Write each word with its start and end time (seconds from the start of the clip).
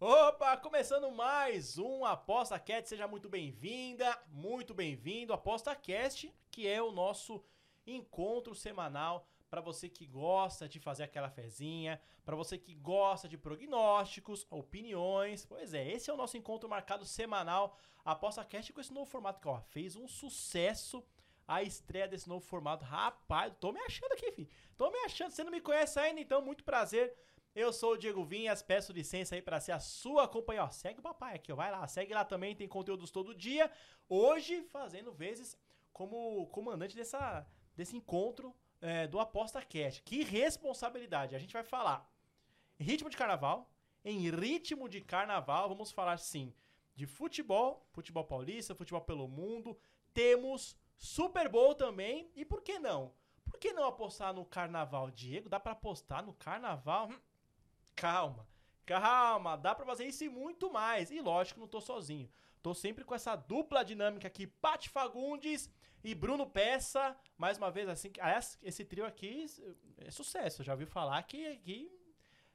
Opa, 0.00 0.56
começando 0.56 1.10
mais 1.10 1.76
um 1.76 2.04
Aposta 2.04 2.56
Cast, 2.56 2.88
seja 2.88 3.08
muito 3.08 3.28
bem-vinda, 3.28 4.16
muito 4.28 4.72
bem-vindo. 4.72 5.32
Aposta 5.32 5.74
Cast, 5.74 6.32
que 6.52 6.68
é 6.68 6.80
o 6.80 6.92
nosso 6.92 7.42
encontro 7.84 8.54
semanal 8.54 9.26
para 9.50 9.60
você 9.60 9.88
que 9.88 10.06
gosta 10.06 10.68
de 10.68 10.78
fazer 10.78 11.02
aquela 11.02 11.28
fezinha, 11.28 12.00
para 12.24 12.36
você 12.36 12.56
que 12.56 12.76
gosta 12.76 13.28
de 13.28 13.36
prognósticos, 13.36 14.46
opiniões. 14.50 15.44
Pois 15.44 15.74
é, 15.74 15.90
esse 15.90 16.08
é 16.08 16.14
o 16.14 16.16
nosso 16.16 16.36
encontro 16.36 16.68
marcado 16.68 17.04
semanal 17.04 17.76
Aposta 18.04 18.44
Cast 18.44 18.72
com 18.72 18.80
esse 18.80 18.94
novo 18.94 19.10
formato 19.10 19.40
que 19.40 19.48
ó, 19.48 19.60
fez 19.62 19.96
um 19.96 20.06
sucesso 20.06 21.04
a 21.48 21.60
estreia 21.62 22.06
desse 22.06 22.28
novo 22.28 22.46
formato. 22.46 22.84
Rapaz, 22.84 23.52
tô 23.58 23.72
me 23.72 23.80
achando 23.80 24.12
aqui, 24.12 24.30
filho. 24.30 24.48
Tô 24.76 24.92
me 24.92 24.98
achando. 24.98 25.32
Você 25.32 25.42
não 25.42 25.50
me 25.50 25.60
conhece 25.60 25.98
ainda, 25.98 26.20
então 26.20 26.40
muito 26.40 26.62
prazer. 26.62 27.16
Eu 27.54 27.72
sou 27.72 27.94
o 27.94 27.96
Diego 27.96 28.24
Vinhas, 28.24 28.62
peço 28.62 28.92
licença 28.92 29.34
aí 29.34 29.42
para 29.42 29.60
ser 29.60 29.72
a 29.72 29.80
sua 29.80 30.28
companhia. 30.28 30.64
Ó, 30.64 30.70
segue 30.70 31.00
o 31.00 31.02
papai 31.02 31.34
aqui, 31.36 31.52
ó, 31.52 31.56
vai 31.56 31.70
lá, 31.70 31.86
segue 31.86 32.14
lá 32.14 32.24
também, 32.24 32.54
tem 32.54 32.68
conteúdos 32.68 33.10
todo 33.10 33.34
dia. 33.34 33.70
Hoje, 34.08 34.62
fazendo 34.62 35.12
vezes 35.12 35.56
como 35.92 36.46
comandante 36.48 36.94
dessa, 36.94 37.46
desse 37.74 37.96
encontro 37.96 38.54
é, 38.80 39.06
do 39.06 39.18
Aposta 39.18 39.60
Cash. 39.60 40.00
Que 40.04 40.22
responsabilidade! 40.22 41.34
A 41.34 41.38
gente 41.38 41.52
vai 41.52 41.64
falar 41.64 42.08
ritmo 42.78 43.10
de 43.10 43.16
carnaval, 43.16 43.70
em 44.04 44.30
ritmo 44.30 44.88
de 44.88 45.00
carnaval, 45.00 45.68
vamos 45.68 45.90
falar 45.90 46.18
sim 46.18 46.54
de 46.94 47.06
futebol, 47.06 47.86
futebol 47.92 48.24
paulista, 48.24 48.74
futebol 48.74 49.00
pelo 49.00 49.28
mundo. 49.28 49.78
Temos 50.12 50.76
Super 50.96 51.48
Bowl 51.48 51.74
também, 51.74 52.30
e 52.34 52.44
por 52.44 52.60
que 52.60 52.78
não? 52.78 53.12
Por 53.44 53.58
que 53.58 53.72
não 53.72 53.84
apostar 53.84 54.34
no 54.34 54.44
carnaval, 54.44 55.10
Diego? 55.10 55.48
Dá 55.48 55.60
para 55.60 55.72
apostar 55.72 56.24
no 56.24 56.34
carnaval? 56.34 57.08
Hum, 57.08 57.18
calma, 57.98 58.46
calma, 58.86 59.56
dá 59.56 59.74
para 59.74 59.84
fazer 59.84 60.06
isso 60.06 60.22
e 60.22 60.28
muito 60.28 60.72
mais. 60.72 61.10
E 61.10 61.20
lógico, 61.20 61.58
não 61.58 61.66
tô 61.66 61.80
sozinho. 61.80 62.30
Tô 62.62 62.72
sempre 62.72 63.04
com 63.04 63.14
essa 63.14 63.34
dupla 63.34 63.84
dinâmica 63.84 64.28
aqui, 64.28 64.46
Pati 64.46 64.88
Fagundes 64.88 65.68
e 66.02 66.14
Bruno 66.14 66.48
Peça. 66.48 67.16
Mais 67.36 67.58
uma 67.58 67.70
vez, 67.70 67.88
assim, 67.88 68.12
aliás, 68.20 68.56
esse 68.62 68.84
trio 68.84 69.04
aqui 69.04 69.46
é 69.98 70.10
sucesso. 70.10 70.62
Já 70.62 70.72
ouviu 70.72 70.86
falar 70.86 71.20
que 71.24 71.46
aqui, 71.48 71.90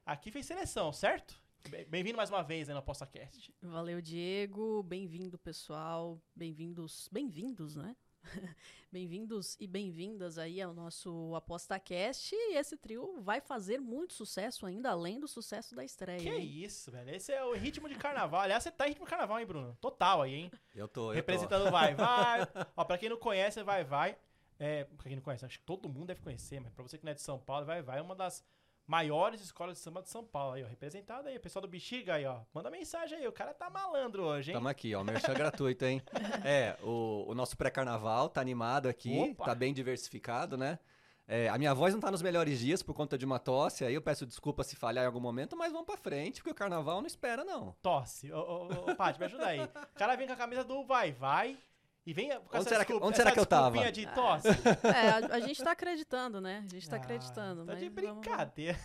aqui 0.06 0.32
fez 0.32 0.46
seleção, 0.46 0.94
certo? 0.94 1.42
Bem-vindo 1.90 2.18
mais 2.18 2.30
uma 2.30 2.44
vez 2.44 2.70
aí 2.70 2.74
no 2.74 2.80
ApostaCast. 2.80 3.54
Valeu, 3.62 4.02
Diego. 4.02 4.84
Bem-vindo, 4.84 5.38
pessoal. 5.38 6.22
Bem-vindos, 6.36 7.10
bem-vindos, 7.12 7.76
né? 7.76 7.96
Bem-vindos 8.92 9.58
e 9.60 9.66
bem-vindas 9.66 10.38
aí 10.38 10.62
ao 10.62 10.74
nosso 10.74 11.34
ApostaCast. 11.36 12.36
E 12.36 12.58
esse 12.58 12.78
trio 12.78 13.22
vai 13.22 13.42
fazer 13.42 13.80
muito 13.80 14.14
sucesso 14.14 14.66
ainda, 14.66 14.92
além 14.92 15.20
do 15.20 15.28
sucesso 15.28 15.76
da 15.76 15.84
estreia. 15.84 16.20
Que 16.20 16.30
hein? 16.30 16.64
isso, 16.64 16.92
velho. 16.92 17.10
Esse 17.10 17.32
é 17.32 17.44
o 17.44 17.54
ritmo 17.54 17.90
de 17.90 17.96
carnaval. 17.96 18.42
Aliás, 18.42 18.64
você 18.64 18.72
tá 18.72 18.86
em 18.86 18.90
ritmo 18.90 19.06
de 19.06 19.10
carnaval, 19.10 19.40
hein, 19.40 19.46
Bruno? 19.46 19.78
Total 19.82 20.22
aí, 20.22 20.34
hein? 20.34 20.52
Eu 20.76 20.88
tô, 20.88 21.12
eu 21.12 21.16
Representando 21.16 21.66
tô. 21.66 21.72
Vai 21.72 21.96
Vai. 21.96 22.48
Ó, 22.76 22.84
pra 22.84 22.98
quem 22.98 23.10
não 23.10 23.18
conhece, 23.18 23.64
Vai 23.64 23.84
Vai. 23.84 24.16
É, 24.60 24.84
pra 24.84 25.08
quem 25.08 25.16
não 25.16 25.24
conhece, 25.24 25.44
acho 25.44 25.60
que 25.60 25.66
todo 25.66 25.90
mundo 25.90 26.08
deve 26.08 26.22
conhecer, 26.22 26.60
mas 26.60 26.72
pra 26.72 26.84
você 26.84 26.98
que 26.98 27.04
não 27.04 27.12
é 27.12 27.16
de 27.16 27.22
São 27.22 27.40
Paulo, 27.40 27.66
Vai 27.66 27.82
Vai 27.82 27.98
é 27.98 28.02
uma 28.02 28.16
das 28.16 28.44
maiores 28.86 29.42
escolas 29.42 29.78
de 29.78 29.84
samba 29.84 30.02
de 30.02 30.10
São 30.10 30.24
Paulo 30.24 30.54
aí, 30.54 30.64
ó. 30.64 30.68
Representado 30.68 31.28
aí, 31.28 31.38
o 31.38 31.40
pessoal 31.40 31.62
do 31.62 31.68
Bexiga 31.68 32.16
aí, 32.16 32.26
ó. 32.26 32.42
Manda 32.54 32.70
mensagem 32.70 33.18
aí, 33.18 33.28
o 33.28 33.32
cara 33.32 33.54
tá 33.54 33.70
malandro 33.70 34.24
hoje, 34.24 34.52
hein? 34.52 34.56
Tamo 34.58 34.68
aqui, 34.68 34.94
ó, 34.94 35.04
merchan 35.04 35.34
gratuito, 35.34 35.86
hein? 35.86 36.02
É, 36.46 36.78
o, 36.82 37.26
o 37.28 37.36
nosso 37.36 37.56
pré-carnaval 37.56 38.30
tá 38.30 38.42
animado 38.42 38.88
aqui, 38.88 39.18
Opa! 39.32 39.46
tá 39.46 39.56
bem 39.56 39.74
diversificado, 39.74 40.58
né? 40.58 40.80
É, 41.26 41.48
a 41.48 41.58
minha 41.58 41.74
voz 41.74 41.94
não 41.94 42.02
tá 42.02 42.12
nos 42.12 42.22
melhores 42.22 42.60
dias 42.60 42.84
por 42.84 42.94
conta 42.94 43.18
de 43.18 43.24
uma 43.26 43.40
tosse, 43.40 43.86
aí 43.86 43.94
eu 43.94 44.02
peço 44.02 44.26
desculpa 44.26 44.64
se 44.64 44.76
falhar 44.76 45.06
em 45.06 45.08
algum 45.08 45.22
momento, 45.22 45.56
mas 45.56 45.72
vamos 45.72 45.86
pra 45.88 45.96
frente, 45.96 46.42
porque 46.42 46.52
o 46.52 46.56
carnaval 46.56 47.00
não 47.00 47.08
espera, 47.08 47.46
não. 47.46 47.74
Tosse. 47.82 48.32
Ô, 48.32 48.38
ô, 48.40 48.92
ô, 48.92 48.96
Paty, 48.96 49.20
me 49.20 49.26
ajuda 49.26 49.48
aí. 49.48 49.62
O 49.62 49.98
cara 49.98 50.16
vem 50.18 50.28
com 50.28 50.34
a 50.34 50.38
camisa 50.38 50.64
do 50.66 50.84
Vai 50.84 51.14
Vai 51.14 51.58
e 52.06 52.14
vem 52.14 52.30
com 52.30 52.36
Onde 52.36 52.58
essa 52.58 52.70
será 52.70 52.86
que- 52.86 52.94
onde 52.94 53.16
será 53.18 53.32
que 53.32 53.40
eu 53.40 53.46
tava? 53.46 53.92
de 53.92 54.06
tosse. 54.08 54.48
É, 54.50 55.10
a, 55.10 55.36
a 55.36 55.40
gente 55.40 55.64
tá 55.64 55.72
acreditando, 55.72 56.42
né? 56.42 56.64
A 56.66 56.70
gente 56.74 56.90
tá 56.90 56.96
Ah, 56.98 57.00
acreditando. 57.00 57.66
Tá 57.66 57.76
de 57.76 57.90
brincadeira. 57.90 58.78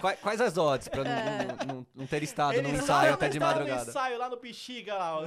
Quais, 0.00 0.18
quais 0.20 0.40
as 0.40 0.56
odds 0.56 0.88
pra 0.88 1.04
não, 1.04 1.10
É. 1.10 1.44
não- 1.44 1.74
não- 1.74 1.86
não 1.94 2.06
ter 2.06 2.22
estado 2.22 2.54
no 2.62 2.68
Ele 2.70 2.78
ensaio 2.78 3.08
só 3.10 3.14
até 3.14 3.28
de 3.28 3.36
está 3.36 3.48
no 3.50 3.54
madrugada? 3.60 3.90
ensaio 3.90 4.18
lá 4.18 4.28
no 4.30 4.36
Bexiga 4.38 4.94
lá, 4.96 5.20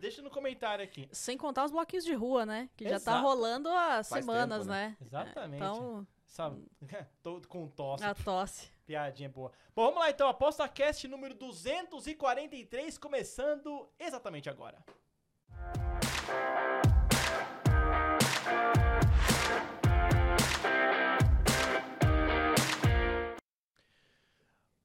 Deixa 0.00 0.22
no 0.22 0.30
comentário 0.30 0.84
aqui. 0.84 1.08
Sem 1.10 1.36
contar 1.36 1.64
os 1.64 1.72
bloquinhos 1.72 2.04
de 2.04 2.14
rua, 2.14 2.46
né? 2.46 2.70
Que 2.76 2.84
já 2.84 3.00
tá 3.00 3.12
Exato. 3.12 3.22
rolando 3.26 3.68
há 3.68 4.04
Faz 4.04 4.06
semanas, 4.24 4.58
tempo, 4.60 4.70
né? 4.70 4.96
Exatamente. 5.04 5.56
Então, 5.56 6.06
Sabe? 6.28 6.64
Tô 7.24 7.40
com 7.48 7.66
tosse. 7.66 8.04
a 8.04 8.14
tosse. 8.14 8.70
Piadinha 8.86 9.28
boa. 9.28 9.50
Bom, 9.74 9.86
vamos 9.86 9.98
lá 9.98 10.10
então. 10.10 10.28
Aposta 10.28 10.68
Cast 10.68 11.08
número 11.08 11.34
243, 11.34 12.96
começando 12.98 13.90
exatamente 13.98 14.48
agora. 14.48 14.78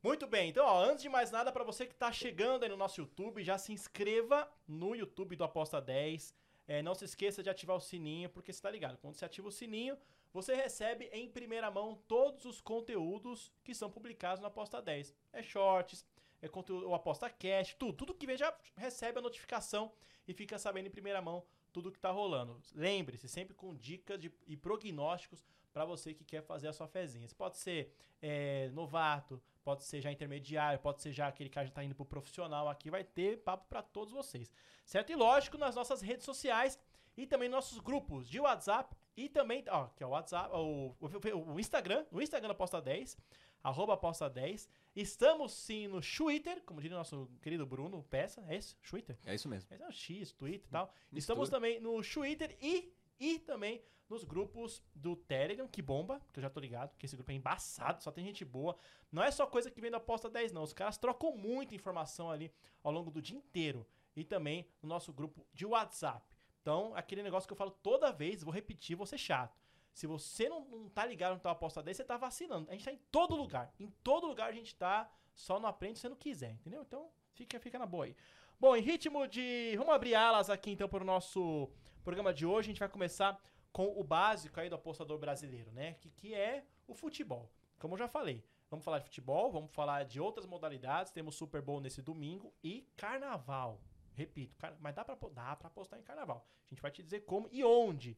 Muito 0.03 0.27
bem, 0.27 0.49
então, 0.49 0.65
ó, 0.65 0.83
antes 0.83 1.01
de 1.01 1.07
mais 1.07 1.31
nada, 1.31 1.49
para 1.49 1.63
você 1.63 1.85
que 1.85 1.95
tá 1.95 2.11
chegando 2.11 2.63
aí 2.63 2.69
no 2.69 2.75
nosso 2.75 2.99
YouTube, 2.99 3.41
já 3.41 3.57
se 3.57 3.71
inscreva 3.71 4.51
no 4.67 4.93
YouTube 4.93 5.37
do 5.37 5.45
Aposta 5.45 5.79
10. 5.81 6.35
É, 6.67 6.81
não 6.81 6.93
se 6.93 7.05
esqueça 7.05 7.41
de 7.41 7.49
ativar 7.49 7.77
o 7.77 7.79
sininho, 7.79 8.29
porque 8.29 8.51
você 8.51 8.61
tá 8.61 8.69
ligado. 8.69 8.97
Quando 8.97 9.15
você 9.15 9.23
ativa 9.23 9.47
o 9.47 9.51
sininho, 9.51 9.97
você 10.33 10.55
recebe 10.55 11.05
em 11.13 11.29
primeira 11.29 11.71
mão 11.71 11.95
todos 12.05 12.43
os 12.43 12.59
conteúdos 12.59 13.49
que 13.63 13.73
são 13.73 13.89
publicados 13.89 14.41
no 14.41 14.47
Aposta 14.47 14.81
10. 14.81 15.13
É 15.31 15.41
shorts, 15.41 16.05
é 16.41 16.49
conteúdo, 16.49 16.89
o 16.89 16.93
Aposta 16.93 17.29
Cash, 17.29 17.73
tudo. 17.75 17.93
Tudo 17.93 18.13
que 18.13 18.27
vem 18.27 18.37
já 18.37 18.53
recebe 18.75 19.19
a 19.19 19.21
notificação 19.21 19.91
e 20.27 20.33
fica 20.33 20.57
sabendo 20.59 20.87
em 20.87 20.91
primeira 20.91 21.21
mão 21.21 21.45
tudo 21.71 21.91
que 21.91 21.99
tá 21.99 22.11
rolando. 22.11 22.61
Lembre-se, 22.75 23.27
sempre 23.29 23.53
com 23.53 23.73
dicas 23.73 24.19
de- 24.19 24.31
e 24.47 24.55
prognósticos 24.57 25.45
para 25.71 25.85
você 25.85 26.13
que 26.13 26.23
quer 26.23 26.43
fazer 26.43 26.67
a 26.67 26.73
sua 26.73 26.87
fezinha. 26.87 27.27
Você 27.27 27.35
pode 27.35 27.57
ser 27.57 27.91
é, 28.21 28.69
novato, 28.73 29.41
pode 29.63 29.83
ser 29.83 30.01
já 30.01 30.11
intermediário, 30.11 30.79
pode 30.79 31.01
ser 31.01 31.11
já 31.11 31.27
aquele 31.27 31.49
cara 31.49 31.65
que 31.65 31.69
já 31.69 31.75
tá 31.75 31.83
indo 31.83 31.95
pro 31.95 32.05
profissional 32.05 32.67
aqui, 32.67 32.89
vai 32.89 33.03
ter 33.03 33.37
papo 33.37 33.65
para 33.67 33.81
todos 33.81 34.13
vocês. 34.13 34.51
Certo? 34.85 35.11
E 35.11 35.15
lógico, 35.15 35.57
nas 35.57 35.75
nossas 35.75 36.01
redes 36.01 36.25
sociais 36.25 36.77
e 37.15 37.25
também 37.25 37.49
nossos 37.49 37.79
grupos 37.79 38.27
de 38.27 38.39
WhatsApp 38.39 38.95
e 39.15 39.29
também, 39.29 39.63
ó, 39.69 39.87
que 39.87 40.03
é 40.03 40.07
o 40.07 40.09
WhatsApp, 40.09 40.49
o, 40.53 40.95
o, 40.99 41.53
o 41.53 41.59
Instagram, 41.59 42.05
o 42.11 42.21
Instagram 42.21 42.49
da 42.49 42.53
Aposta 42.53 42.81
10, 42.81 43.17
arroba 43.63 43.93
Aposta 43.93 44.29
10. 44.29 44.67
Estamos 44.95 45.53
sim 45.53 45.87
no 45.87 46.01
Twitter, 46.01 46.61
como 46.63 46.81
diria 46.81 46.97
o 46.97 46.99
nosso 46.99 47.29
querido 47.41 47.65
Bruno 47.65 48.03
Peça, 48.03 48.43
é 48.47 48.57
isso? 48.57 48.75
Twitter? 48.87 49.17
É 49.25 49.33
isso 49.33 49.47
mesmo. 49.47 49.67
Mas 49.71 49.81
é 49.81 49.87
o 49.87 49.91
X, 49.91 50.31
Twitter 50.33 50.67
e 50.67 50.71
tal. 50.71 50.85
Mistura. 51.11 51.19
Estamos 51.19 51.49
também 51.49 51.79
no 51.79 52.01
Twitter 52.01 52.57
e, 52.61 52.93
e 53.19 53.39
também 53.39 53.83
nos 54.09 54.23
grupos 54.23 54.83
do 54.93 55.15
Telegram, 55.15 55.67
que 55.67 55.81
bomba, 55.81 56.21
que 56.31 56.39
eu 56.39 56.41
já 56.41 56.49
tô 56.49 56.59
ligado, 56.59 56.95
que 56.97 57.05
esse 57.05 57.15
grupo 57.15 57.31
é 57.31 57.35
embaçado, 57.35 58.03
só 58.03 58.11
tem 58.11 58.23
gente 58.23 58.45
boa. 58.45 58.75
Não 59.11 59.23
é 59.23 59.31
só 59.31 59.45
coisa 59.47 59.71
que 59.71 59.81
vem 59.81 59.89
da 59.89 59.97
aposta 59.97 60.29
10, 60.29 60.51
não. 60.51 60.63
Os 60.63 60.73
caras 60.73 60.97
trocam 60.97 61.35
muita 61.35 61.73
informação 61.73 62.29
ali 62.29 62.53
ao 62.83 62.91
longo 62.91 63.09
do 63.09 63.21
dia 63.21 63.37
inteiro. 63.37 63.87
E 64.15 64.23
também 64.23 64.67
no 64.81 64.89
nosso 64.89 65.11
grupo 65.11 65.45
de 65.53 65.65
WhatsApp. 65.65 66.23
Então, 66.61 66.93
aquele 66.95 67.23
negócio 67.23 67.47
que 67.47 67.53
eu 67.53 67.57
falo 67.57 67.71
toda 67.71 68.11
vez, 68.11 68.43
vou 68.43 68.53
repetir, 68.53 68.95
vou 68.95 69.05
ser 69.05 69.17
chato. 69.17 69.59
Se 69.93 70.07
você 70.07 70.47
não, 70.47 70.65
não 70.65 70.89
tá 70.89 71.05
ligado 71.05 71.33
no 71.33 71.39
tal 71.39 71.51
aposta 71.51 71.81
10, 71.81 71.97
você 71.97 72.03
tá 72.03 72.17
vacilando. 72.17 72.69
A 72.69 72.73
gente 72.73 72.85
tá 72.85 72.91
em 72.91 72.99
todo 73.11 73.35
lugar. 73.35 73.73
Em 73.79 73.89
todo 74.03 74.27
lugar 74.27 74.49
a 74.49 74.53
gente 74.53 74.75
tá, 74.75 75.11
só 75.35 75.59
não 75.59 75.67
aprende 75.67 75.97
se 75.97 76.01
você 76.01 76.09
não 76.09 76.15
quiser, 76.15 76.51
entendeu? 76.51 76.81
Então, 76.81 77.09
fica, 77.33 77.59
fica 77.59 77.77
na 77.77 77.85
boa 77.85 78.05
aí. 78.05 78.15
Bom, 78.59 78.75
em 78.75 78.81
ritmo 78.81 79.27
de. 79.27 79.73
Vamos 79.77 79.93
abrir 79.93 80.15
alas 80.15 80.49
aqui 80.49 80.71
então 80.71 80.87
para 80.87 81.03
o 81.03 81.05
nosso 81.05 81.69
programa 82.03 82.33
de 82.33 82.45
hoje. 82.45 82.67
A 82.69 82.71
gente 82.71 82.79
vai 82.79 82.89
começar 82.89 83.39
com 83.71 83.87
o 83.99 84.03
básico 84.03 84.59
aí 84.59 84.69
do 84.69 84.75
apostador 84.75 85.17
brasileiro, 85.17 85.71
né? 85.71 85.93
Que, 85.95 86.09
que 86.09 86.33
é 86.33 86.63
o 86.87 86.93
futebol. 86.93 87.49
Como 87.79 87.95
eu 87.95 87.97
já 87.97 88.07
falei, 88.07 88.43
vamos 88.69 88.85
falar 88.85 88.99
de 88.99 89.05
futebol, 89.05 89.51
vamos 89.51 89.71
falar 89.71 90.03
de 90.05 90.19
outras 90.19 90.45
modalidades. 90.45 91.11
Temos 91.11 91.35
Super 91.35 91.61
Bowl 91.61 91.79
nesse 91.81 92.01
domingo 92.01 92.53
e 92.63 92.87
carnaval. 92.95 93.81
Repito, 94.15 94.55
car- 94.57 94.75
mas 94.79 94.93
dá 94.93 95.03
pra, 95.03 95.17
dá 95.31 95.55
pra 95.55 95.67
apostar 95.67 95.99
em 95.99 96.03
carnaval. 96.03 96.45
A 96.67 96.69
gente 96.73 96.81
vai 96.81 96.91
te 96.91 97.01
dizer 97.01 97.21
como 97.21 97.49
e 97.51 97.63
onde. 97.63 98.17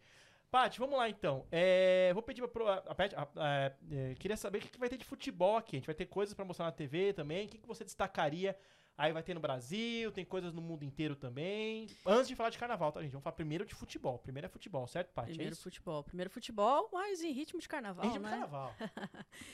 Paty, 0.51 0.79
vamos 0.79 0.97
lá 0.97 1.09
então. 1.09 1.45
É, 1.51 2.11
vou 2.13 2.21
pedir 2.21 2.45
pra. 2.47 2.75
A, 2.75 2.77
a- 2.77 3.27
a- 3.37 3.71
é, 3.91 4.15
queria 4.15 4.37
saber 4.37 4.59
o 4.59 4.61
que, 4.61 4.69
que 4.69 4.79
vai 4.79 4.87
ter 4.89 4.97
de 4.97 5.03
futebol 5.05 5.57
aqui. 5.57 5.75
A 5.75 5.79
gente 5.79 5.85
vai 5.87 5.95
ter 5.95 6.05
coisas 6.05 6.33
pra 6.35 6.45
mostrar 6.45 6.65
na 6.65 6.71
TV 6.71 7.11
também. 7.13 7.45
O 7.45 7.49
que, 7.49 7.57
que 7.57 7.67
você 7.67 7.83
destacaria? 7.83 8.57
Aí 8.97 9.11
vai 9.11 9.21
ter 9.21 9.33
no 9.33 9.41
Brasil, 9.41 10.09
tem 10.11 10.23
coisas 10.23 10.53
no 10.53 10.61
mundo 10.61 10.83
inteiro 10.85 11.17
também. 11.17 11.87
Antes 12.05 12.29
de 12.29 12.35
falar 12.35 12.49
de 12.49 12.57
carnaval, 12.57 12.93
tá, 12.93 13.01
gente? 13.01 13.11
Vamos 13.11 13.23
falar 13.23 13.35
primeiro 13.35 13.65
de 13.65 13.75
futebol. 13.75 14.17
Primeiro 14.19 14.45
é 14.45 14.49
futebol, 14.49 14.87
certo, 14.87 15.11
Paty? 15.13 15.29
Primeiro 15.31 15.53
é 15.53 15.57
futebol. 15.57 16.03
Primeiro 16.03 16.29
futebol, 16.29 16.89
mas 16.93 17.21
em 17.21 17.31
ritmo 17.31 17.59
de 17.59 17.67
carnaval, 17.67 18.05
Em 18.05 18.07
ritmo 18.09 18.25
né? 18.25 18.31
de 18.37 18.39
carnaval. 18.39 18.75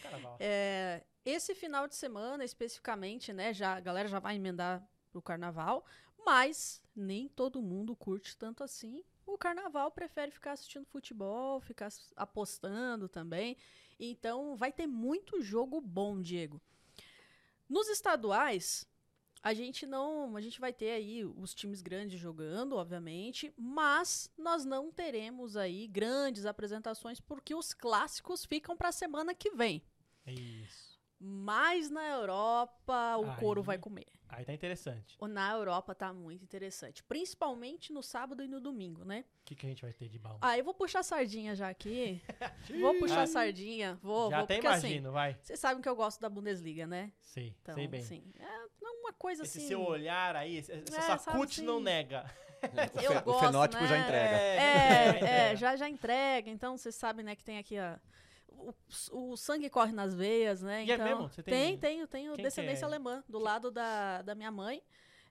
carnaval. 0.04 0.38
É, 0.40 1.04
esse 1.26 1.56
final 1.56 1.88
de 1.88 1.96
semana, 1.96 2.46
especificamente, 2.46 3.34
né? 3.34 3.52
Já, 3.52 3.76
a 3.78 3.80
galera 3.80 4.08
já 4.08 4.20
vai 4.20 4.36
emendar 4.36 4.88
pro 5.12 5.24
carnaval, 5.24 5.84
mas 6.24 6.80
nem 6.96 7.28
todo 7.28 7.64
mundo 7.64 7.96
curte 7.96 8.38
tanto 8.38 8.64
assim. 8.64 9.04
O 9.26 9.40
carnaval 9.40 9.90
prefere 9.90 10.30
ficar 10.30 10.52
assistindo 10.52 10.86
futebol, 10.86 11.60
ficar 11.62 11.90
apostando 12.16 13.10
também. 13.10 13.58
Então 14.00 14.56
vai 14.56 14.72
ter 14.72 14.86
muito 14.86 15.42
jogo 15.42 15.82
bom, 15.82 16.22
Diego. 16.22 16.62
Nos 17.68 17.88
estaduais, 17.88 18.86
A 19.44 19.54
gente 19.54 19.86
não. 19.88 20.36
A 20.36 20.42
gente 20.42 20.60
vai 20.60 20.72
ter 20.72 20.92
aí 20.92 21.26
os 21.26 21.54
times 21.54 21.82
grandes 21.82 22.20
jogando, 22.20 22.76
obviamente, 22.76 23.52
mas 23.58 24.30
nós 24.38 24.64
não 24.66 24.92
teremos 24.92 25.58
aí 25.58 25.88
grandes 25.88 26.46
apresentações 26.46 27.20
porque 27.20 27.56
os 27.56 27.74
clássicos 27.74 28.46
ficam 28.46 28.78
para 28.78 28.90
a 28.90 28.92
semana 28.92 29.34
que 29.34 29.50
vem. 29.52 29.82
Isso. 30.28 30.92
Mas 31.24 31.90
na 31.90 32.08
Europa 32.08 33.18
o 33.18 33.30
Aí- 33.30 33.38
couro 33.40 33.62
vai 33.62 33.78
comer. 33.78 34.08
Aí 34.28 34.46
tá 34.46 34.54
interessante. 34.54 35.18
Na 35.30 35.52
Europa 35.52 35.94
tá 35.94 36.12
muito 36.14 36.42
interessante. 36.44 37.04
Principalmente 37.04 37.92
no 37.92 38.02
sábado 38.02 38.42
e 38.44 38.48
no 38.48 38.62
domingo, 38.62 39.04
né? 39.04 39.26
O 39.42 39.46
que, 39.46 39.56
que 39.56 39.66
a 39.66 39.70
gente 39.70 39.82
vai 39.82 39.92
ter 39.94 40.08
de 40.08 40.18
bom? 40.18 40.38
Ah, 40.42 40.58
eu 40.58 40.64
vou 40.64 40.74
puxar 40.74 41.00
a 41.02 41.04
sardinha 41.04 41.54
já 41.54 41.68
aqui. 41.70 42.22
vou 42.82 42.98
puxar 42.98 43.24
a 43.24 43.28
sardinha. 43.28 44.00
Vou, 44.02 44.30
Já 44.30 44.38
vou, 44.38 44.44
até 44.46 44.56
porque 44.56 44.68
assim, 44.68 44.88
imagino, 44.88 45.12
vai. 45.12 45.38
vocês 45.42 45.60
sabem 45.60 45.82
que 45.82 45.90
eu 45.90 45.96
gosto 45.96 46.20
da 46.22 46.30
Bundesliga, 46.30 46.88
né? 46.88 47.12
Sei, 47.20 47.56
Então, 47.62 47.76
sei 47.76 47.88
bem. 47.88 48.00
assim, 48.00 48.24
é 48.40 48.68
uma 49.12 49.18
coisa 49.18 49.44
Esse 49.44 49.58
assim. 49.60 49.68
seu 49.68 49.82
olhar 49.82 50.36
aí, 50.36 50.58
esse- 50.58 50.72
essa 50.72 50.98
É, 51.14 51.18
sabe 51.18 51.38
cut 51.38 51.62
não 51.62 51.76
assim? 51.76 51.84
nega. 51.84 52.26
O, 52.96 53.02
Eu 53.02 53.18
o 53.18 53.22
gosto, 53.24 53.40
fenótipo 53.48 53.88
já 53.88 53.96
né? 53.96 54.02
entrega. 54.04 54.36
É, 54.38 55.52
é, 55.52 55.56
já, 55.56 55.76
já 55.76 55.90
entrega. 55.90 56.48
Então, 56.52 56.78
vocês 56.78 56.94
sabem, 56.94 57.26
né, 57.26 57.36
que 57.36 57.44
tem 57.44 57.58
aqui 57.58 57.76
a. 57.76 58.00
O, 58.50 58.72
o 59.32 59.36
sangue 59.38 59.68
corre 59.68 59.92
nas 59.92 60.14
veias, 60.14 60.62
né? 60.62 60.86
E 60.86 60.92
é 60.92 60.94
Então, 60.94 61.06
mesmo? 61.08 61.28
Você 61.28 61.42
tem- 61.42 61.54
tem, 61.54 61.78
tenho, 61.80 62.08
tenho 62.08 62.34
Quem 62.36 62.44
descendência 62.44 62.86
é? 62.86 62.88
alemã, 62.88 63.24
do 63.28 63.40
lado 63.40 63.72
da, 63.72 64.22
da 64.22 64.36
minha 64.36 64.52
mãe. 64.52 64.84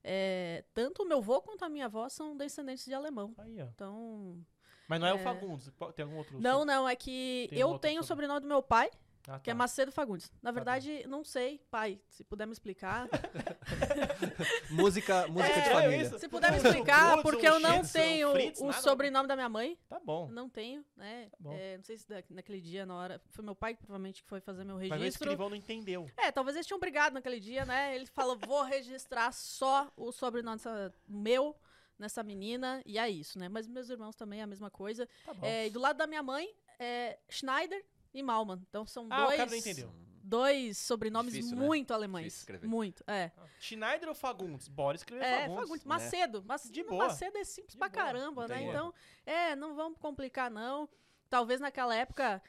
É, 0.03 0.65
tanto 0.75 1.05
o 1.05 1.07
meu 1.07 1.19
avô 1.19 1.41
quanto 1.41 1.65
a 1.65 1.69
minha 1.69 1.85
avó 1.85 2.09
são 2.09 2.37
descendentes 2.37 2.85
de 2.85 2.95
alemão. 2.95 3.33
Aí, 3.39 3.63
ó. 3.63 3.67
Então. 3.67 4.45
Mas 4.89 4.99
não 4.99 5.07
é, 5.07 5.13
o 5.15 5.19
É. 5.19 5.23
Fagundes, 5.23 5.71
pode- 5.71 5.93
tem 5.95 6.05
algum 6.05 6.17
outro? 6.17 6.41
Não, 6.41 6.65
não, 6.65 6.89
é 6.89 6.97
que 6.97 7.47
Tem 7.51 7.61
eu 7.61 7.79
tenho 7.79 8.01
o 8.01 8.03
sobre- 8.03 8.25
sobrenome 8.27 8.41
do 8.41 8.49
meu 8.49 8.61
pai, 8.63 8.91
Ah, 9.29 9.39
que 9.39 9.51
é 9.51 9.53
tá. 9.53 9.59
Macedo 9.59 9.93
Fagundes. 9.93 10.33
Na 10.43 10.51
bom. 10.51 10.55
verdade, 10.55 11.05
não 11.07 11.23
sei, 11.23 11.59
pai, 11.71 12.01
se 12.09 12.25
puder 12.25 12.47
me 12.47 12.53
explicar. 12.53 13.07
Música, 14.71 15.27
música 15.29 15.53
É, 15.53 15.61
de 15.61 15.71
família. 15.71 16.19
se 16.19 16.29
puder 16.29 16.51
me 16.53 16.57
explicar, 16.59 17.23
porque 17.23 17.49
um 17.51 17.55
eu 17.55 17.61
não 17.61 17.83
tenho 17.83 18.33
Fritz, 18.33 18.61
o 18.61 18.67
nada? 18.67 18.81
sobrenome 18.83 19.29
da 19.29 19.37
minha 19.37 19.49
mãe. 19.49 19.79
Tá 19.89 20.01
bom. 20.01 20.29
Não 20.29 20.49
tenho, 20.49 20.85
né? 20.97 21.31
bom. 21.39 21.53
É, 21.53 21.77
não 21.77 21.85
sei 21.85 21.99
se 21.99 22.07
naquele 22.31 22.61
dia, 22.61 22.87
na 22.87 22.95
hora. 22.97 23.21
Foi 23.31 23.45
meu 23.45 23.55
pai, 23.55 23.75
provavelmente, 23.75 24.23
que 24.23 24.29
foi 24.29 24.41
fazer 24.41 24.65
meu 24.65 24.77
Mas 24.77 24.91
o 24.91 24.95
registro. 24.95 25.25
escrivão 25.25 25.49
não 25.49 25.57
entendeu. 25.57 26.11
É, 26.17 26.31
talvez 26.33 26.57
eles 26.57 26.67
tinham 26.67 26.81
brigado 26.81 27.15
naquele 27.15 27.41
dia, 27.41 27.65
né? 27.65 27.95
Ele 27.95 28.07
falou: 28.07 28.39
vou 28.47 28.63
registrar 28.63 29.33
só 29.33 29.91
o 29.97 30.13
sobrenome 30.13 30.57
dessa- 30.57 30.93
meu 31.09 31.55
nessa 31.99 32.23
menina. 32.23 32.83
E 32.87 32.99
é 32.99 33.09
isso, 33.11 33.39
né? 33.39 33.49
Mas 33.49 33.67
meus 33.67 33.91
irmãos 33.91 34.17
também 34.17 34.41
é 34.41 34.43
a 34.43 34.47
mesma 34.47 34.71
coisa. 34.71 35.07
Tá 35.25 35.35
bom. 35.35 35.47
É, 35.47 35.67
e 35.67 35.71
do 35.71 35.79
lado 35.81 35.97
da 35.99 36.07
minha 36.07 36.23
mãe, 36.23 36.49
é 36.79 37.19
Schneider 37.29 37.85
e 38.13 38.23
Malman. 38.23 38.61
Então 38.69 38.87
são 38.87 39.07
Ah, 39.11 39.23
o 39.23 39.27
dois. 39.27 39.37
cara 39.39 39.51
não 39.51 39.57
entendeu. 39.57 39.93
Dois 40.23 40.79
sobrenomes 40.79 41.33
Difícil, 41.33 41.57
né? 41.57 41.65
muito 41.67 41.93
alemães. 41.95 42.25
Difícil 42.25 42.43
escrever. 42.43 42.67
Muito, 42.69 43.03
é. 43.07 43.33
Schneider 43.59 44.09
ou 44.09 44.15
Fagundes? 44.15 44.69
Bora 44.69 44.97
escrever 44.97 45.25
É, 45.25 45.41
Fagundes. 45.41 45.61
Fagundes. 45.63 45.85
Macedo. 45.85 46.45
Mas, 46.47 46.71
De 46.71 46.85
boa. 46.85 47.07
Macedo 47.07 47.37
é 47.39 47.45
simples 47.45 47.73
De 47.73 47.79
pra 47.79 47.89
boa. 47.89 48.05
caramba, 48.05 48.47
né? 48.47 48.63
Então, 48.63 48.95
é, 49.27 49.57
não 49.57 49.75
vamos 49.75 49.99
complicar, 49.99 50.51
não. 50.51 50.89
Talvez 51.29 51.61
naquela 51.61 51.95
época. 51.95 52.43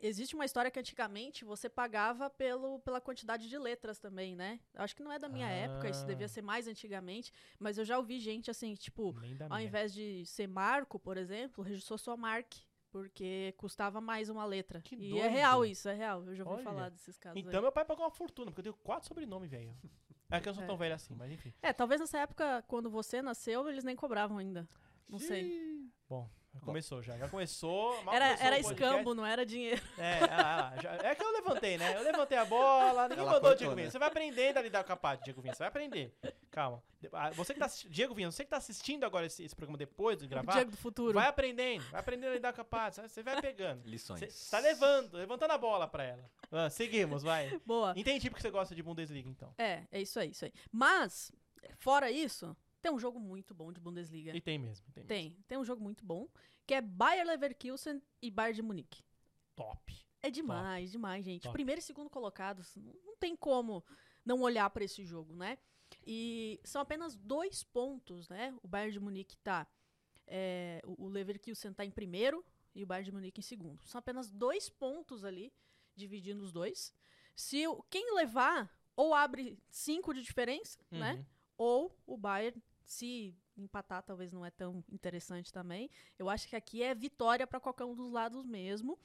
Existe 0.00 0.36
uma 0.36 0.44
história 0.44 0.70
que 0.70 0.78
antigamente 0.78 1.44
você 1.44 1.68
pagava 1.68 2.30
pelo, 2.30 2.78
pela 2.80 3.00
quantidade 3.00 3.48
de 3.48 3.58
letras 3.58 3.98
também, 3.98 4.36
né? 4.36 4.60
Eu 4.72 4.82
acho 4.82 4.94
que 4.94 5.02
não 5.02 5.10
é 5.12 5.18
da 5.18 5.28
minha 5.28 5.48
época, 5.48 5.88
isso 5.90 6.04
Ah. 6.04 6.06
devia 6.06 6.28
ser 6.28 6.40
mais 6.40 6.68
antigamente, 6.68 7.32
mas 7.58 7.78
eu 7.78 7.84
já 7.84 7.98
ouvi 7.98 8.20
gente 8.20 8.48
assim, 8.48 8.74
tipo, 8.76 9.08
ao 9.08 9.48
minha. 9.56 9.62
invés 9.62 9.92
de 9.92 10.24
ser 10.24 10.46
Marco, 10.46 11.00
por 11.00 11.16
exemplo, 11.16 11.64
registrou 11.64 11.98
só 11.98 12.16
Mark, 12.16 12.46
porque 12.90 13.54
custava 13.56 14.00
mais 14.00 14.28
uma 14.28 14.44
letra. 14.44 14.80
Que 14.80 14.94
e 14.94 15.10
doido. 15.10 15.24
é 15.24 15.28
real 15.28 15.64
isso, 15.64 15.88
é 15.88 15.94
real. 15.94 16.24
Eu 16.26 16.34
já 16.34 16.42
ouvi 16.44 16.56
Olha. 16.56 16.64
falar 16.64 16.88
desses 16.90 17.16
casos. 17.18 17.36
aí. 17.36 17.42
Então 17.46 17.62
meu 17.62 17.72
pai 17.72 17.84
pagou 17.84 18.04
uma 18.04 18.10
fortuna, 18.10 18.50
porque 18.50 18.60
eu 18.60 18.72
tenho 18.72 18.84
quatro 18.84 19.08
sobrenomes, 19.08 19.50
velho. 19.50 19.74
É 20.30 20.38
que 20.40 20.46
eu 20.46 20.52
sou 20.52 20.62
É. 20.62 20.66
tão 20.66 20.76
velho 20.76 20.94
assim, 20.94 21.14
mas 21.14 21.32
enfim. 21.32 21.54
É, 21.62 21.72
talvez 21.72 22.02
nessa 22.02 22.18
época, 22.18 22.62
quando 22.68 22.90
você 22.90 23.22
nasceu, 23.22 23.66
eles 23.66 23.82
nem 23.82 23.96
cobravam 23.96 24.36
ainda. 24.36 24.68
Não 25.08 25.18
sei. 25.18 25.88
Bom, 26.06 26.28
começou 26.64 27.02
já. 27.02 27.16
Já 27.16 27.28
começou. 27.28 28.02
mal 28.02 28.14
Era, 28.14 28.26
começou 28.26 28.46
era 28.46 28.58
escambo, 28.58 29.14
não 29.14 29.24
era 29.26 29.44
dinheiro. 29.46 29.80
É, 29.98 30.18
ah, 30.24 30.72
lá, 30.74 30.82
já- 30.82 30.92
é 31.08 31.14
que 31.14 31.22
eu 31.22 31.32
levantei, 31.32 31.76
né? 31.78 31.96
Eu 31.96 32.02
levantei 32.02 32.36
a 32.38 32.44
bola, 32.44 33.08
ninguém 33.08 33.24
Ela 33.24 33.32
mandou 33.32 33.50
o 33.52 33.54
Diego 33.54 33.74
Vinha. 33.74 33.86
né? 33.86 33.90
Você 33.90 33.98
vai 33.98 34.08
aprendendo 34.08 34.56
a 34.58 34.62
lidar 34.62 34.84
com 34.84 34.92
a 34.92 34.96
parte, 34.96 35.24
Diego 35.24 35.40
Vinha. 35.40 35.54
Você 35.54 35.58
vai 35.58 35.68
aprender. 35.68 36.14
Calma. 36.50 36.82
Ah, 37.12 37.30
Você 37.30 37.54
que 37.54 37.60
tá 37.60 37.68
Diego 37.86 38.14
Vinha, 38.14 38.30
você 38.30 38.44
que 38.44 38.50
tá 38.50 38.56
assistindo 38.56 39.04
agora 39.04 39.26
esse, 39.26 39.44
esse 39.44 39.54
programa 39.54 39.78
depois 39.78 40.18
de 40.18 40.24
O 40.26 40.28
gravar, 40.28 40.52
Diego 40.52 40.70
do 40.72 40.76
futuro. 40.76 41.14
vai 41.14 41.28
aprendendo, 41.28 41.84
vai 41.90 42.00
aprendendo 42.00 42.30
a 42.30 42.34
lidar 42.34 42.52
com 42.52 42.60
a 42.60 42.64
parte. 42.64 43.00
Você 43.00 43.22
vai 43.22 43.40
pegando. 43.40 43.86
Lições. 43.88 44.20
Você 44.20 44.50
tá 44.50 44.58
levando, 44.58 45.14
levantando 45.14 45.52
a 45.52 45.58
bola 45.58 45.86
pra 45.86 46.02
ela. 46.04 46.30
Ah, 46.50 46.68
seguimos, 46.70 47.22
vai. 47.22 47.60
Boa. 47.64 47.92
Entendi 47.96 48.28
porque 48.30 48.42
você 48.42 48.50
gosta 48.50 48.74
de 48.74 48.82
Bundesliga, 48.82 49.28
então. 49.28 49.54
É, 49.58 49.84
é 49.92 50.00
isso 50.00 50.18
aí, 50.18 50.30
isso 50.30 50.44
aí. 50.44 50.52
Mas, 50.72 51.30
fora 51.78 52.10
isso, 52.10 52.56
tem 52.80 52.92
um 52.92 52.98
jogo 52.98 53.18
muito 53.18 53.54
bom 53.54 53.72
de 53.72 53.80
Bundesliga. 53.80 54.36
E 54.36 54.40
tem 54.40 54.58
mesmo, 54.58 54.86
tem 54.92 55.04
mesmo. 55.04 55.08
Tem, 55.08 55.44
tem 55.46 55.58
um 55.58 55.64
jogo 55.64 55.82
muito 55.82 56.04
bom, 56.04 56.28
que 56.66 56.74
é 56.74 56.80
Bayer 56.80 57.26
Leverkusen 57.26 58.02
e 58.22 58.30
Bayern 58.30 58.56
de 58.56 58.62
Munique. 58.62 59.02
Top. 59.56 59.94
É 60.22 60.30
demais, 60.30 60.90
demais, 60.90 61.24
gente. 61.24 61.42
Top. 61.42 61.52
Primeiro 61.52 61.80
e 61.80 61.82
segundo 61.82 62.10
colocados, 62.10 62.74
não 62.76 63.16
tem 63.16 63.36
como 63.36 63.84
não 64.24 64.40
olhar 64.42 64.68
pra 64.70 64.84
esse 64.84 65.04
jogo, 65.04 65.34
né? 65.34 65.58
E 66.06 66.60
são 66.64 66.82
apenas 66.82 67.16
dois 67.16 67.62
pontos, 67.62 68.28
né? 68.28 68.54
O 68.62 68.68
Bayern 68.68 68.92
de 68.92 69.00
Munique 69.00 69.36
tá. 69.38 69.66
é, 70.26 70.80
o 70.84 71.08
Leverkusen 71.08 71.72
tá 71.72 71.84
em 71.84 71.90
primeiro 71.90 72.44
e 72.74 72.84
o 72.84 72.86
Bayern 72.86 73.06
de 73.06 73.12
Munique 73.12 73.40
em 73.40 73.42
segundo. 73.42 73.84
São 73.86 73.98
apenas 73.98 74.30
dois 74.30 74.68
pontos 74.68 75.24
ali, 75.24 75.52
dividindo 75.96 76.42
os 76.42 76.52
dois. 76.52 76.92
Se 77.34 77.62
quem 77.90 78.14
levar, 78.14 78.70
ou 78.94 79.14
abre 79.14 79.58
cinco 79.70 80.12
de 80.12 80.22
diferença, 80.22 80.78
né? 80.90 81.14
Uhum. 81.14 81.24
Ou 81.56 81.98
o 82.06 82.16
Bayern, 82.16 82.62
se 82.88 83.36
empatar, 83.56 84.02
talvez 84.02 84.32
não 84.32 84.44
é 84.44 84.50
tão 84.50 84.82
interessante 84.90 85.52
também. 85.52 85.90
Eu 86.18 86.28
acho 86.30 86.48
que 86.48 86.56
aqui 86.56 86.82
é 86.82 86.94
vitória 86.94 87.46
para 87.46 87.60
qualquer 87.60 87.84
um 87.84 87.94
dos 87.94 88.10
lados 88.10 88.46
mesmo. 88.46 88.98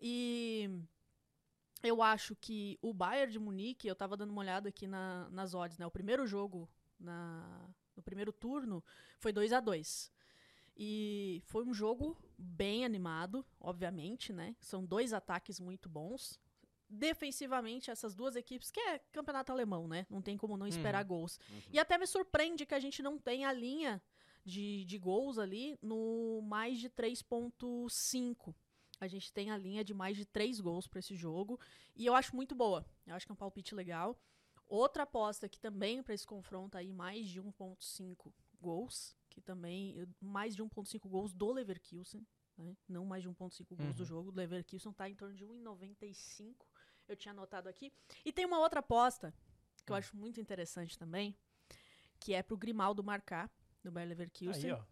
E 0.00 0.70
eu 1.82 2.02
acho 2.02 2.34
que 2.34 2.78
o 2.80 2.94
Bayern 2.94 3.30
de 3.32 3.38
Munique, 3.38 3.86
eu 3.86 3.94
tava 3.94 4.16
dando 4.16 4.30
uma 4.30 4.40
olhada 4.40 4.70
aqui 4.70 4.86
na- 4.86 5.28
nas 5.30 5.52
odds, 5.54 5.78
né? 5.78 5.86
O 5.86 5.90
primeiro 5.90 6.26
jogo 6.26 6.68
na- 6.98 7.68
no 7.94 8.02
primeiro 8.02 8.32
turno 8.32 8.82
foi 9.18 9.32
2 9.32 9.52
a 9.52 9.60
2 9.60 10.10
E 10.82 11.42
foi 11.44 11.62
um 11.62 11.74
jogo 11.74 12.16
bem 12.38 12.86
animado, 12.86 13.44
obviamente, 13.60 14.32
né? 14.32 14.56
São 14.60 14.82
dois 14.82 15.12
ataques 15.12 15.60
muito 15.60 15.90
bons. 15.90 16.40
Defensivamente, 16.90 17.88
essas 17.90 18.14
duas 18.16 18.34
equipes, 18.34 18.70
que 18.70 18.80
é 18.80 18.98
campeonato 19.12 19.52
alemão, 19.52 19.86
né? 19.86 20.06
Não 20.10 20.20
tem 20.20 20.36
como 20.36 20.56
não 20.56 20.66
esperar 20.66 21.04
gols. 21.04 21.38
E 21.72 21.78
até 21.78 21.96
me 21.96 22.06
surpreende 22.06 22.66
que 22.66 22.74
a 22.74 22.80
gente 22.80 23.00
não 23.00 23.16
tem 23.16 23.44
a 23.44 23.52
linha 23.52 24.02
de, 24.44 24.84
de 24.84 24.98
gols 24.98 25.38
ali 25.38 25.78
no 25.80 26.40
mais 26.42 26.78
de 26.80 26.90
3.5. 26.90 28.54
A 29.00 29.06
gente 29.06 29.32
tem 29.32 29.50
a 29.50 29.56
linha 29.56 29.82
de 29.84 29.94
mais 29.94 30.16
de 30.16 30.26
3 30.26 30.60
gols 30.60 30.86
para 30.86 30.98
esse 30.98 31.14
jogo. 31.14 31.58
E 31.96 32.04
eu 32.04 32.14
acho 32.14 32.34
muito 32.36 32.54
boa. 32.54 32.84
Eu 33.06 33.14
acho 33.14 33.24
que 33.24 33.32
é 33.32 33.34
um 33.34 33.36
palpite 33.36 33.74
legal. 33.74 34.18
Outra 34.66 35.04
aposta 35.04 35.48
que 35.48 35.58
também 35.58 36.02
para 36.02 36.14
esse 36.14 36.26
confronto 36.26 36.76
aí, 36.76 36.92
mais 36.92 37.28
de 37.28 37.40
1.5 37.40 38.32
gols. 38.60 39.16
Que 39.30 39.40
também, 39.40 40.06
mais 40.20 40.56
de 40.56 40.62
1.5 40.62 41.08
gols 41.08 41.32
do 41.32 41.52
Leverkusen. 41.52 42.26
Né? 42.58 42.76
Não 42.88 43.04
mais 43.06 43.22
de 43.22 43.28
1.5 43.30 43.74
gols 43.76 43.94
do 43.94 44.00
Uhum. 44.00 44.06
jogo. 44.06 44.30
O 44.30 44.34
Leverkusen 44.34 44.92
tá 44.92 45.08
em 45.08 45.14
torno 45.14 45.34
de 45.34 45.44
1,95. 45.46 46.54
Eu 47.10 47.16
tinha 47.16 47.32
anotado 47.32 47.68
aqui. 47.68 47.92
E 48.24 48.32
tem 48.32 48.46
uma 48.46 48.58
outra 48.60 48.78
aposta 48.80 49.34
que 49.84 49.90
eu 49.90 49.96
Hum. 49.96 49.98
acho 49.98 50.16
muito 50.16 50.40
interessante 50.40 50.96
também, 50.96 51.36
que 52.20 52.32
é 52.34 52.42
pro 52.42 52.56
Grimaldo 52.56 53.02
marcar 53.02 53.50
no 53.82 53.90
Bayer 53.90 54.08
Leverkusen. 54.10 54.70
Aí, 54.72 54.72
ó. 54.72 54.84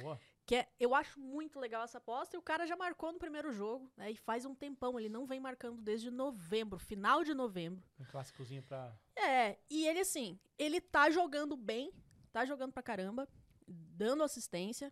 Boa. 0.00 0.18
Que 0.46 0.54
é, 0.56 0.68
eu 0.80 0.94
acho 0.94 1.20
muito 1.20 1.60
legal 1.60 1.82
essa 1.84 1.98
aposta 1.98 2.34
e 2.34 2.38
o 2.38 2.42
cara 2.42 2.66
já 2.66 2.74
marcou 2.74 3.12
no 3.12 3.18
primeiro 3.18 3.52
jogo, 3.52 3.92
né? 3.96 4.10
E 4.10 4.16
faz 4.16 4.46
um 4.46 4.54
tempão, 4.54 4.98
ele 4.98 5.10
não 5.10 5.26
vem 5.26 5.38
marcando 5.38 5.82
desde 5.82 6.10
novembro, 6.10 6.78
final 6.78 7.22
de 7.22 7.34
novembro. 7.34 7.84
Um 8.00 8.04
clássicozinho 8.06 8.62
pra. 8.62 8.98
É, 9.14 9.58
e 9.68 9.86
ele 9.86 10.00
assim, 10.00 10.40
ele 10.58 10.80
tá 10.80 11.10
jogando 11.10 11.54
bem, 11.54 11.92
tá 12.32 12.46
jogando 12.46 12.72
pra 12.72 12.82
caramba, 12.82 13.28
dando 13.66 14.22
assistência. 14.22 14.90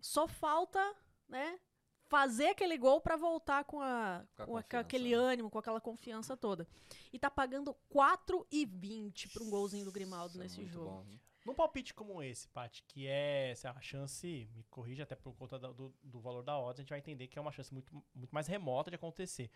Só 0.00 0.26
falta, 0.26 0.80
né, 1.28 1.60
fazer 2.08 2.48
aquele 2.48 2.76
gol 2.78 3.00
pra 3.00 3.16
voltar 3.16 3.64
com, 3.64 3.80
a, 3.80 4.24
Com 4.36 4.56
a 4.56 4.62
com 4.62 4.76
aquele 4.76 5.10
né? 5.10 5.16
ânimo, 5.16 5.50
com 5.50 5.58
aquela 5.58 5.80
confiança 5.80 6.36
toda. 6.36 6.66
E 7.12 7.18
tá 7.18 7.30
pagando 7.30 7.74
4,20 7.92 9.32
pra 9.32 9.42
um 9.42 9.50
golzinho 9.50 9.84
do 9.84 9.92
Grimaldo 9.92 10.30
Isso 10.32 10.40
é 10.40 10.42
nesse 10.44 10.60
muito 10.60 10.72
jogo. 10.72 10.90
bom. 10.90 11.06
Num 11.44 11.54
palpite 11.54 11.94
como 11.94 12.20
esse, 12.22 12.48
Paty, 12.48 12.82
que 12.88 13.06
é 13.06 13.54
sei 13.54 13.70
lá, 13.70 13.76
a 13.76 13.80
chance, 13.80 14.48
me 14.52 14.64
corrija 14.64 15.04
até 15.04 15.14
por 15.14 15.32
conta 15.36 15.56
do, 15.58 15.94
do 16.02 16.20
valor 16.20 16.42
da 16.42 16.58
odds, 16.58 16.80
a 16.80 16.82
gente 16.82 16.90
vai 16.90 16.98
entender 16.98 17.28
que 17.28 17.38
é 17.38 17.42
uma 17.42 17.52
chance 17.52 17.72
muito, 17.72 17.92
muito 18.12 18.32
mais 18.32 18.48
remota 18.48 18.90
de 18.90 18.96
acontecer. 18.96 19.48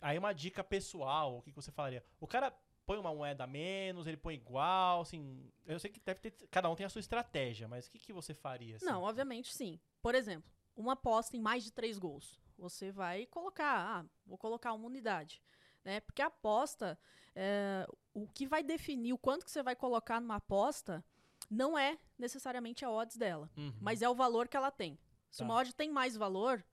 Aí 0.00 0.16
uma 0.16 0.32
dica 0.32 0.64
pessoal, 0.64 1.36
o 1.36 1.42
que, 1.42 1.50
que 1.50 1.56
você 1.56 1.70
falaria? 1.70 2.02
O 2.18 2.26
cara 2.26 2.50
põe 2.86 2.98
uma 2.98 3.14
moeda 3.14 3.44
a 3.44 3.46
menos, 3.46 4.06
ele 4.06 4.16
põe 4.16 4.34
igual, 4.36 5.02
assim. 5.02 5.52
Eu 5.66 5.78
sei 5.78 5.90
que 5.90 6.00
deve 6.00 6.20
ter. 6.20 6.30
Cada 6.50 6.70
um 6.70 6.74
tem 6.76 6.86
a 6.86 6.88
sua 6.88 7.00
estratégia, 7.00 7.68
mas 7.68 7.86
o 7.86 7.90
que, 7.90 7.98
que 7.98 8.12
você 8.12 8.32
faria? 8.32 8.76
Assim? 8.76 8.86
Não, 8.86 9.02
obviamente 9.02 9.52
sim. 9.52 9.78
Por 10.00 10.14
exemplo, 10.14 10.50
uma 10.76 10.92
aposta 10.92 11.36
em 11.36 11.40
mais 11.40 11.64
de 11.64 11.72
três 11.72 11.98
gols. 11.98 12.38
Você 12.58 12.90
vai 12.92 13.26
colocar, 13.26 14.00
ah, 14.00 14.06
vou 14.26 14.38
colocar 14.38 14.72
uma 14.72 14.86
unidade. 14.86 15.42
né? 15.84 16.00
Porque 16.00 16.20
a 16.20 16.26
aposta, 16.26 16.98
é, 17.34 17.86
o 18.12 18.26
que 18.26 18.44
vai 18.44 18.60
definir 18.62 19.12
o 19.12 19.18
quanto 19.18 19.44
que 19.44 19.50
você 19.52 19.62
vai 19.62 19.76
colocar 19.76 20.20
numa 20.20 20.34
aposta 20.36 21.04
não 21.48 21.78
é 21.78 21.96
necessariamente 22.18 22.84
a 22.84 22.90
odds 22.90 23.16
dela, 23.16 23.48
Uhum. 23.56 23.72
mas 23.80 24.02
é 24.02 24.08
o 24.08 24.14
valor 24.14 24.48
que 24.48 24.56
ela 24.56 24.70
tem. 24.72 24.98
Se 25.30 25.38
Tá. 25.38 25.44
uma 25.44 25.54
odd 25.54 25.72
tem 25.74 25.88
mais 25.90 26.16
valor, 26.16 26.64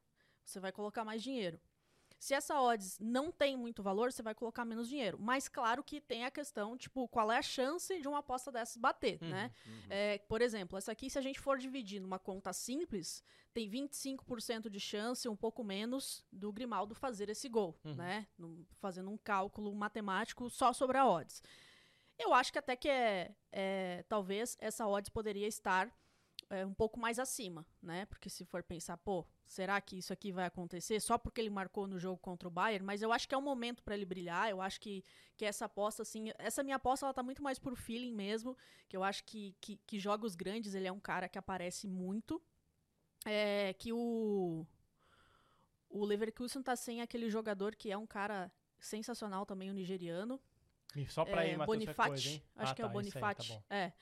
você 0.44 0.60
vai 0.60 0.72
colocar 0.72 1.06
mais 1.06 1.22
dinheiro. 1.22 1.60
Se 2.24 2.34
essa 2.34 2.58
odds 2.62 2.98
não 3.02 3.34
tem 3.34 3.58
muito 3.58 3.84
valor, 3.84 4.10
você 4.10 4.24
vai 4.24 4.34
colocar 4.34 4.64
menos 4.64 4.88
dinheiro. 4.88 5.18
Mas 5.20 5.50
claro 5.50 5.84
que 5.84 6.00
tem 6.00 6.24
a 6.24 6.32
questão, 6.32 6.78
tipo, 6.78 7.06
qual 7.10 7.30
é 7.30 7.38
a 7.38 7.42
chance 7.42 8.00
de 8.00 8.08
uma 8.08 8.20
aposta 8.20 8.50
dessas 8.50 8.78
bater, 8.78 9.20
Uhum, 9.22 9.28
né? 9.30 9.52
É, 9.90 10.18
por 10.20 10.42
exemplo, 10.42 10.78
essa 10.78 10.94
aqui, 10.94 11.10
se 11.10 11.20
a 11.20 11.22
gente 11.22 11.38
for 11.38 11.58
dividir 11.58 12.00
numa 12.00 12.18
conta 12.18 12.54
simples, 12.54 13.22
tem 13.54 13.70
25% 13.70 14.70
de 14.70 14.80
chance, 14.80 15.28
um 15.28 15.36
pouco 15.36 15.66
menos, 15.66 16.24
do 16.32 16.50
Grimaldo 16.54 16.96
fazer 16.96 17.28
esse 17.30 17.50
gol, 17.50 17.78
Uhum. 17.84 17.96
né? 17.96 18.26
Fazendo 18.80 19.10
um 19.10 19.18
cálculo 19.18 19.76
matemático 19.76 20.50
só 20.50 20.72
sobre 20.72 20.98
a 20.98 21.06
odds. 21.06 21.44
Eu 22.18 22.34
acho 22.34 22.54
que 22.54 22.60
até 22.60 22.78
que 22.78 22.88
é, 22.88 23.36
é, 23.52 24.06
talvez 24.08 24.56
essa 24.62 24.88
odds 24.88 25.10
poderia 25.10 25.46
estar 25.48 25.92
é, 26.54 26.66
um 26.66 26.74
pouco 26.74 27.00
mais 27.00 27.20
acima, 27.20 27.66
né? 27.82 28.06
Porque 28.06 28.30
se 28.30 28.46
for 28.46 28.62
pensar, 28.64 28.98
pô, 28.98 29.26
será 29.46 29.80
que 29.82 29.98
isso 29.98 30.14
aqui 30.14 30.32
vai 30.32 30.46
acontecer 30.46 31.00
só 31.00 31.18
porque 31.18 31.42
ele 31.42 31.50
marcou 31.50 31.88
no 31.88 32.00
jogo 32.00 32.18
contra 32.18 32.48
o 32.48 32.52
Bayern? 32.52 32.86
Mas 32.86 33.02
eu 33.02 33.12
acho 33.12 33.28
que 33.28 33.36
é 33.36 33.38
um 33.38 33.42
momento 33.42 33.82
para 33.84 33.96
ele 33.96 34.06
brilhar. 34.06 34.50
Eu 34.50 34.62
acho 34.62 34.80
que, 34.80 35.04
que 35.38 35.46
essa 35.46 35.66
aposta, 35.66 36.02
assim, 36.04 36.32
essa 36.38 36.64
minha 36.64 36.76
aposta, 36.78 37.06
ela 37.06 37.14
tá 37.14 37.24
muito 37.24 37.42
mais 37.44 37.60
por 37.60 37.76
feeling 37.76 38.14
mesmo. 38.14 38.58
Que 38.88 38.96
eu 38.98 39.04
acho 39.04 39.24
que, 39.24 39.56
que, 39.60 39.78
que 39.86 40.00
jogos 40.00 40.36
grandes 40.36 40.74
ele 40.76 40.88
é 40.88 40.92
um 40.92 41.00
cara 41.00 41.28
que 41.28 41.38
aparece 41.38 41.88
muito. 41.88 42.42
É 43.26 43.74
que 43.74 43.92
o 43.94 44.66
o 45.90 46.04
Leverkusen 46.06 46.62
tá 46.64 46.76
sem 46.76 47.02
aquele 47.02 47.30
jogador 47.30 47.76
que 47.76 47.92
é 47.92 47.98
um 47.98 48.08
cara 48.08 48.52
sensacional 48.80 49.46
também, 49.46 49.70
o 49.70 49.74
nigeriano. 49.74 50.40
E 50.96 51.08
Só 51.08 51.24
pra 51.26 51.46
É, 51.46 51.54
ir, 51.54 51.58
Matheus, 51.58 51.78
Bonifati, 51.78 52.10
coisa, 52.10 52.42
acho 52.56 52.72
Ah, 52.72 52.76
que 52.76 52.82
é 52.82 52.86
o 52.86 52.90
tá, 52.90 53.02
isso 53.02 53.18
aí, 53.18 53.22
tá 53.22 53.34
Bonifati. 53.34 53.64
é. 53.70 53.94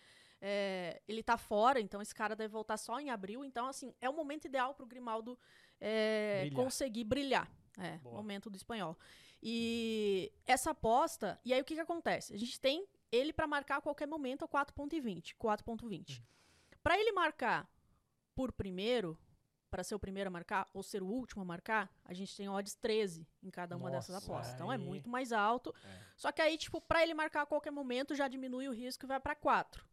É, 0.42 1.00
ele 1.08 1.22
tá 1.22 1.38
fora, 1.38 1.80
então 1.80 2.02
esse 2.02 2.16
cara 2.16 2.36
deve 2.36 2.52
voltar 2.52 2.76
só 2.78 3.00
em 3.00 3.10
abril. 3.12 3.46
Então, 3.46 3.68
assim, 3.68 3.94
é 4.02 4.10
o 4.10 4.14
momento 4.14 4.46
ideal 4.46 4.74
pro 4.74 4.86
Grimaldo 4.88 5.38
é, 5.80 6.42
Brilhar. 6.42 6.64
conseguir 6.64 7.04
brilhar. 7.04 7.50
É, 7.78 7.98
Boa. 8.00 8.16
momento 8.18 8.50
do 8.50 8.56
espanhol. 8.58 8.98
E 9.42 10.32
essa 10.46 10.72
aposta, 10.72 11.40
e 11.46 11.54
aí 11.54 11.62
o 11.62 11.66
que 11.66 11.76
que 11.76 11.80
acontece? 11.82 12.34
A 12.34 12.38
gente 12.38 12.60
tem 12.60 12.88
ele 13.12 13.32
pra 13.34 13.48
marcar 13.48 13.78
a 13.78 13.82
qualquer 13.82 14.08
momento 14.08 14.44
a 14.44 14.48
4.20, 14.48 15.36
4.20. 15.38 16.18
Uhum. 16.20 16.24
Pra 16.84 16.98
ele 17.00 17.12
marcar 17.12 17.70
por 18.36 18.52
primeiro, 18.52 19.18
pra 19.70 19.84
ser 19.84 19.96
o 19.96 20.00
primeiro 20.00 20.28
a 20.28 20.32
marcar 20.32 20.68
ou 20.74 20.84
ser 20.84 21.02
o 21.02 21.08
último 21.08 21.42
a 21.42 21.46
marcar, 21.46 21.90
a 22.06 22.14
gente 22.14 22.36
tem 22.36 22.50
odds 22.50 22.76
13 22.76 23.28
em 23.42 23.50
cada 23.50 23.76
uma 23.78 23.90
dessas 23.90 24.14
Nossa, 24.16 24.26
apostas. 24.32 24.54
Então 24.56 24.72
é 24.72 24.76
aí- 24.76 24.82
muito 24.82 25.10
mais 25.10 25.32
alto. 25.32 25.74
É. 25.84 26.00
Só 26.18 26.32
que 26.32 26.42
aí, 26.42 26.58
tipo, 26.58 26.80
pra 26.82 27.02
ele 27.04 27.14
marcar 27.14 27.44
a 27.44 27.46
qualquer 27.46 27.72
momento, 27.72 28.14
já 28.16 28.28
diminui 28.28 28.68
o 28.68 28.74
risco 28.74 29.06
e 29.06 29.08
vai 29.08 29.20
pra 29.20 29.36
4. 29.36 29.86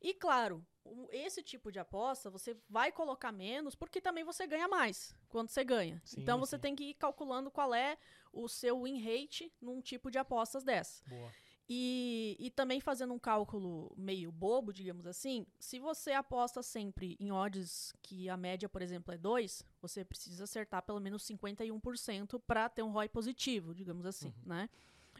E 0.00 0.14
claro, 0.14 0.64
esse 1.10 1.42
tipo 1.42 1.70
de 1.72 1.78
aposta 1.78 2.30
você 2.30 2.56
vai 2.68 2.92
colocar 2.92 3.32
menos 3.32 3.74
porque 3.74 4.00
também 4.00 4.24
você 4.24 4.46
ganha 4.46 4.68
mais 4.68 5.14
quando 5.28 5.50
você 5.50 5.64
ganha. 5.64 6.00
Sim, 6.04 6.20
então 6.20 6.38
você 6.38 6.56
sim. 6.56 6.62
tem 6.62 6.76
que 6.76 6.84
ir 6.84 6.94
calculando 6.94 7.50
qual 7.50 7.74
é 7.74 7.98
o 8.32 8.48
seu 8.48 8.82
win 8.82 9.00
rate 9.00 9.52
num 9.60 9.80
tipo 9.80 10.10
de 10.10 10.18
apostas 10.18 10.62
dessa. 10.62 11.02
Boa. 11.06 11.30
E, 11.70 12.34
e 12.40 12.50
também 12.50 12.80
fazendo 12.80 13.12
um 13.12 13.18
cálculo 13.18 13.92
meio 13.94 14.32
bobo, 14.32 14.72
digamos 14.72 15.06
assim, 15.06 15.46
se 15.58 15.78
você 15.78 16.12
aposta 16.12 16.62
sempre 16.62 17.14
em 17.20 17.30
odds 17.30 17.92
que 18.00 18.26
a 18.30 18.38
média, 18.38 18.66
por 18.70 18.80
exemplo, 18.80 19.12
é 19.12 19.18
2, 19.18 19.66
você 19.82 20.02
precisa 20.02 20.44
acertar 20.44 20.82
pelo 20.82 20.98
menos 20.98 21.22
51% 21.24 22.40
para 22.46 22.70
ter 22.70 22.82
um 22.82 22.90
ROI 22.90 23.10
positivo, 23.10 23.74
digamos 23.74 24.06
assim, 24.06 24.32
né? 24.46 24.70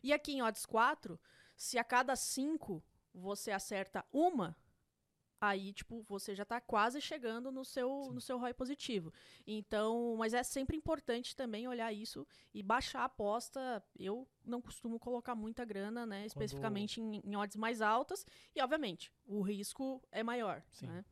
E 0.02 0.11
aqui 0.11 0.32
em 0.32 0.42
odds 0.42 0.64
4, 0.64 1.20
se 1.54 1.76
a 1.76 1.85
cada 1.85 2.16
5 2.16 2.82
você 3.12 3.50
acerta 3.50 4.02
uma, 4.11 4.56
aí, 5.40 5.73
tipo, 5.73 6.04
você 6.09 6.35
já 6.35 6.45
tá 6.45 6.61
quase 6.61 7.00
chegando 7.00 7.50
no 7.52 7.64
seu, 7.64 8.11
no 8.12 8.21
seu 8.21 8.38
ROI 8.38 8.54
positivo. 8.54 9.12
Então, 9.47 10.16
mas 10.16 10.35
é 10.35 10.42
sempre 10.42 10.76
importante 10.76 11.37
também 11.37 11.68
olhar 11.68 11.92
isso 11.92 12.26
e 12.52 12.62
baixar 12.62 13.00
a 13.00 13.04
aposta. 13.04 13.83
Eu 13.99 14.26
não 14.45 14.61
costumo 14.61 14.99
colocar 14.99 15.35
muita 15.35 15.64
grana, 15.64 16.04
né? 16.04 16.26
Especificamente 16.26 17.00
em, 17.00 17.21
em 17.25 17.37
odds 17.37 17.57
mais 17.57 17.80
altas. 17.80 18.26
E, 18.54 18.62
obviamente, 18.62 19.12
o 19.26 19.40
risco 19.42 20.02
é 20.11 20.23
maior. 20.23 20.62
Sim. 20.71 20.88
Né? 20.88 21.04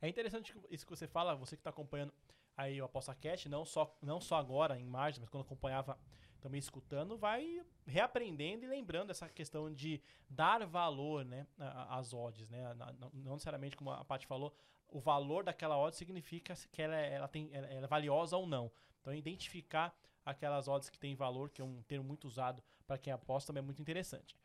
É 0.00 0.08
interessante 0.08 0.54
isso 0.70 0.84
que 0.84 0.90
você 0.90 1.06
fala, 1.06 1.34
você 1.34 1.56
que 1.56 1.60
está 1.60 1.70
acompanhando 1.70 2.12
aí 2.56 2.80
o 2.80 2.84
Aposta 2.84 3.14
Cash, 3.14 3.46
não 3.46 3.64
só, 3.64 3.96
não 4.02 4.20
só 4.20 4.36
agora 4.36 4.78
em 4.78 4.84
março, 4.84 5.20
mas 5.20 5.30
quando 5.30 5.44
acompanhava 5.44 5.98
também 6.40 6.58
escutando, 6.58 7.16
vai 7.16 7.62
reaprendendo 7.86 8.64
e 8.64 8.68
lembrando 8.68 9.10
essa 9.10 9.28
questão 9.28 9.72
de 9.72 10.00
dar 10.28 10.64
valor 10.66 11.24
né, 11.24 11.46
às 11.88 12.12
odds. 12.12 12.48
Né? 12.48 12.62
Não, 12.98 13.34
necessariamente, 13.34 13.76
como 13.76 13.90
a 13.90 14.04
Paty 14.04 14.26
falou, 14.26 14.54
o 14.88 15.00
valor 15.00 15.44
daquela 15.44 15.76
odd 15.76 15.94
significa 15.96 16.54
que 16.72 16.82
ela 16.82 16.96
ela 16.96 17.28
tem, 17.28 17.50
ela 17.52 17.66
é 17.66 17.86
valiosa 17.86 18.36
ou 18.36 18.46
não. 18.46 18.70
Então, 19.00 19.14
identificar 19.14 19.94
aquelas 20.24 20.68
odds 20.68 20.90
que 20.90 20.98
têm 20.98 21.14
valor, 21.14 21.50
que 21.50 21.60
é 21.60 21.64
um 21.64 21.82
termo 21.82 22.04
muito 22.04 22.26
usado 22.26 22.62
para 22.86 22.98
quem 22.98 23.12
aposta, 23.12 23.48
também 23.48 23.62
é 23.62 23.64
muito 23.64 23.80
interessante. 23.80 24.36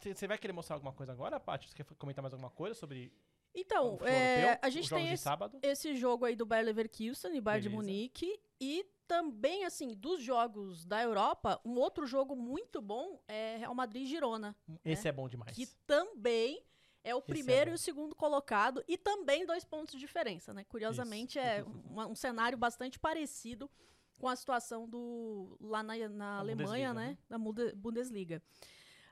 Você 0.00 0.26
vai 0.26 0.38
querer 0.38 0.52
mostrar 0.52 0.76
alguma 0.76 0.92
coisa 0.92 1.12
agora, 1.12 1.38
Paty? 1.38 1.68
Você 1.68 1.76
quer 1.76 1.84
comentar 1.96 2.22
mais 2.22 2.32
alguma 2.32 2.50
coisa 2.50 2.74
sobre 2.74 3.12
Então, 3.54 3.98
é, 4.02 4.58
a 4.62 4.70
gente 4.70 4.88
tem 4.88 5.12
esse, 5.12 5.22
sábado? 5.22 5.58
esse 5.62 5.96
jogo 5.96 6.24
aí 6.24 6.36
do 6.36 6.46
Bayer 6.46 6.66
Leverkusen 6.66 7.34
e 7.36 7.40
Bayern 7.40 7.68
de. 7.68 7.74
Munique. 7.74 8.40
E 8.60 8.86
também, 9.06 9.64
assim, 9.64 9.94
dos 9.94 10.22
jogos 10.22 10.84
da 10.84 11.02
Europa, 11.02 11.60
um 11.64 11.78
outro 11.78 12.06
jogo 12.06 12.36
muito 12.36 12.80
bom 12.80 13.20
é 13.26 13.56
Real 13.56 13.74
Madrid 13.74 14.02
e 14.02 14.06
Girona. 14.06 14.54
Esse 14.84 15.08
é 15.08 15.12
bom 15.12 15.28
demais. 15.28 15.56
que 15.56 15.66
também 15.86 16.62
é 17.02 17.14
o 17.14 17.18
é 17.18 17.22
primeiro 17.22 17.70
bom. 17.70 17.72
e 17.72 17.74
o 17.74 17.78
segundo 17.78 18.14
colocado, 18.14 18.84
e 18.86 18.98
também 18.98 19.46
dois 19.46 19.64
pontos 19.64 19.94
de 19.94 20.00
diferença, 20.00 20.52
né? 20.52 20.64
Curiosamente, 20.64 21.38
é 21.38 21.64
um, 21.90 22.10
um 22.10 22.14
cenário 22.14 22.58
bastante 22.58 22.98
parecido 22.98 23.70
com 24.18 24.28
a 24.28 24.36
situação 24.36 24.88
do 24.88 25.56
lá 25.60 25.82
na, 25.82 25.96
na 26.08 26.38
Alemanha, 26.38 26.92
Bundesliga, 26.92 26.94
né? 26.94 27.08
né? 27.08 27.18
Da 27.28 27.38
Bundesliga. 27.76 28.42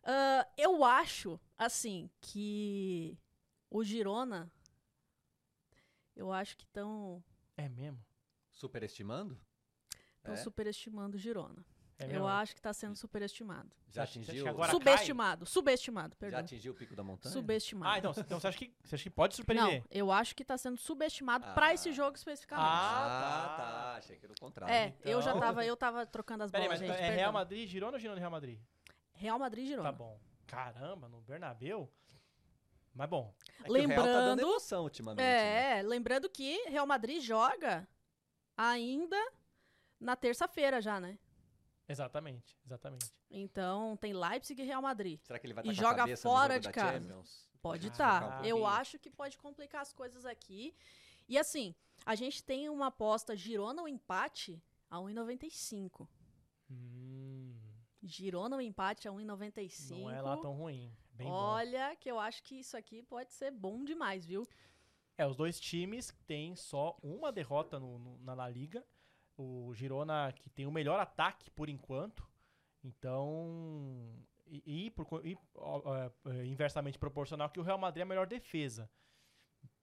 Ah, 0.07 0.47
eu 0.57 0.85
acho, 0.85 1.41
assim, 1.59 2.09
que 2.21 3.19
o 3.71 3.83
Girona, 3.85 4.51
eu 6.15 6.33
acho 6.33 6.57
que 6.57 6.65
estão 6.65 7.23
É 7.57 7.69
mesmo? 7.69 7.99
Superestimando? 8.51 9.39
É? 10.25 10.35
superestimando 10.37 11.17
o 11.17 11.19
Girona. 11.21 11.65
É 11.99 12.05
eu 12.05 12.09
mesmo? 12.09 12.27
acho 12.27 12.53
que 12.53 12.59
está 12.59 12.73
sendo 12.75 12.95
superestimado. 12.97 13.71
Já 13.89 14.03
atingiu, 14.03 14.43
que 14.45 14.49
agora 14.51 14.71
subestimado, 14.71 15.47
subestimado, 15.47 16.11
já 16.15 16.19
perdão. 16.19 16.41
atingiu 16.41 16.73
o 16.73 16.75
pico 16.77 16.95
da 16.95 17.03
montanha? 17.03 17.33
Subestimado. 17.33 17.91
Ah, 17.95 17.99
então, 17.99 18.13
então 18.19 18.39
você, 18.41 18.49
acha 18.49 18.59
que, 18.59 18.75
você 18.85 18.97
acha 18.97 19.05
que 19.05 19.09
pode 19.11 19.35
surpreender? 19.37 19.81
Não, 19.81 19.87
eu 19.91 20.13
acho 20.13 20.35
que 20.37 20.45
tá 20.45 20.59
sendo 20.59 20.77
subestimado 20.79 21.47
Ah. 21.47 21.55
pra 21.55 21.73
esse 21.73 21.93
jogo 21.93 22.15
especificamente. 22.17 22.67
Ah, 22.69 23.45
Ah, 23.45 23.49
tá. 23.49 23.57
tá. 23.57 23.97
Achei 23.97 24.17
que 24.19 24.27
era 24.27 24.33
o 24.35 24.41
contrário. 24.41 24.75
é, 24.75 24.95
eu 25.05 25.23
já 25.23 25.31
então- 25.31 25.41
tava, 25.41 25.65
eu 25.65 25.77
tava 25.77 26.05
trocando 26.05 26.43
as 26.45 26.51
Peraí, 26.51 26.67
bolas, 26.67 26.81
mas 26.81 26.89
gente. 26.91 26.97
é 26.99 27.01
perdão. 27.01 27.17
Real 27.17 27.33
Madrid, 27.33 27.69
Girona 27.69 27.93
ou 27.95 27.99
Girona 27.99 28.19
e 28.19 28.21
Real 28.21 28.31
Madrid? 28.33 28.61
Real 29.13 29.39
Madrid 29.39 29.65
e 29.65 29.69
Girona. 29.69 29.91
Tá 29.91 29.97
bom. 29.97 30.21
Caramba, 30.47 31.09
no 31.09 31.21
Bernabéu? 31.23 31.91
Mas 32.97 33.09
bom, 33.11 33.35
É 33.61 33.65
que 33.65 33.71
o 33.71 33.75
Real 33.75 33.89
tá 33.89 34.03
dando 34.05 34.07
Lembrando- 34.07 34.41
emoção 34.43 34.83
ultimamente. 34.85 35.23
né? 35.23 35.79
É, 35.79 35.83
lembrando 35.83 36.31
que 36.31 36.57
Real 36.69 36.87
Madrid 36.87 37.21
joga 37.23 37.87
ainda 38.57 39.17
na 40.01 40.17
terça-feira 40.17 40.81
já, 40.81 40.99
né? 40.99 41.19
exatamente, 41.89 42.57
exatamente. 42.65 43.13
Então 43.31 43.97
tem 43.99 44.13
Leipzig 44.13 44.61
e 44.61 44.65
Real 44.65 44.83
Madrid. 44.83 45.21
Será 45.23 45.39
que 45.39 45.47
ele 45.47 45.55
vai 45.55 45.65
E 45.65 45.71
estar 45.71 45.83
com 45.83 45.87
a 45.87 45.91
joga 45.91 46.03
cabeça 46.03 46.23
fora 46.23 46.49
no 46.49 46.55
jogo 46.55 46.61
de 46.63 46.67
da 46.69 46.73
casa. 46.73 46.99
Champions? 46.99 47.49
Pode 47.63 47.87
Ah, 47.87 47.91
estar. 47.91 48.23
focar 48.23 48.43
um 48.43 48.45
eu 48.47 48.67
acho 48.67 48.99
que 48.99 49.11
pode 49.11 49.39
complicar 49.39 49.83
as 49.83 49.93
coisas 49.93 50.25
aqui. 50.25 50.75
E 51.29 51.37
assim, 51.39 51.75
a 52.05 52.15
gente 52.15 52.43
tem 52.43 52.69
uma 52.69 52.87
aposta 52.87 53.37
Girona 53.37 53.83
ou 53.83 53.89
empate 53.89 54.61
a 54.91 54.99
1,95. 55.01 56.09
Hum, 56.71 57.55
Girona 58.03 58.57
ou 58.57 58.63
empate 58.63 59.07
a 59.07 59.13
1,95. 59.13 60.01
não 60.01 60.11
é 60.11 60.21
lá 60.23 60.37
tão 60.39 60.53
ruim. 60.55 60.93
Bem 61.17 61.27
bom. 61.29 61.33
Olha, 61.35 61.97
que 61.97 62.11
eu 62.11 62.19
acho 62.19 62.43
que 62.43 62.55
isso 62.57 62.77
aqui 62.77 63.03
pode 63.03 63.33
ser 63.33 63.51
bom 63.51 63.85
demais, 63.85 64.25
viu? 64.27 64.47
É, 65.19 65.27
os 65.27 65.35
dois 65.37 65.59
times 65.59 66.13
têm 66.27 66.55
só 66.55 66.97
uma 67.03 67.33
derrota 67.33 67.79
no, 67.81 67.99
no- 67.99 68.19
na 68.19 68.35
La 68.35 68.49
Liga. 68.49 68.85
O 69.39 69.73
Girona, 69.75 70.33
que 70.33 70.49
tem 70.51 70.67
o 70.67 70.71
melhor 70.71 70.99
ataque 71.01 71.51
por 71.51 71.69
enquanto. 71.69 72.27
Então. 72.85 74.13
E, 74.47 74.87
e 74.87 74.91
por 74.91 75.25
e, 75.27 75.37
ó, 75.55 75.83
ó, 75.85 76.31
é, 76.31 76.47
inversamente 76.47 76.99
proporcional 76.99 77.51
que 77.51 77.59
o 77.59 77.63
Real 77.63 77.79
Madrid 77.79 78.01
é 78.01 78.03
a 78.03 78.07
melhor 78.07 78.27
defesa. 78.27 78.89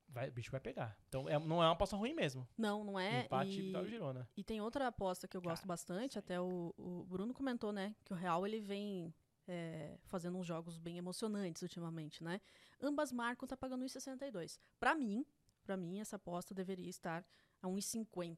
Vai, 0.08 0.30
o 0.30 0.32
bicho 0.32 0.52
vai 0.52 0.60
pegar. 0.60 0.98
Então 1.10 1.28
é- 1.28 1.40
não 1.40 1.62
é 1.62 1.66
uma 1.66 1.72
aposta 1.74 1.96
ruim 1.98 2.14
mesmo. 2.14 2.48
Não, 2.58 2.84
não 2.84 3.00
é. 3.00 3.26
Empate 3.26 3.60
e 3.62 3.76
e, 3.76 3.86
Girona. 3.90 4.30
e 4.38 4.44
tem 4.44 4.62
outra 4.62 4.88
aposta 4.88 5.28
que 5.28 5.36
eu 5.36 5.42
gosto 5.42 5.64
Cara, 5.64 5.68
bastante, 5.68 6.18
aí. 6.18 6.20
até 6.20 6.40
o, 6.40 6.74
o 6.78 7.04
Bruno 7.06 7.34
comentou, 7.34 7.72
né? 7.74 7.96
Que 8.06 8.14
o 8.14 8.16
Real 8.16 8.46
ele 8.46 8.62
vem 8.62 9.14
é, 9.48 9.98
fazendo 10.04 10.38
uns 10.38 10.46
jogos 10.46 10.78
bem 10.78 10.98
emocionantes 10.98 11.62
ultimamente, 11.62 12.24
né? 12.24 12.40
Ambas 12.82 13.12
marcam, 13.12 13.48
tá 13.48 13.58
pagando 13.58 13.84
1,62. 13.86 14.60
Pra 14.80 14.96
mim, 14.96 15.26
para 15.64 15.76
mim, 15.78 16.00
essa 16.00 16.16
aposta 16.18 16.54
deveria 16.54 16.90
estar 16.90 17.26
a 17.62 17.68
1,50. 17.68 18.38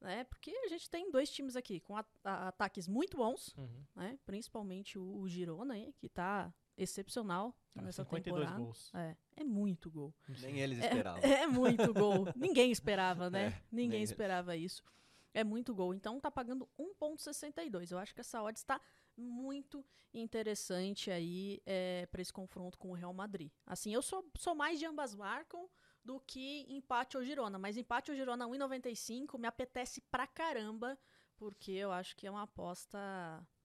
né? 0.00 0.24
Porque 0.24 0.50
a 0.50 0.68
gente 0.68 0.90
tem 0.90 1.10
dois 1.10 1.30
times 1.30 1.56
aqui 1.56 1.80
com 1.80 1.96
a- 1.96 2.04
a- 2.22 2.48
ataques 2.48 2.86
muito 2.86 3.16
bons, 3.16 3.54
Uhum. 3.56 3.82
né? 3.96 4.18
Principalmente 4.26 4.98
o, 4.98 5.20
o 5.20 5.26
Girona, 5.26 5.72
aí, 5.74 5.92
que 5.94 6.06
tá 6.08 6.52
excepcional 6.76 7.52
Tá, 7.74 7.80
nessa 7.82 8.04
52 8.04 8.22
temporada. 8.44 8.62
gols. 8.62 8.90
É, 8.94 9.16
é 9.36 9.42
muito 9.44 9.90
gol. 9.90 10.14
Nem 10.42 10.60
eles 10.60 10.78
É, 10.80 10.88
esperavam. 10.88 11.22
é 11.22 11.46
muito 11.46 11.94
gol. 11.94 12.26
Ninguém 12.36 12.70
esperava, 12.70 13.30
né? 13.30 13.46
É, 13.46 13.62
Ninguém 13.72 13.88
nem 13.88 13.98
eles. 14.00 14.10
esperava 14.10 14.54
isso. 14.54 14.82
É 15.32 15.42
muito 15.42 15.74
gol. 15.74 15.94
Então 15.94 16.20
tá 16.20 16.30
pagando 16.30 16.68
1,62. 16.78 17.90
Eu 17.90 17.98
acho 17.98 18.14
que 18.14 18.20
essa 18.20 18.42
odd 18.42 18.56
está 18.58 18.78
muito 19.16 19.84
interessante 20.12 21.10
aí 21.10 21.60
é, 21.64 22.06
para 22.06 22.22
esse 22.22 22.32
confronto 22.32 22.78
com 22.78 22.90
o 22.90 22.94
Real 22.94 23.12
Madrid. 23.12 23.50
Assim, 23.66 23.92
eu 23.92 24.02
sou, 24.02 24.28
sou 24.36 24.54
mais 24.54 24.78
de 24.78 24.86
ambas 24.86 25.14
marcam 25.14 25.68
do 26.04 26.20
que 26.20 26.64
empate 26.68 27.16
ou 27.16 27.24
Girona. 27.24 27.58
Mas 27.58 27.76
empate 27.76 28.10
ou 28.10 28.16
Girona 28.16 28.46
1,95 28.46 29.38
me 29.38 29.48
apetece 29.48 30.00
pra 30.02 30.26
caramba, 30.26 30.98
porque 31.36 31.72
eu 31.72 31.90
acho 31.92 32.16
que 32.16 32.26
é 32.26 32.30
uma 32.30 32.42
aposta 32.42 32.98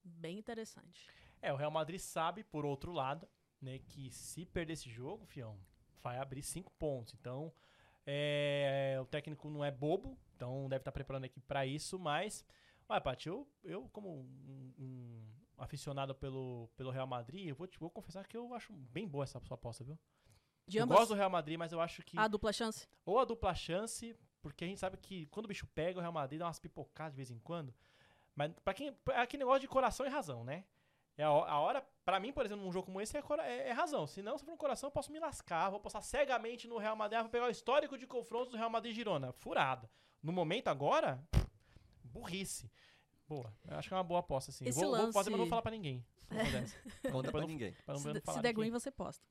bem 0.03 0.39
interessante. 0.39 1.08
É, 1.41 1.53
o 1.53 1.55
Real 1.55 1.72
Madrid 1.72 2.00
sabe, 2.00 2.43
por 2.43 2.65
outro 2.65 2.91
lado, 2.91 3.27
né, 3.62 3.79
que 3.79 4.12
se 4.12 4.46
perder 4.46 4.74
esse 4.74 4.89
jogo, 4.89 5.25
fião, 5.25 5.58
vai 6.01 6.17
abrir 6.17 6.41
cinco 6.41 6.72
pontos. 6.74 7.13
Então, 7.13 7.53
é, 8.05 8.98
o 9.00 9.05
técnico 9.05 9.50
não 9.50 9.63
é 9.63 9.72
bobo, 9.72 10.17
então 10.36 10.67
deve 10.67 10.81
estar 10.81 10.91
preparando 10.91 11.24
a 11.24 11.27
equipe 11.27 11.46
para 11.46 11.65
isso, 11.65 12.00
mas, 12.00 12.43
olha, 12.89 13.00
Paty, 13.00 13.29
eu, 13.29 13.48
eu 13.63 13.88
como 13.89 14.10
um, 14.10 14.74
um 14.79 15.41
aficionado 15.62 16.13
pelo, 16.15 16.70
pelo 16.75 16.89
Real 16.91 17.08
Madrid, 17.08 17.48
eu 17.48 17.56
vou, 17.56 17.68
te, 17.68 17.80
vou 17.80 17.89
confessar 17.89 18.27
que 18.27 18.36
eu 18.36 18.53
acho 18.53 18.74
bem 18.74 19.08
boa 19.08 19.24
essa 19.24 19.39
sua 19.41 19.56
aposta, 19.56 19.84
viu? 19.84 19.98
De 20.68 20.77
eu 20.77 20.84
ambas, 20.84 20.98
gosto 21.00 21.10
do 21.10 21.15
Real 21.15 21.30
Madrid, 21.30 21.58
mas 21.58 21.72
eu 21.72 21.80
acho 21.82 22.01
que 22.03 22.18
a 22.18 22.27
dupla 22.27 22.51
chance? 22.53 22.88
ou 23.06 23.20
a 23.20 23.25
dupla 23.25 23.53
chance, 23.53 24.15
porque 24.41 24.63
a 24.63 24.68
gente 24.68 24.80
sabe 24.80 24.98
que 24.98 25.25
quando 25.27 25.46
o 25.46 25.50
bicho 25.50 25.68
pega, 25.68 25.98
o 26.00 26.01
Real 26.01 26.13
Madrid 26.13 26.39
dá 26.39 26.46
umas 26.46 26.60
pipocadas 26.60 27.13
de 27.13 27.18
vez 27.18 27.32
em 27.32 27.39
quando. 27.39 27.74
Mas 28.36 28.51
pra 28.63 28.74
quem. 28.74 28.96
É 29.10 29.20
aquele 29.22 29.44
negócio 29.44 29.62
de 29.62 29.68
coração 29.68 30.06
e 30.06 30.10
razão, 30.10 30.44
né? 30.44 30.63
É 31.18 31.24
a, 31.24 31.32
ho- 31.32 31.44
a 31.44 31.60
hora, 31.60 31.86
pra 32.06 32.20
mim, 32.20 32.32
por 32.32 32.46
exemplo, 32.46 32.63
num 32.65 32.72
jogo 32.72 32.86
como 32.86 33.01
esse, 33.01 33.18
é, 33.18 33.22
é- 33.44 33.70
é 33.70 33.72
razão. 33.72 34.08
Se 34.08 34.22
não, 34.22 34.38
se 34.38 34.46
for 34.46 34.53
um 34.53 34.58
coração, 34.58 34.88
eu 34.88 34.91
posso 34.91 35.12
me 35.12 35.20
lascar. 35.20 35.70
Vou 35.70 35.80
postar 35.80 36.01
cegamente 36.01 36.68
no 36.68 36.77
Real 36.77 36.96
Madrid, 36.96 37.20
vou 37.22 37.30
pegar 37.30 37.48
o 37.48 37.51
histórico 37.51 37.98
de 37.98 38.08
confrontos 38.08 38.51
do 38.51 38.58
Real 38.58 38.70
Madrid 38.70 38.94
e 38.94 38.96
Girona. 38.96 39.34
Furada. 39.34 39.89
No 40.24 40.32
momento 40.32 40.70
agora, 40.70 41.22
burrice. 42.03 42.72
Boa. 43.32 43.54
Eu 43.66 43.78
acho 43.78 43.88
que 43.88 43.94
é 43.94 43.98
uma 43.98 44.04
boa 44.04 44.20
aposta, 44.20 44.52
assim. 44.52 44.66
Esse 44.68 44.78
Vou, 44.82 44.90
vou 44.96 45.14
fazer, 45.14 45.30
mas 45.30 45.32
não 45.32 45.32
vou 45.32 45.38
lance- 45.40 45.50
falar 45.50 45.62
pra 45.62 45.72
ninguém. 45.72 46.06
Se 46.28 46.32
Conta 47.12 47.32
pra 47.32 47.40
não- 47.42 47.48
ninguém. 47.48 47.72
pra 47.86 47.94
não, 47.94 47.98
Se, 48.00 48.04
pra 48.04 48.14
não 48.14 48.22
falar 48.22 48.38
se 48.38 48.42
der 48.44 48.56
ruim, 48.56 48.70
você 48.72 48.92
posta. 48.92 49.26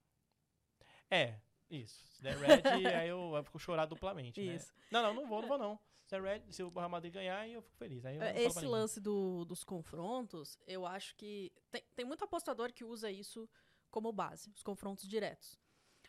É, 1.10 1.38
isso. 1.70 2.02
Se 2.14 2.22
der 2.22 2.36
red, 2.36 2.62
aí 3.04 3.08
eu, 3.08 3.34
eu 3.36 3.44
fico 3.44 3.58
chorar 3.58 3.84
duplamente, 3.86 4.40
né? 4.42 4.54
Isso. 4.56 4.72
Não, 4.90 5.02
não, 5.02 5.14
não 5.14 5.26
vou, 5.28 5.42
não 5.42 5.48
vou 5.48 5.58
não. 5.58 5.78
Se, 6.06 6.10
der 6.18 6.22
red, 6.22 6.52
se 6.52 6.62
o 6.62 6.70
Real 6.70 6.88
Madrid 6.88 7.12
ganhar, 7.12 7.38
aí 7.40 7.52
eu 7.52 7.62
fico 7.62 7.76
feliz. 7.76 8.04
Aí 8.04 8.16
Esse 8.36 8.64
lance 8.64 9.00
do- 9.00 9.44
dos 9.44 9.62
confrontos, 9.64 10.58
eu 10.66 10.86
acho 10.86 11.14
que. 11.16 11.52
Tem, 11.70 11.84
tem 11.94 12.04
muito 12.06 12.24
apostador 12.24 12.72
que 12.72 12.84
usa 12.84 13.10
isso 13.10 13.48
como 13.90 14.12
base, 14.12 14.50
os 14.54 14.62
confrontos 14.62 15.06
diretos. 15.06 15.58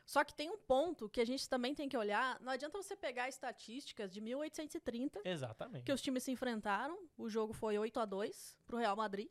Só 0.06 0.24
que 0.24 0.34
tem 0.34 0.50
um 0.50 0.58
ponto 0.58 1.10
que 1.10 1.22
a 1.22 1.26
gente 1.26 1.48
também 1.48 1.74
tem 1.74 1.88
que 1.88 1.96
olhar. 1.96 2.40
Não 2.42 2.52
adianta 2.52 2.82
você 2.82 2.96
pegar 2.96 3.30
estatísticas 3.30 4.12
de 4.12 4.20
1830, 4.20 5.22
Exatamente. 5.26 5.86
que 5.86 5.94
os 5.94 6.02
times 6.02 6.24
se 6.24 6.32
enfrentaram. 6.32 6.98
O 7.18 7.30
jogo 7.30 7.54
foi 7.54 7.78
8 7.78 8.00
a 8.00 8.06
2 8.06 8.58
pro 8.66 8.78
Real 8.78 8.96
Madrid. 8.96 9.30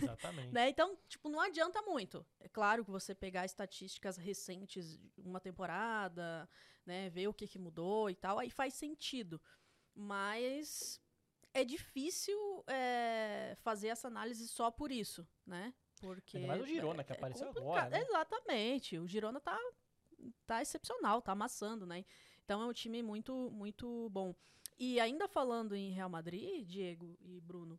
Exatamente. 0.00 0.52
Né? 0.52 0.68
Então, 0.68 0.96
tipo, 1.08 1.28
não 1.28 1.40
adianta 1.40 1.82
muito. 1.82 2.24
É 2.38 2.48
claro 2.48 2.84
que 2.84 2.90
você 2.90 3.14
pegar 3.14 3.44
estatísticas 3.44 4.16
recentes, 4.16 4.98
uma 5.16 5.40
temporada, 5.40 6.48
né, 6.84 7.08
ver 7.10 7.28
o 7.28 7.34
que, 7.34 7.46
que 7.46 7.58
mudou 7.58 8.10
e 8.10 8.14
tal, 8.14 8.38
aí 8.38 8.50
faz 8.50 8.74
sentido. 8.74 9.40
Mas 9.94 11.00
é 11.54 11.64
difícil 11.64 12.64
é, 12.66 13.56
fazer 13.60 13.88
essa 13.88 14.08
análise 14.08 14.46
só 14.48 14.70
por 14.70 14.90
isso, 14.90 15.26
né? 15.46 15.74
Porque 16.00 16.38
Ainda 16.38 16.48
mais 16.48 16.62
o 16.62 16.66
Girona, 16.66 17.04
que 17.04 17.12
é 17.12 17.16
apareceu 17.16 17.46
complicado. 17.48 17.76
agora, 17.76 17.90
né? 17.90 18.00
Exatamente. 18.00 18.98
O 18.98 19.06
Girona 19.06 19.40
tá, 19.40 19.58
tá 20.46 20.62
excepcional, 20.62 21.22
tá 21.22 21.32
amassando, 21.32 21.86
né? 21.86 22.04
Então 22.44 22.60
é 22.62 22.66
um 22.66 22.72
time 22.72 23.02
muito, 23.02 23.50
muito 23.50 24.08
bom. 24.10 24.34
E 24.78 24.98
ainda 24.98 25.28
falando 25.28 25.74
em 25.74 25.90
Real 25.90 26.08
Madrid, 26.08 26.66
Diego 26.66 27.16
e 27.20 27.40
Bruno, 27.40 27.78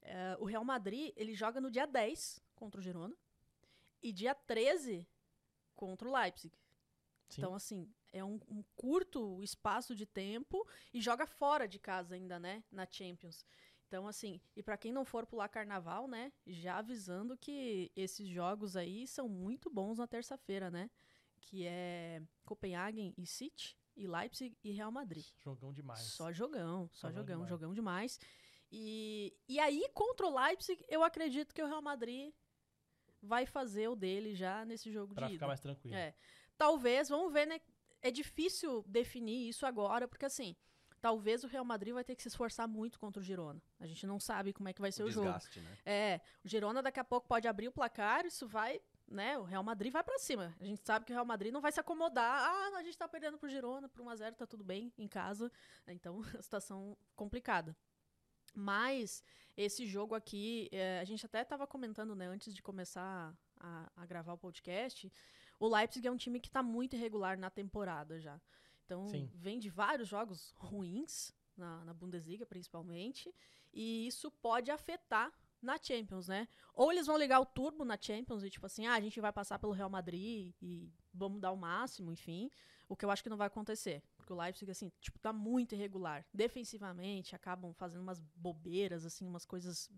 é, 0.00 0.36
o 0.40 0.44
Real 0.44 0.64
Madrid, 0.64 1.12
ele 1.16 1.34
joga 1.34 1.60
no 1.60 1.70
dia 1.70 1.86
10 1.86 2.40
contra 2.54 2.80
o 2.80 2.82
Girona 2.82 3.14
e 4.02 4.12
dia 4.12 4.34
13 4.34 5.06
contra 5.76 6.08
o 6.08 6.12
Leipzig. 6.12 6.54
Sim. 7.28 7.40
Então, 7.40 7.54
assim, 7.54 7.88
é 8.12 8.22
um, 8.24 8.40
um 8.48 8.62
curto 8.76 9.42
espaço 9.42 9.94
de 9.94 10.04
tempo 10.04 10.66
e 10.92 11.00
joga 11.00 11.26
fora 11.26 11.66
de 11.66 11.78
casa 11.78 12.14
ainda, 12.14 12.38
né? 12.38 12.62
Na 12.70 12.86
Champions. 12.90 13.46
Então, 13.86 14.06
assim, 14.08 14.40
e 14.56 14.62
pra 14.62 14.76
quem 14.76 14.90
não 14.90 15.04
for 15.04 15.26
pular 15.26 15.48
carnaval, 15.48 16.08
né? 16.08 16.32
Já 16.46 16.78
avisando 16.78 17.36
que 17.36 17.92
esses 17.94 18.26
jogos 18.26 18.76
aí 18.76 19.06
são 19.06 19.28
muito 19.28 19.68
bons 19.68 19.98
na 19.98 20.06
terça-feira, 20.06 20.70
né? 20.70 20.90
Que 21.42 21.66
é 21.66 22.22
Copenhagen 22.44 23.12
e 23.18 23.26
City, 23.26 23.76
e 23.96 24.06
Leipzig 24.06 24.56
e 24.64 24.72
Real 24.72 24.90
Madrid. 24.90 25.24
Jogão 25.38 25.72
demais. 25.72 26.00
Só 26.00 26.32
jogão, 26.32 26.88
só 26.92 27.08
Jogão 27.08 27.20
jogão, 27.22 27.34
demais. 27.36 27.48
jogão 27.50 27.74
demais. 27.74 28.20
E, 28.70 29.36
e 29.46 29.60
aí, 29.60 29.86
contra 29.92 30.26
o 30.26 30.34
Leipzig, 30.34 30.82
eu 30.88 31.02
acredito 31.02 31.54
que 31.54 31.62
o 31.62 31.66
Real 31.66 31.82
Madrid 31.82 32.32
vai 33.20 33.44
fazer 33.44 33.88
o 33.88 33.94
dele 33.94 34.34
já 34.34 34.64
nesse 34.64 34.90
jogo 34.90 35.14
Pra 35.14 35.26
de 35.26 35.34
ficar 35.34 35.44
ida. 35.44 35.48
mais 35.48 35.60
tranquilo. 35.60 35.94
É. 35.94 36.14
Talvez, 36.56 37.08
vamos 37.08 37.32
ver, 37.32 37.46
né? 37.46 37.60
É 38.00 38.10
difícil 38.10 38.82
definir 38.88 39.48
isso 39.48 39.64
agora, 39.66 40.08
porque 40.08 40.24
assim, 40.24 40.56
talvez 41.00 41.44
o 41.44 41.46
Real 41.46 41.64
Madrid 41.64 41.92
vai 41.92 42.02
ter 42.02 42.16
que 42.16 42.22
se 42.22 42.28
esforçar 42.28 42.66
muito 42.66 42.98
contra 42.98 43.20
o 43.20 43.22
Girona. 43.22 43.62
A 43.78 43.86
gente 43.86 44.06
não 44.06 44.18
sabe 44.18 44.52
como 44.52 44.68
é 44.68 44.72
que 44.72 44.80
vai 44.80 44.90
ser 44.90 45.04
o, 45.04 45.10
jogo. 45.10 45.26
Desgaste, 45.26 45.60
né? 45.60 45.78
É, 45.84 46.20
o 46.42 46.48
Girona 46.48 46.82
daqui 46.82 46.98
a 46.98 47.04
pouco 47.04 47.28
pode 47.28 47.46
abrir 47.46 47.68
o 47.68 47.72
placar, 47.72 48.24
isso 48.24 48.48
vai, 48.48 48.80
né? 49.12 49.38
O 49.38 49.44
Real 49.44 49.62
Madrid 49.62 49.92
vai 49.92 50.02
pra 50.02 50.18
cima. 50.18 50.54
A 50.58 50.64
gente 50.64 50.82
sabe 50.84 51.04
que 51.04 51.12
o 51.12 51.14
Real 51.14 51.24
Madrid 51.24 51.52
não 51.52 51.60
vai 51.60 51.70
se 51.70 51.78
acomodar. 51.78 52.42
Ah, 52.42 52.78
a 52.78 52.82
gente 52.82 52.96
tá 52.96 53.06
perdendo 53.06 53.38
pro 53.38 53.48
Girona 53.48 53.88
por 53.88 54.04
1x0, 54.04 54.34
tá 54.34 54.46
tudo 54.46 54.64
bem 54.64 54.92
em 54.98 55.06
casa. 55.06 55.50
Então, 55.86 56.22
a 56.38 56.42
situação 56.42 56.96
complicada. 57.14 57.76
Mas 58.54 59.22
esse 59.56 59.86
jogo 59.86 60.14
aqui, 60.14 60.68
é, 60.72 60.98
a 61.00 61.04
gente 61.04 61.24
até 61.24 61.44
tava 61.44 61.66
comentando, 61.66 62.14
né, 62.14 62.26
antes 62.26 62.54
de 62.54 62.62
começar 62.62 63.36
a, 63.58 63.90
a 63.96 64.06
gravar 64.06 64.32
o 64.32 64.38
podcast, 64.38 65.10
o 65.58 65.68
Leipzig 65.68 66.06
é 66.06 66.10
um 66.10 66.16
time 66.16 66.40
que 66.40 66.50
tá 66.50 66.62
muito 66.62 66.96
irregular 66.96 67.38
na 67.38 67.50
temporada 67.50 68.20
já. 68.20 68.40
Então, 68.84 69.08
Sim. 69.08 69.30
vem 69.34 69.58
de 69.58 69.70
vários 69.70 70.08
jogos 70.08 70.52
ruins, 70.56 71.32
na, 71.56 71.84
na 71.84 71.94
Bundesliga 71.94 72.44
principalmente, 72.44 73.32
e 73.72 74.06
isso 74.06 74.30
pode 74.30 74.70
afetar 74.70 75.32
na 75.62 75.78
Champions, 75.80 76.28
né? 76.28 76.48
Ou 76.74 76.90
eles 76.90 77.06
vão 77.06 77.16
ligar 77.16 77.40
o 77.40 77.46
turbo 77.46 77.84
na 77.84 77.96
Champions 78.00 78.42
e 78.42 78.50
tipo 78.50 78.66
assim, 78.66 78.86
ah, 78.86 78.94
a 78.94 79.00
gente 79.00 79.20
vai 79.20 79.32
passar 79.32 79.58
pelo 79.58 79.72
Real 79.72 79.88
Madrid 79.88 80.52
e 80.60 80.90
vamos 81.12 81.40
dar 81.40 81.52
o 81.52 81.56
máximo, 81.56 82.10
enfim. 82.10 82.50
O 82.88 82.96
que 82.96 83.04
eu 83.04 83.10
acho 83.10 83.22
que 83.22 83.30
não 83.30 83.36
vai 83.36 83.46
acontecer. 83.46 84.02
Porque 84.16 84.32
o 84.32 84.36
Leipzig, 84.36 84.70
assim, 84.70 84.90
tipo, 85.00 85.18
tá 85.18 85.32
muito 85.32 85.74
irregular. 85.74 86.26
Defensivamente, 86.34 87.34
acabam 87.34 87.72
fazendo 87.72 88.02
umas 88.02 88.20
bobeiras, 88.34 89.06
assim, 89.06 89.26
umas 89.26 89.46
coisas 89.46 89.90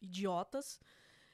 idiotas. 0.00 0.80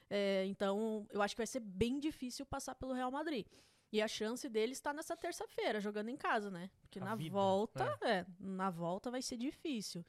É, 0.09 0.45
então, 0.45 1.07
eu 1.11 1.21
acho 1.21 1.35
que 1.35 1.39
vai 1.39 1.47
ser 1.47 1.61
bem 1.61 1.99
difícil 1.99 2.45
passar 2.45 2.75
pelo 2.75 2.93
Real 2.93 3.11
Madrid. 3.11 3.45
E 3.91 4.01
a 4.01 4.07
chance 4.07 4.49
dele 4.49 4.73
está 4.73 4.91
nessa 4.91 5.15
terça-feira, 5.15 5.79
jogando 5.79 6.09
em 6.09 6.17
casa, 6.17 6.51
né? 6.51 6.69
Porque 6.81 6.99
A 6.99 7.05
na 7.05 7.15
vida, 7.15 7.33
volta, 7.33 7.97
é, 8.01 8.25
na 8.39 8.69
volta 8.69 9.09
vai 9.09 9.21
ser 9.21 9.37
difícil. 9.37 10.05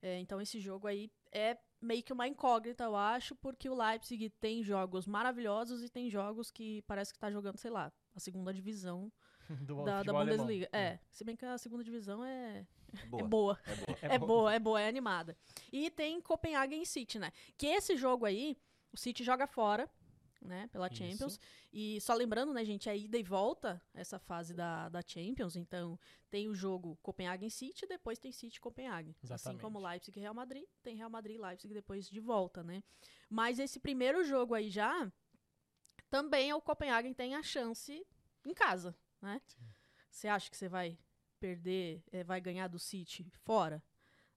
É, 0.00 0.18
então 0.18 0.40
esse 0.40 0.60
jogo 0.60 0.86
aí 0.86 1.10
é 1.32 1.58
meio 1.84 2.02
que 2.02 2.12
uma 2.12 2.26
incógnita, 2.26 2.84
eu 2.84 2.96
acho, 2.96 3.34
porque 3.36 3.68
o 3.68 3.74
Leipzig 3.74 4.30
tem 4.40 4.62
jogos 4.62 5.06
maravilhosos 5.06 5.82
e 5.82 5.88
tem 5.88 6.10
jogos 6.10 6.50
que 6.50 6.82
parece 6.82 7.12
que 7.12 7.18
tá 7.18 7.30
jogando, 7.30 7.58
sei 7.58 7.70
lá, 7.70 7.92
a 8.14 8.20
segunda 8.20 8.52
divisão 8.52 9.12
Do 9.60 9.84
da, 9.84 10.02
da. 10.02 10.12
Bundesliga. 10.12 10.68
É, 10.72 10.98
se 11.10 11.24
bem 11.24 11.36
que 11.36 11.44
a 11.44 11.58
segunda 11.58 11.84
divisão 11.84 12.24
é, 12.24 12.66
Boa. 13.08 13.22
é 13.22 13.26
boa. 13.26 13.58
É 13.66 13.74
boa. 13.76 13.98
É, 14.02 14.18
boa, 14.18 14.54
é 14.54 14.58
boa, 14.58 14.80
é 14.80 14.88
animada. 14.88 15.36
E 15.72 15.90
tem 15.90 16.20
Copenhagen 16.20 16.82
e 16.82 16.86
City, 16.86 17.18
né? 17.18 17.32
Que 17.56 17.66
esse 17.66 17.96
jogo 17.96 18.24
aí, 18.24 18.56
o 18.92 18.96
City 18.96 19.22
joga 19.22 19.46
fora, 19.46 19.88
né? 20.44 20.68
Pela 20.68 20.88
Isso. 20.88 20.96
Champions. 20.96 21.40
E 21.72 22.00
só 22.00 22.14
lembrando, 22.14 22.52
né, 22.52 22.64
gente, 22.64 22.88
é 22.88 22.96
ida 22.96 23.18
e 23.18 23.22
volta 23.22 23.82
essa 23.94 24.18
fase 24.18 24.54
da, 24.54 24.88
da 24.88 25.00
Champions. 25.04 25.56
Então, 25.56 25.98
tem 26.30 26.48
o 26.48 26.54
jogo 26.54 26.98
Copenhagen 27.02 27.48
City, 27.48 27.86
depois 27.86 28.18
tem 28.18 28.30
City 28.30 28.60
Copenhagen. 28.60 29.16
Assim 29.30 29.56
como 29.58 29.80
Leipzig 29.80 30.18
e 30.18 30.22
Real 30.22 30.34
Madrid, 30.34 30.64
tem 30.82 30.96
Real 30.96 31.10
Madrid 31.10 31.36
e 31.36 31.40
Leipzig 31.40 31.72
depois 31.72 32.08
de 32.08 32.20
volta, 32.20 32.62
né? 32.62 32.82
Mas 33.28 33.58
esse 33.58 33.80
primeiro 33.80 34.22
jogo 34.22 34.54
aí 34.54 34.70
já, 34.70 35.10
também 36.10 36.52
o 36.52 36.60
Copenhagen 36.60 37.14
tem 37.14 37.34
a 37.34 37.42
chance 37.42 38.06
em 38.44 38.54
casa, 38.54 38.94
né? 39.20 39.40
Você 40.10 40.28
acha 40.28 40.50
que 40.50 40.56
você 40.56 40.68
vai 40.68 40.98
perder, 41.40 42.02
eh, 42.12 42.22
vai 42.22 42.40
ganhar 42.40 42.68
do 42.68 42.78
City 42.78 43.28
fora, 43.42 43.82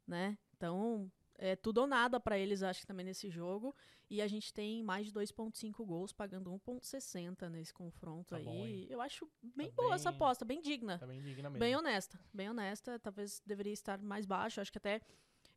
né? 0.08 0.38
Então, 0.56 1.12
é 1.38 1.56
tudo 1.56 1.80
ou 1.82 1.88
nada 1.88 2.20
pra 2.20 2.38
eles, 2.38 2.64
acho 2.64 2.82
que 2.82 2.88
também 2.88 3.06
nesse 3.06 3.30
jogo. 3.30 3.76
E 4.10 4.22
a 4.22 4.28
gente 4.28 4.54
tem 4.54 4.82
mais 4.84 5.06
de 5.06 5.12
2,5 5.12 5.86
gols, 5.86 6.14
pagando 6.14 6.50
1,60 6.52 7.50
nesse 7.50 7.74
confronto 7.74 8.30
Tá 8.32 8.38
aí. 8.38 8.44
bom? 8.46 8.66
Eu 8.90 9.02
acho 9.02 9.30
bem 9.42 9.70
Tá 9.70 9.76
boa 9.76 9.96
essa 9.96 10.10
bem- 10.10 10.16
aposta, 10.18 10.46
bem 10.46 10.62
digna. 10.62 10.98
Tá 10.98 11.06
bem 11.06 11.22
digna 11.22 11.50
mesmo. 11.50 11.60
Bem 11.60 11.76
honesta, 11.76 12.20
bem 12.34 12.50
honesta. 12.50 12.98
Talvez 13.00 13.42
deveria 13.46 13.74
estar 13.74 14.00
mais 14.02 14.26
baixo. 14.26 14.62
Acho 14.62 14.72
que 14.72 14.78
até. 14.78 15.02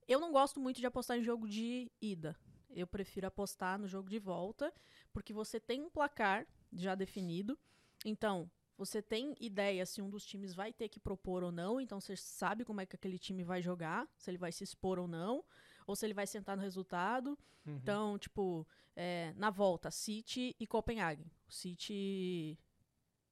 Eu 0.09 0.19
não 0.19 0.33
gosto 0.33 0.59
muito 0.61 0.79
de 0.81 0.87
apostar 0.87 1.17
em 1.17 1.23
jogo 1.23 1.49
de 1.49 1.91
ida. 2.01 2.37
Eu 2.69 2.87
prefiro 2.87 3.27
apostar 3.27 3.79
no 3.79 3.87
jogo 3.87 4.09
de 4.09 4.19
volta, 4.19 4.73
porque 5.13 5.33
você 5.33 5.59
tem 5.61 5.81
um 5.83 5.91
placar 5.91 6.47
já 6.73 6.95
definido. 6.97 7.59
Então, 8.05 8.51
você 8.77 9.01
tem 9.03 9.37
ideia 9.41 9.85
se 9.87 10.01
um 10.03 10.09
dos 10.11 10.25
times 10.25 10.55
vai 10.55 10.73
ter 10.73 10.89
que 10.89 10.99
propor 10.99 11.45
ou 11.45 11.53
não. 11.53 11.81
Então, 11.81 12.01
você 12.01 12.17
sabe 12.17 12.65
como 12.65 12.81
é 12.81 12.87
que 12.87 12.97
aquele 12.97 13.19
time 13.19 13.45
vai 13.45 13.61
jogar, 13.63 14.09
se 14.17 14.31
ele 14.31 14.39
vai 14.39 14.51
se 14.51 14.65
expor 14.65 14.99
ou 14.99 15.07
não, 15.07 15.45
ou 15.91 15.97
se 15.97 16.07
ele 16.07 16.15
vai 16.15 16.27
sentar 16.27 16.57
no 16.57 16.63
resultado. 16.63 17.39
Uhum. 17.67 17.77
Então, 17.77 18.19
tipo, 18.19 18.67
é, 18.95 19.35
na 19.37 19.51
volta, 19.51 19.91
City 19.91 20.55
e 20.59 20.67
Copenhagen. 20.67 21.27
O 21.49 21.53
City, 21.53 22.57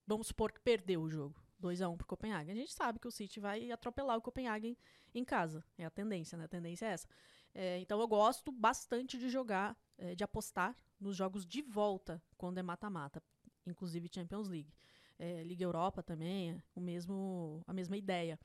vamos 0.05 0.27
supor 0.27 0.53
que 0.53 0.61
perdeu 0.61 1.03
o 1.03 1.09
jogo. 1.09 1.41
2 1.61 1.83
a 1.83 1.89
1 1.89 1.97
pro 1.97 2.07
Copenhagen. 2.07 2.53
A 2.53 2.57
gente 2.57 2.73
sabe 2.73 2.99
que 2.99 3.07
o 3.07 3.11
City 3.11 3.41
vai 3.41 3.71
atropelar 3.71 4.17
o 4.17 4.23
Copenhagen 4.23 4.77
em 5.15 5.25
casa. 5.25 5.65
É 5.77 5.85
a 5.85 5.91
tendência, 5.91 6.37
né? 6.37 6.45
A 6.45 6.49
tendência 6.49 6.87
é 6.87 6.91
essa. 6.91 7.09
É, 7.55 7.79
então 7.79 8.01
eu 8.01 8.07
gosto 8.07 8.53
bastante 8.53 9.17
de 9.17 9.29
jogar, 9.29 9.77
é, 9.97 10.15
de 10.15 10.23
apostar 10.23 10.77
nos 11.01 11.17
jogos 11.17 11.47
de 11.47 11.63
volta, 11.63 12.21
quando 12.37 12.59
é 12.59 12.63
mata-mata. 12.63 13.23
Inclusive 13.67 14.11
Champions 14.13 14.49
League. 14.49 14.73
É, 15.19 15.43
Liga 15.43 15.65
Europa 15.65 16.03
também, 16.03 16.51
é 16.51 16.63
o 16.75 16.81
mesmo, 16.81 17.63
a 17.67 17.73
mesma 17.73 17.97
ideia. 17.97 18.39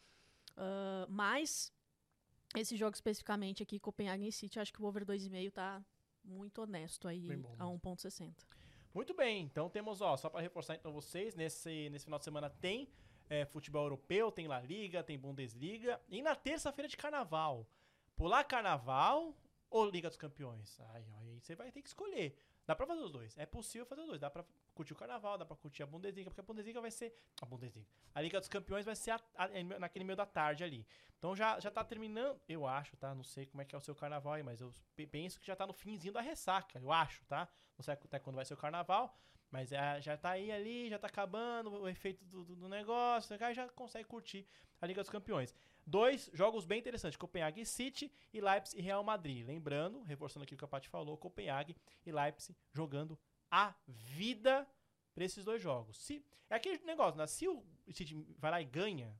Ah, 0.55 1.05
mas 1.09 1.71
esse 2.55 2.75
jogo 2.75 2.93
especificamente 2.93 3.63
aqui, 3.63 3.79
Copenhagen 3.79 4.31
City, 4.31 4.59
acho 4.59 4.73
que 4.73 4.81
o 4.81 4.85
over 4.85 5.05
2,5 5.05 5.51
tá 5.51 5.83
muito 6.23 6.61
honesto 6.61 7.07
aí 7.07 7.35
bom 7.35 7.55
a 7.59 7.65
mesmo. 7.65 7.79
1,60. 7.79 8.33
Muito 8.93 9.13
bem, 9.13 9.43
então 9.43 9.69
temos, 9.69 10.01
ó, 10.01 10.15
só 10.15 10.29
para 10.29 10.41
reforçar 10.41 10.75
então 10.75 10.93
vocês, 10.93 11.33
nesse, 11.33 11.89
nesse 11.89 12.05
final 12.05 12.19
de 12.19 12.25
semana 12.25 12.49
tem 12.49 12.87
é, 13.27 13.43
futebol 13.45 13.83
europeu, 13.83 14.31
tem 14.31 14.47
La 14.47 14.61
Liga, 14.61 15.03
tem 15.03 15.17
Bundesliga, 15.17 15.99
e 16.07 16.21
na 16.21 16.35
terça-feira 16.35 16.87
de 16.87 16.95
carnaval, 16.95 17.67
pular 18.15 18.43
carnaval 18.43 19.35
ou 19.69 19.89
Liga 19.89 20.09
dos 20.09 20.17
Campeões? 20.17 20.79
Aí, 20.93 21.05
aí 21.17 21.39
você 21.39 21.55
vai 21.55 21.71
ter 21.71 21.81
que 21.81 21.87
escolher. 21.87 22.37
Dá 22.65 22.73
pra 22.75 22.87
fazer 22.87 23.01
os 23.01 23.11
dois, 23.11 23.37
é 23.37 23.45
possível 23.45 23.85
fazer 23.85 24.01
os 24.01 24.07
dois, 24.07 24.21
dá 24.21 24.29
pra 24.29 24.45
curtir 24.73 24.93
o 24.93 24.95
carnaval, 24.95 25.37
dá 25.37 25.45
pra 25.45 25.55
curtir 25.57 25.83
a 25.83 25.85
Bundesliga, 25.85 26.29
porque 26.29 26.39
a 26.39 26.43
Bundesliga 26.43 26.79
vai 26.79 26.91
ser, 26.91 27.13
a 27.41 27.45
Bundesliga, 27.45 27.87
a 28.15 28.21
Liga 28.21 28.39
dos 28.39 28.47
Campeões 28.47 28.85
vai 28.85 28.95
ser 28.95 29.11
a- 29.11 29.21
a- 29.35 29.47
naquele 29.79 30.05
meio 30.05 30.15
da 30.15 30.25
tarde 30.25 30.63
ali. 30.63 30.87
Então 31.17 31.35
já, 31.35 31.59
já 31.59 31.69
tá 31.69 31.83
terminando, 31.83 32.39
eu 32.47 32.65
acho, 32.65 32.95
tá? 32.97 33.13
Não 33.13 33.23
sei 33.23 33.45
como 33.47 33.61
é 33.61 33.65
que 33.65 33.75
é 33.75 33.77
o 33.77 33.81
seu 33.81 33.93
carnaval 33.93 34.33
aí, 34.33 34.43
mas 34.43 34.61
eu 34.61 34.73
pe- 34.95 35.05
penso 35.07 35.39
que 35.41 35.45
já 35.47 35.55
tá 35.57 35.67
no 35.67 35.73
finzinho 35.73 36.13
da 36.13 36.21
ressaca, 36.21 36.79
eu 36.79 36.89
acho, 36.91 37.25
tá? 37.25 37.49
Não 37.77 37.83
sei 37.83 37.93
até 37.95 38.17
quando 38.17 38.37
vai 38.37 38.45
ser 38.45 38.53
o 38.53 38.57
carnaval, 38.57 39.13
mas 39.51 39.71
é, 39.73 39.99
já 40.01 40.15
tá 40.17 40.31
aí 40.31 40.49
ali, 40.51 40.89
já 40.89 40.97
tá 40.97 41.07
acabando 41.07 41.69
o 41.81 41.87
efeito 41.89 42.23
do, 42.25 42.45
do- 42.45 42.55
do 42.55 42.69
negócio, 42.69 43.35
aí 43.45 43.53
já 43.53 43.67
consegue 43.69 44.05
curtir 44.07 44.47
a 44.81 44.85
Liga 44.87 45.01
dos 45.01 45.09
Campeões. 45.09 45.53
Dois 45.85 46.29
jogos 46.33 46.65
bem 46.65 46.79
interessantes, 46.79 47.17
Copenhague 47.17 47.65
City 47.65 48.11
e 48.31 48.39
Leipzig 48.39 48.79
e 48.79 48.81
Real 48.81 49.03
Madrid. 49.03 49.45
Lembrando, 49.45 50.01
reforçando 50.03 50.43
aqui 50.43 50.55
o 50.55 50.57
que 50.57 50.63
a 50.63 50.67
Paty 50.67 50.87
falou, 50.87 51.17
Copenhague 51.17 51.75
e 52.05 52.11
Leipzig 52.11 52.57
jogando 52.71 53.19
a 53.51 53.75
vida 53.87 54.67
pra 55.13 55.25
esses 55.25 55.43
dois 55.43 55.61
jogos. 55.61 55.97
Se, 55.97 56.25
é 56.49 56.55
aquele 56.55 56.83
negócio, 56.85 57.17
né? 57.17 57.27
Se 57.27 57.47
o 57.47 57.63
City 57.91 58.15
vai 58.37 58.51
lá 58.51 58.61
e 58.61 58.65
ganha, 58.65 59.13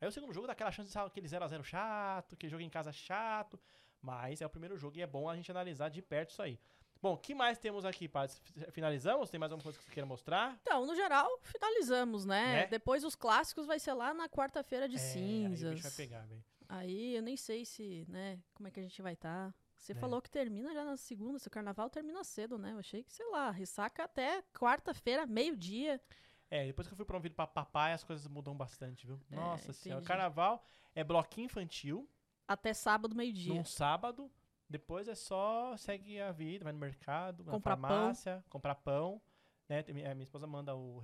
aí 0.00 0.06
o 0.06 0.12
segundo 0.12 0.32
jogo 0.32 0.46
dá 0.46 0.52
aquela 0.52 0.70
chance 0.70 0.88
de 0.88 0.92
ser 0.92 0.98
aquele 0.98 1.26
0x0 1.26 1.62
chato, 1.64 2.34
aquele 2.34 2.50
jogo 2.50 2.62
em 2.62 2.70
casa 2.70 2.92
chato, 2.92 3.58
mas 4.00 4.42
é 4.42 4.46
o 4.46 4.50
primeiro 4.50 4.76
jogo 4.76 4.98
e 4.98 5.02
é 5.02 5.06
bom 5.06 5.30
a 5.30 5.36
gente 5.36 5.50
analisar 5.50 5.88
de 5.88 6.02
perto 6.02 6.30
isso 6.30 6.42
aí. 6.42 6.60
Bom, 7.02 7.14
o 7.14 7.18
que 7.18 7.34
mais 7.34 7.58
temos 7.58 7.84
aqui, 7.84 8.06
Paty? 8.08 8.40
Finalizamos? 8.70 9.28
Tem 9.28 9.38
mais 9.40 9.50
alguma 9.50 9.64
coisa 9.64 9.76
que 9.76 9.84
você 9.84 9.90
queira 9.90 10.06
mostrar? 10.06 10.56
Então, 10.62 10.86
no 10.86 10.94
geral, 10.94 11.28
finalizamos, 11.42 12.24
né? 12.24 12.52
Né? 12.52 12.66
Depois 12.68 13.02
os 13.02 13.16
clássicos 13.16 13.66
vai 13.66 13.80
ser 13.80 13.92
lá 13.92 14.14
na 14.14 14.28
quarta-feira 14.28 14.88
de 14.88 14.96
É, 14.96 15.00
Aí 15.00 15.06
o 15.46 15.50
bicho 15.50 15.62
cinzas. 15.62 15.82
vai 15.82 15.90
pegar, 15.90 16.20
velho. 16.26 16.44
Aí 16.68 17.16
eu 17.16 17.22
nem 17.22 17.36
sei 17.36 17.64
se, 17.64 18.06
né, 18.08 18.38
como 18.54 18.68
é 18.68 18.70
que 18.70 18.78
a 18.78 18.82
gente 18.82 19.02
vai 19.02 19.14
estar. 19.14 19.52
Você 19.76 19.92
É. 19.92 19.94
falou 19.96 20.22
que 20.22 20.30
termina 20.30 20.72
já 20.72 20.84
na 20.84 20.96
segunda, 20.96 21.40
seu 21.40 21.50
carnaval 21.50 21.90
termina 21.90 22.22
cedo, 22.22 22.56
né? 22.56 22.72
Eu 22.72 22.78
achei 22.78 23.02
que, 23.02 23.12
sei 23.12 23.26
lá, 23.30 23.50
ressaca 23.50 24.04
até 24.04 24.40
quarta-feira, 24.54 25.26
meio-dia. 25.26 26.00
É, 26.48 26.66
depois 26.66 26.86
que 26.86 26.92
eu 26.92 26.96
fui 26.96 27.04
promovido 27.04 27.34
pra 27.34 27.48
papai, 27.48 27.92
as 27.94 28.04
coisas 28.04 28.26
mudam 28.28 28.56
bastante, 28.56 29.06
viu? 29.08 29.20
É, 29.30 29.34
Nossa 29.34 29.72
senhora. 29.72 30.00
entendi. 30.00 30.06
Carnaval 30.08 30.64
é 30.94 31.02
bloquinho 31.02 31.46
infantil, 31.46 32.08
Até 32.46 32.72
sábado, 32.72 33.14
meio-dia. 33.16 33.52
num 33.52 33.64
sábado. 33.64 34.30
Depois 34.72 35.06
é 35.06 35.14
só 35.14 35.76
segue 35.76 36.18
a 36.20 36.32
vida, 36.32 36.64
vai 36.64 36.72
no 36.72 36.78
mercado, 36.78 37.44
vai 37.44 37.52
Comprar 37.54 37.76
na 37.76 37.88
farmácia, 37.88 38.44
comprar 38.48 38.74
pão. 38.74 39.20
Né? 39.68 39.84
Minha 39.88 40.22
esposa 40.22 40.46
manda 40.46 40.74
o, 40.74 41.00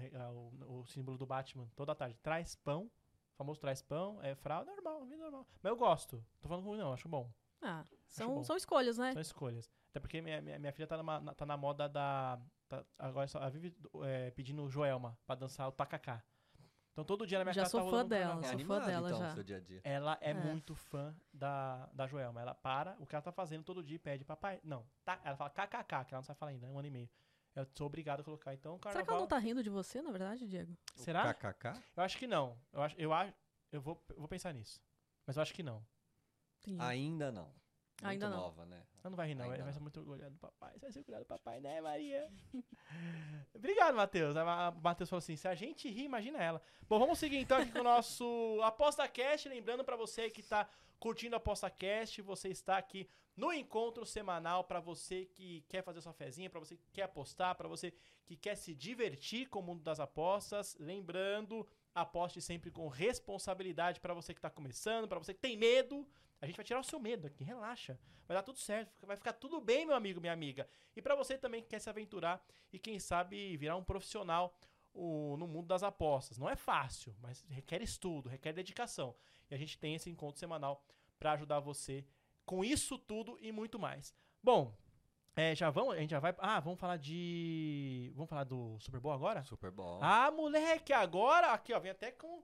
o, 0.67 0.81
o 0.81 0.87
símbolo 0.87 1.19
do 1.19 1.27
Batman 1.27 1.69
toda 1.77 1.95
tarde. 1.95 2.19
Traz 2.23 2.55
pão. 2.57 2.91
O 3.35 3.37
famoso 3.37 3.61
traz 3.61 3.83
pão. 3.83 4.19
É 4.23 4.35
fralda 4.35 4.71
normal, 4.73 5.05
vida 5.07 5.23
normal. 5.23 5.47
Mas 5.63 5.71
eu 5.71 5.77
gosto. 5.77 6.25
Tô 6.41 6.49
falando 6.49 6.65
ruim, 6.65 6.79
não, 6.79 6.93
acho 6.93 7.09
bom. 7.09 7.31
Ah, 7.61 7.85
bom. 7.91 7.97
são, 8.09 8.45
são 8.45 8.57
escolhas, 8.57 8.97
né? 8.99 9.13
São 9.13 9.21
escolhas. 9.23 9.71
Até 9.91 10.01
porque 10.01 10.21
minha, 10.21 10.41
minha, 10.41 10.59
minha 10.59 10.73
filha 10.73 10.87
tá, 10.87 10.97
numa- 10.97 11.21
na, 11.21 11.35
tá 11.35 11.45
na 11.47 11.57
moda 11.57 11.89
da. 11.89 12.41
tá- 12.69 12.85
agora 12.99 13.27
só, 13.29 13.39
ela 13.39 13.51
vive 13.51 13.77
é, 14.05 14.31
pedindo 14.31 14.69
Joelma 14.69 15.19
pra 15.27 15.35
dançar 15.35 15.69
o 15.69 15.73
tacacá. 15.73 16.23
Então 16.99 17.05
todo 17.05 17.25
dia 17.25 17.39
na 17.39 17.45
minha 17.45 17.55
Já 17.55 17.63
casa 17.63 17.71
sou 17.71 17.85
tá 17.85 17.91
fã 17.91 18.05
um 18.05 18.09
dela, 18.09 18.25
carnaval. 18.25 18.43
É 18.43 18.43
sou 18.43 18.51
fã 18.51 18.75
animado, 18.75 18.87
dela 18.89 19.09
então, 19.09 19.21
já. 19.21 19.29
o 19.29 19.35
seu 19.35 19.45
dia 19.45 19.57
a 19.59 19.61
dia. 19.61 19.81
Ela 19.85 20.19
é, 20.21 20.31
É. 20.31 20.35
muito 20.35 20.75
fã 20.75 21.15
da, 21.33 21.89
da 21.93 22.09
Joelma. 22.09 22.41
Ela 22.41 22.55
para 22.57 22.97
o 22.99 23.07
que 23.07 23.15
ela 23.15 23.23
tá 23.23 23.31
fazendo 23.31 23.63
todo 23.63 23.85
dia 23.85 23.95
e 23.95 23.99
pede, 24.01 24.25
papai. 24.25 24.59
Não, 24.65 24.85
tá, 25.05 25.21
ela 25.23 25.37
fala 25.37 25.49
kkk, 25.49 26.05
que 26.07 26.15
ela 26.15 26.19
não 26.19 26.25
sabe 26.25 26.41
falar 26.41 26.51
ainda, 26.51 26.67
é 26.67 26.69
um 26.69 26.77
ano 26.77 26.89
e 26.89 26.91
meio. 26.91 27.09
Eu 27.55 27.65
sou 27.73 27.87
obrigado 27.87 28.19
a 28.21 28.25
colocar. 28.25 28.53
Então, 28.53 28.73
Será 28.79 28.81
que 28.81 28.93
carnaval. 28.95 29.15
ela 29.15 29.21
não 29.21 29.29
tá 29.29 29.39
rindo 29.39 29.63
de 29.63 29.71
você, 29.71 30.03
na 30.03 30.11
verdade, 30.11 30.45
Diego? 30.49 30.77
Será? 30.97 31.33
KKK? 31.33 31.81
Eu 31.97 32.03
acho 32.03 32.19
que 32.19 32.27
não. 32.27 32.59
Eu 32.73 32.83
acho, 32.83 32.97
eu 32.99 33.13
acho, 33.13 33.33
eu 33.71 33.81
vou, 33.81 34.05
eu 34.09 34.17
vou 34.19 34.27
pensar 34.27 34.53
nisso. 34.53 34.83
Mas 35.25 35.37
eu 35.37 35.43
acho 35.43 35.55
que 35.55 35.63
não. 35.63 35.87
Entendi. 36.59 36.83
Ainda 36.83 37.31
não. 37.31 37.49
Muito 38.01 38.13
Ainda 38.13 38.29
não. 38.31 38.37
nova, 38.37 38.65
né? 38.65 38.83
Ela 39.03 39.11
não 39.11 39.17
vai 39.17 39.27
rir, 39.29 39.35
não. 39.35 39.51
Ainda 39.51 39.65
vai 39.65 39.73
ser 39.73 39.81
muito 39.81 39.99
orgulhada 39.99 40.31
do 40.31 40.39
papai. 40.39 40.73
Você 40.75 40.79
vai 40.81 40.93
ser 40.93 40.99
orgulhado 41.01 41.25
do 41.25 41.29
papai, 41.29 41.61
né, 41.61 41.81
Maria? 41.81 42.31
Obrigado, 43.55 43.95
Matheus. 43.97 44.37
A- 44.37 44.73
Matheus 44.83 45.09
falou 45.11 45.19
assim: 45.19 45.37
se 45.37 45.49
a 45.49 45.55
gente 45.55 45.89
rir, 45.91 46.05
imagina 46.05 46.39
ela. 46.43 46.63
Bom, 46.89 46.99
vamos 46.99 47.19
seguir 47.19 47.39
então 47.39 47.59
aqui 47.59 47.73
com 47.73 47.81
o 47.81 47.85
nosso 47.85 48.25
Aposta 48.63 49.07
Cast. 49.09 49.49
Lembrando 49.49 49.85
pra 49.85 49.97
você 49.97 50.31
que 50.31 50.43
tá 50.43 50.69
curtindo 50.99 51.35
a 51.35 51.39
Aposta 51.39 51.71
Cast, 51.71 52.21
você 52.23 52.49
está 52.49 52.79
aqui 52.79 53.09
no 53.37 53.53
encontro 53.53 54.05
semanal 54.05 54.65
pra 54.65 54.81
você 54.81 55.27
que 55.27 55.65
quer 55.69 55.83
fazer 55.83 56.01
sua 56.01 56.13
fezinha, 56.13 56.51
pra 56.51 56.59
você 56.61 56.77
que 56.77 56.89
quer 56.93 57.03
apostar, 57.03 57.55
pra 57.55 57.69
você 57.69 57.93
que 58.27 58.37
quer 58.37 58.57
se 58.57 58.75
divertir 58.75 59.49
com 59.49 59.61
o 59.61 59.63
mundo 59.63 59.83
das 59.83 60.01
apostas. 60.01 60.77
Lembrando, 60.79 61.67
aposte 61.95 62.41
sempre 62.41 62.71
com 62.71 62.89
responsabilidade 62.89 64.01
pra 64.01 64.13
você 64.15 64.35
que 64.35 64.41
tá 64.41 64.51
começando, 64.51 65.09
pra 65.09 65.19
você 65.19 65.33
que 65.35 65.41
tem 65.41 65.57
medo. 65.57 66.07
A 66.41 66.47
gente 66.47 66.57
vai 66.57 66.65
tirar 66.65 66.81
o 66.81 66.85
seu 66.85 67.01
medo 67.01 67.27
aqui, 67.27 67.43
relaxa. 67.45 67.99
Vai 68.27 68.37
dar 68.37 68.43
tudo 68.43 68.59
certo, 68.59 69.07
vai 69.07 69.17
ficar 69.17 69.33
tudo 69.33 69.61
bem, 69.61 69.87
meu 69.87 69.97
amigo, 69.97 70.21
minha 70.21 70.33
amiga. 70.33 70.69
E 70.95 71.01
pra 71.03 71.15
você 71.15 71.39
também 71.39 71.63
que 71.63 71.69
quer 71.69 71.79
se 71.81 71.89
aventurar 71.89 72.45
e 72.73 72.79
quem 72.79 72.99
sabe 73.01 73.57
virar 73.57 73.77
um 73.77 73.83
profissional 73.85 74.55
o- 74.93 75.37
no 75.39 75.47
mundo 75.47 75.67
das 75.67 75.83
apostas. 75.83 76.37
Não 76.39 76.49
é 76.49 76.55
fácil, 76.57 77.15
mas 77.21 77.43
requer 77.49 77.81
estudo, 77.83 78.29
requer 78.29 78.53
dedicação. 78.53 79.15
E 79.51 79.55
a 79.55 79.59
gente 79.59 79.79
tem 79.79 79.95
esse 79.95 80.11
encontro 80.11 80.39
semanal 80.39 80.85
pra 81.19 81.33
ajudar 81.33 81.61
você 81.61 82.05
com 82.45 82.65
isso 82.65 82.99
tudo 82.99 83.39
e 83.41 83.51
muito 83.53 83.79
mais. 83.79 84.15
Bom, 84.43 84.77
é, 85.37 85.55
já 85.55 85.71
vamos, 85.71 85.95
a 85.95 85.99
gente 86.01 86.11
já 86.11 86.19
vai, 86.21 86.35
ah, 86.39 86.61
vamos 86.61 86.79
falar 86.81 86.97
de, 86.99 88.13
vamos 88.15 88.29
falar 88.29 88.45
do 88.45 88.79
Super 88.81 89.01
Bowl 89.01 89.13
agora? 89.13 89.43
Super 89.45 89.71
bom. 89.71 89.99
Ah, 90.03 90.31
moleque, 90.31 90.93
agora 90.93 91.53
aqui, 91.53 91.73
ó, 91.73 91.79
vem 91.81 91.91
até 91.93 92.11
com 92.11 92.43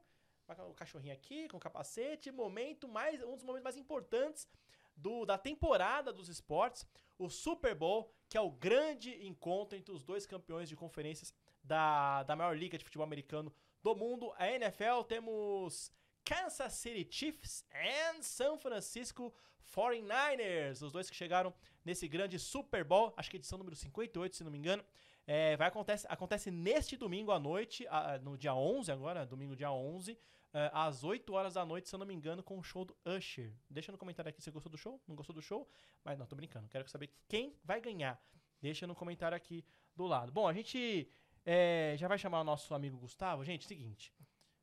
o 0.69 0.75
cachorrinho 0.75 1.15
aqui, 1.15 1.49
com 1.49 1.57
o 1.57 1.61
capacete, 1.61 2.31
momento 2.31 2.87
mais, 2.89 3.23
um 3.23 3.35
dos 3.35 3.45
momentos 3.45 3.65
mais 3.65 3.77
importantes 3.77 4.49
do, 4.97 5.25
da 5.25 5.39
temporada 5.39 6.13
dos 6.13 6.29
esportes, 6.29 6.87
o 7.19 7.29
Super 7.29 7.75
Bowl, 7.75 8.13
que 8.29 8.37
é 8.37 8.41
o 8.41 8.51
grande 8.51 9.27
encontro 9.27 9.77
entre 9.77 9.93
os 9.93 10.03
dois 10.03 10.27
campeões 10.27 10.69
de 10.69 10.77
conferências 10.77 11.33
da, 11.63 12.23
da 12.25 12.37
maior 12.37 12.57
liga 12.57 12.77
de 12.77 12.85
futebol 12.85 13.05
americano 13.05 13.53
do 13.83 13.95
mundo, 13.95 14.33
a 14.37 14.49
NFL. 14.49 15.03
Temos 15.07 15.91
Kansas 16.25 16.73
City 16.75 17.07
Chiefs 17.11 17.65
e 17.73 18.23
São 18.23 18.59
Francisco 18.59 19.33
49ers, 19.75 20.83
os 20.83 20.93
dois 20.93 21.11
que 21.11 21.17
chegaram 21.17 21.53
nesse 21.85 22.07
grande 22.07 22.39
Super 22.39 22.85
Bowl, 22.85 23.13
acho 23.17 23.31
que 23.31 23.37
edição 23.37 23.59
número 23.59 23.75
58, 23.75 24.37
se 24.37 24.45
não 24.45 24.51
me 24.51 24.59
engano. 24.59 24.85
É, 25.27 25.57
vai 25.57 25.69
acontece, 25.69 26.07
acontece 26.09 26.51
neste 26.51 26.97
domingo 26.97 27.33
à 27.33 27.39
noite, 27.41 27.87
a- 27.89 28.19
no 28.19 28.37
dia 28.37 28.55
11 28.55 28.93
agora, 28.93 29.25
domingo 29.25 29.57
dia 29.57 29.71
11, 29.73 30.19
é, 30.53 30.71
às 30.73 31.03
8 31.03 31.33
horas 31.33 31.55
da 31.55 31.65
noite, 31.65 31.89
se 31.89 31.95
eu 31.95 31.99
não 31.99 32.07
me 32.07 32.15
engano, 32.15 32.43
com 32.43 32.59
o 32.59 32.63
show 32.63 32.85
do 32.85 32.97
Usher. 33.07 33.53
Deixa 33.71 33.91
no 33.91 33.97
comentário 33.99 34.29
aqui 34.29 34.41
se 34.41 34.45
você 34.45 34.51
gostou 34.51 34.71
do 34.71 34.77
show, 34.79 35.01
não 35.09 35.17
gostou 35.17 35.35
do 35.35 35.41
show, 35.43 35.67
mas 36.05 36.19
não, 36.19 36.27
tô 36.27 36.37
brincando, 36.37 36.69
quero 36.69 36.89
saber 36.89 37.11
quem 37.27 37.57
vai 37.65 37.81
ganhar. 37.81 38.21
Deixa 38.61 38.87
no 38.87 38.95
comentário 38.95 39.37
aqui 39.37 39.65
do 39.97 40.07
lado. 40.07 40.31
Bom, 40.31 40.47
a 40.47 40.53
gente 40.53 41.09
é, 41.45 41.95
já 41.99 42.07
vai 42.09 42.19
chamar 42.19 42.41
o 42.41 42.45
nosso 42.45 42.75
amigo 42.75 42.99
Gustavo. 42.99 43.45
Gente, 43.45 43.67
seguinte, 43.67 44.13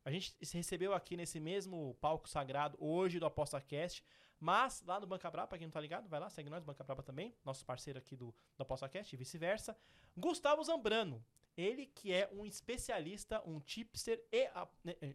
a 0.04 0.10
gente 0.10 0.34
recebeu 0.52 0.94
aqui 0.94 1.16
nesse 1.16 1.38
mesmo 1.40 1.96
palco 2.00 2.28
sagrado 2.28 2.76
hoje 2.80 3.18
do 3.20 3.26
ApostaCast 3.26 4.02
Mas 4.44 4.82
lá 4.84 4.98
no 4.98 5.06
Banca 5.06 5.30
Brava, 5.30 5.46
pra 5.46 5.56
quem 5.56 5.68
não 5.68 5.72
tá 5.72 5.80
ligado, 5.80 6.08
vai 6.08 6.18
lá, 6.18 6.28
segue 6.28 6.50
nós, 6.50 6.64
Banca 6.64 6.82
Brava 6.82 7.00
também, 7.00 7.32
nosso 7.44 7.64
parceiro 7.64 7.96
aqui 8.00 8.16
do, 8.16 8.34
do 8.56 8.62
ApostaCast 8.62 9.14
e 9.14 9.16
vice-versa. 9.16 9.76
Gustavo 10.16 10.64
Zambrano, 10.64 11.24
ele 11.56 11.86
que 11.86 12.12
é 12.12 12.28
um 12.32 12.44
especialista, 12.44 13.40
um 13.46 13.60
tipster 13.60 14.20
e, 14.32 14.46
a- 14.46 14.66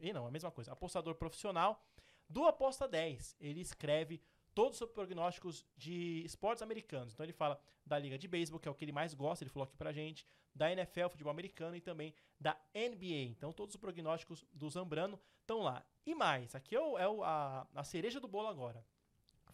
e 0.01 0.13
não, 0.13 0.25
a 0.25 0.31
mesma 0.31 0.49
coisa, 0.49 0.71
apostador 0.71 1.13
profissional 1.15 1.83
do 2.29 2.45
Aposta 2.45 2.87
10. 2.87 3.35
Ele 3.41 3.59
escreve 3.59 4.21
todos 4.55 4.79
os 4.79 4.89
prognósticos 4.89 5.65
de 5.75 6.23
esportes 6.25 6.61
americanos. 6.63 7.13
Então 7.13 7.25
ele 7.25 7.33
fala 7.33 7.59
da 7.85 7.99
Liga 7.99 8.17
de 8.17 8.29
Beisebol, 8.29 8.61
que 8.61 8.67
é 8.69 8.71
o 8.71 8.75
que 8.75 8.85
ele 8.85 8.93
mais 8.93 9.13
gosta, 9.13 9.43
ele 9.43 9.51
falou 9.51 9.65
aqui 9.65 9.75
pra 9.75 9.91
gente, 9.91 10.25
da 10.55 10.71
NFL, 10.71 11.09
futebol 11.09 11.31
americano 11.31 11.75
e 11.75 11.81
também 11.81 12.13
da 12.39 12.57
NBA. 12.73 13.29
Então 13.29 13.51
todos 13.51 13.75
os 13.75 13.81
prognósticos 13.81 14.45
do 14.53 14.69
Zambrano 14.69 15.19
estão 15.41 15.59
lá. 15.59 15.85
E 16.05 16.15
mais, 16.15 16.55
aqui 16.55 16.75
é, 16.75 16.79
o- 16.81 16.97
é 16.97 17.07
o- 17.09 17.23
a, 17.25 17.67
a 17.75 17.83
cereja 17.83 18.19
do 18.21 18.27
bolo 18.27 18.47
agora. 18.47 18.83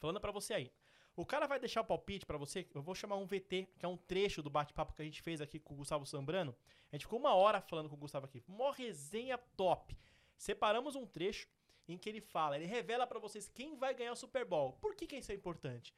Falando 0.03 0.19
pra 0.19 0.33
você 0.33 0.53
aí. 0.53 0.71
O 1.15 1.25
cara 1.25 1.47
vai 1.47 1.57
deixar 1.57 1.79
o 1.79 1.85
palpite 1.85 2.25
pra 2.25 2.37
você, 2.37 2.67
eu 2.75 2.81
vou 2.81 2.93
chamar 2.93 3.15
um 3.15 3.25
VT, 3.25 3.69
que 3.79 3.85
é 3.85 3.87
um 3.87 3.95
trecho 3.95 4.43
do 4.43 4.49
bate-papo 4.49 4.93
que 4.93 5.01
a 5.01 5.05
gente 5.05 5.21
fez 5.21 5.39
aqui 5.39 5.61
com 5.61 5.73
o 5.73 5.77
Gustavo 5.77 6.05
Zambrano. 6.05 6.53
A 6.91 6.95
gente 6.97 7.05
ficou 7.05 7.17
uma 7.17 7.33
hora 7.33 7.61
falando 7.61 7.87
com 7.87 7.95
o 7.95 7.99
Gustavo 7.99 8.25
aqui. 8.25 8.43
Mó 8.45 8.71
resenha 8.71 9.37
top. 9.37 9.97
Separamos 10.35 10.97
um 10.97 11.05
trecho 11.05 11.47
em 11.87 11.97
que 11.97 12.09
ele 12.09 12.19
fala, 12.19 12.57
ele 12.57 12.65
revela 12.65 13.07
pra 13.07 13.17
vocês 13.17 13.47
quem 13.47 13.77
vai 13.77 13.93
ganhar 13.93 14.11
o 14.11 14.15
Super 14.17 14.43
Bowl. 14.43 14.73
Por 14.73 14.93
que, 14.93 15.07
que 15.07 15.15
isso 15.15 15.31
é 15.31 15.35
importante? 15.35 15.95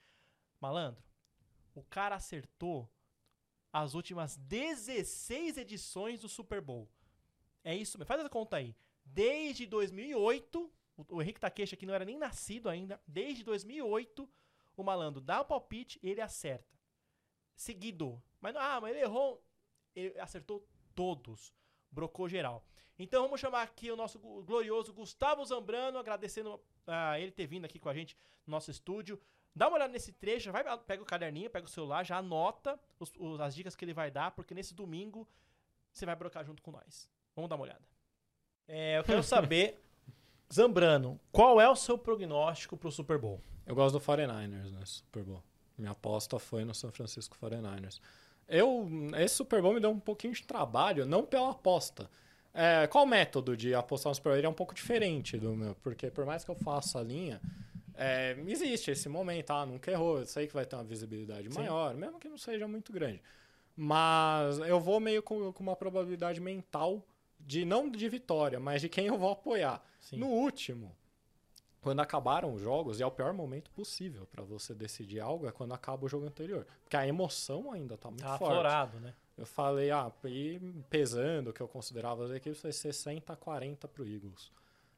Malandro, 0.61 1.03
o 1.73 1.81
cara 1.81 2.13
acertou 2.13 2.87
as 3.73 3.95
últimas 3.95 4.37
16 4.37 5.57
edições 5.57 6.19
do 6.19 6.29
Super 6.29 6.61
Bowl. 6.61 6.87
É 7.63 7.75
isso 7.75 7.97
mesmo. 7.97 8.07
Faz 8.07 8.19
essa 8.19 8.29
conta 8.29 8.57
aí. 8.57 8.75
Desde 9.03 9.65
2008, 9.65 10.71
o, 10.97 11.05
o 11.17 11.21
Henrique 11.21 11.39
Takeshi 11.39 11.75
aqui 11.75 11.85
não 11.85 11.93
era 11.93 12.05
nem 12.05 12.17
nascido 12.17 12.69
ainda. 12.69 12.99
Desde 13.07 13.43
2008, 13.43 14.29
o 14.77 14.83
malandro 14.83 15.21
dá 15.21 15.41
o 15.41 15.45
palpite 15.45 15.99
e 16.03 16.09
ele 16.09 16.21
acerta. 16.21 16.73
Seguido. 17.55 18.21
Mas, 18.41 18.53
não- 18.53 18.61
ah, 18.61 18.79
mas 18.81 18.91
ele 18.91 19.01
errou. 19.01 19.43
Ele 19.95 20.17
acertou 20.19 20.67
todos. 20.93 21.53
Brocou 21.91 22.27
geral. 22.27 22.65
Então 22.97 23.23
vamos 23.23 23.39
chamar 23.39 23.61
aqui 23.63 23.91
o 23.91 23.95
nosso 23.95 24.19
glorioso 24.19 24.93
Gustavo 24.93 25.43
Zambrano, 25.45 25.97
agradecendo 25.97 26.61
a 26.87 27.19
ele 27.19 27.31
ter 27.31 27.45
vindo 27.47 27.65
aqui 27.65 27.79
com 27.79 27.89
a 27.89 27.93
gente 27.93 28.15
no 28.45 28.51
nosso 28.51 28.71
estúdio. 28.71 29.19
Dá 29.53 29.67
uma 29.67 29.75
olhada 29.77 29.91
nesse 29.93 30.11
trecho, 30.11 30.51
vai, 30.51 30.63
pega 30.79 31.01
o 31.01 31.05
caderninho, 31.05 31.49
pega 31.49 31.65
o 31.65 31.69
celular, 31.69 32.03
já 32.05 32.17
anota 32.17 32.77
os- 32.99 33.11
os- 33.17 33.39
as 33.39 33.55
dicas 33.55 33.75
que 33.75 33.85
ele 33.85 33.93
vai 33.93 34.11
dar, 34.11 34.31
porque 34.31 34.53
nesse 34.53 34.73
domingo 34.73 35.27
você 35.93 36.05
vai 36.05 36.15
brocar 36.15 36.43
junto 36.45 36.61
com 36.61 36.71
nós. 36.71 37.09
Vamos 37.35 37.49
dar 37.49 37.55
uma 37.55 37.63
olhada. 37.63 37.85
É, 38.67 38.97
eu 38.97 39.03
quero 39.03 39.23
saber, 39.23 39.77
Zambrano, 40.53 41.19
qual 41.31 41.59
é 41.59 41.69
o 41.69 41.75
seu 41.75 41.97
prognóstico 41.97 42.77
pro 42.77 42.91
Super 42.91 43.17
Bowl? 43.17 43.41
Eu 43.65 43.75
gosto 43.75 43.97
do 43.97 44.05
49ers 44.05 44.71
no 44.71 44.85
Super 44.85 45.23
Bowl. 45.23 45.43
Minha 45.77 45.91
aposta 45.91 46.39
foi 46.39 46.63
no 46.63 46.73
San 46.73 46.91
Francisco 46.91 47.35
49ers. 47.41 47.99
Eu, 48.47 48.87
esse 49.17 49.35
Super 49.35 49.61
Bowl 49.61 49.73
me 49.73 49.79
deu 49.79 49.89
um 49.89 49.99
pouquinho 49.99 50.33
de 50.33 50.43
trabalho, 50.43 51.05
não 51.05 51.25
pela 51.25 51.51
aposta. 51.51 52.09
É, 52.53 52.87
qual 52.87 53.03
o 53.03 53.07
método 53.07 53.57
de 53.57 53.73
apostar 53.73 54.11
no 54.11 54.15
Super 54.15 54.29
Bowl? 54.29 54.37
Ele 54.37 54.47
é 54.47 54.49
um 54.49 54.53
pouco 54.53 54.73
diferente 54.73 55.37
do 55.37 55.55
meu, 55.55 55.75
porque 55.75 56.09
por 56.11 56.25
mais 56.25 56.45
que 56.45 56.51
eu 56.51 56.55
faça 56.55 56.99
a 56.99 57.03
linha, 57.03 57.41
é, 57.95 58.37
existe 58.47 58.91
esse 58.91 59.09
momento, 59.09 59.51
ah, 59.51 59.65
nunca 59.65 59.91
errou, 59.91 60.19
eu 60.19 60.25
sei 60.25 60.47
que 60.47 60.53
vai 60.53 60.65
ter 60.65 60.75
uma 60.75 60.83
visibilidade 60.83 61.51
Sim. 61.51 61.59
maior, 61.59 61.95
mesmo 61.95 62.19
que 62.19 62.29
não 62.29 62.37
seja 62.37 62.67
muito 62.67 62.93
grande. 62.93 63.21
Mas 63.75 64.59
eu 64.59 64.79
vou 64.79 64.99
meio 64.99 65.21
com, 65.21 65.51
com 65.51 65.63
uma 65.63 65.75
probabilidade 65.75 66.39
mental 66.39 67.03
de 67.45 67.63
não 67.65 67.89
de 67.89 68.09
vitória, 68.09 68.59
mas 68.59 68.81
de 68.81 68.89
quem 68.89 69.05
eu 69.07 69.17
vou 69.17 69.29
apoiar. 69.31 69.83
Sim. 69.99 70.17
No 70.17 70.27
último, 70.27 70.95
quando 71.81 71.99
acabaram 71.99 72.53
os 72.53 72.61
jogos, 72.61 72.99
e 72.99 73.03
é 73.03 73.05
o 73.05 73.11
pior 73.11 73.31
momento 73.33 73.69
possível 73.71 74.25
pra 74.25 74.43
você 74.43 74.73
decidir 74.73 75.19
algo, 75.19 75.47
é 75.47 75.51
quando 75.51 75.73
acaba 75.73 76.05
o 76.05 76.09
jogo 76.09 76.25
anterior. 76.25 76.65
Porque 76.83 76.97
a 76.97 77.07
emoção 77.07 77.71
ainda 77.71 77.95
tá 77.97 78.09
muito 78.09 78.23
Tá 78.23 78.37
forte. 78.37 78.51
aflorado, 78.51 78.99
né? 78.99 79.13
Eu 79.37 79.45
falei, 79.45 79.91
ah, 79.91 80.11
e 80.23 80.59
pesando 80.89 81.49
o 81.49 81.53
que 81.53 81.61
eu 81.61 81.67
considerava 81.67 82.25
as 82.25 82.31
equipes, 82.31 82.59
foi 82.61 82.71
60 82.71 83.33
a 83.33 83.35
40 83.35 83.87
pro 83.87 84.07
Eagles. 84.07 84.51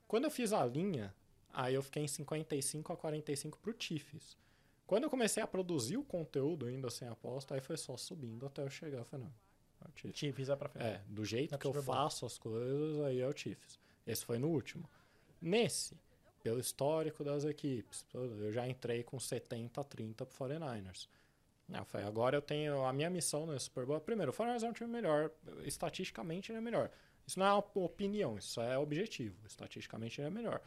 Quando 0.08 0.26
eu 0.26 0.32
fiz 0.32 0.54
a 0.54 0.64
linha, 0.66 1.14
aí 1.52 1.74
eu 1.74 1.82
fiquei 1.84 2.04
em 2.04 2.08
55 2.08 2.94
a 2.94 2.96
45 2.98 3.58
pro 3.60 3.76
Chiefs. 3.78 4.38
Quando 4.86 5.04
eu 5.04 5.10
comecei 5.10 5.44
a 5.44 5.48
produzir 5.48 5.98
o 5.98 6.04
conteúdo 6.04 6.66
ainda 6.68 6.90
sem 6.90 7.08
aposta, 7.10 7.56
aí 7.56 7.60
foi 7.62 7.76
só 7.76 7.98
subindo 7.98 8.46
até 8.46 8.62
eu 8.62 8.70
chegar. 8.70 9.00
Eu 9.00 9.06
falei, 9.06 9.26
não, 9.26 9.34
é 9.82 9.88
o 9.88 9.92
Chiefs. 9.96 10.20
Chiefs 10.20 10.48
vai 10.48 10.58
pra 10.58 10.70
frente. 10.70 10.86
É, 10.86 11.02
do 11.08 11.26
jeito 11.26 11.58
que 11.58 11.68
eu 11.68 11.74
faço 11.82 12.26
as 12.26 12.38
coisas, 12.38 13.00
aí 13.02 13.20
é 13.20 13.28
o 13.28 13.36
Chiefs. 13.36 13.80
Esse 14.06 14.26
foi 14.26 14.38
no 14.38 14.48
último. 14.48 14.90
Nesse, 15.42 15.98
pelo 16.42 16.60
histórico 16.60 17.24
das 17.24 17.44
equipes, 17.44 18.06
eu 18.14 18.52
já 18.52 18.68
entrei 18.68 19.04
com 19.04 19.20
70 19.20 19.82
a 19.82 19.84
30 19.84 20.26
pro 20.26 20.48
49ers. 20.48 21.08
Eu 21.70 21.84
falei, 21.84 22.08
agora 22.08 22.38
eu 22.38 22.42
tenho 22.42 22.86
a 22.86 22.94
minha 22.94 23.10
missão 23.10 23.46
no 23.46 23.60
Super 23.60 23.86
Bowl. 23.86 24.00
Primeiro, 24.00 24.32
o 24.32 24.36
49ers 24.36 24.64
é 24.64 24.70
um 24.70 24.74
time 24.74 24.90
melhor, 24.90 25.30
estatisticamente 25.66 26.52
ele 26.52 26.60
é 26.60 26.62
melhor. 26.62 26.90
Isso 27.26 27.38
não 27.38 27.46
é 27.46 27.54
uma 27.54 27.64
opinião, 27.86 28.38
isso 28.38 28.62
é 28.62 28.78
objetivo. 28.78 29.36
Estatisticamente 29.46 30.22
ele 30.22 30.28
é 30.28 30.32
melhor. 30.32 30.62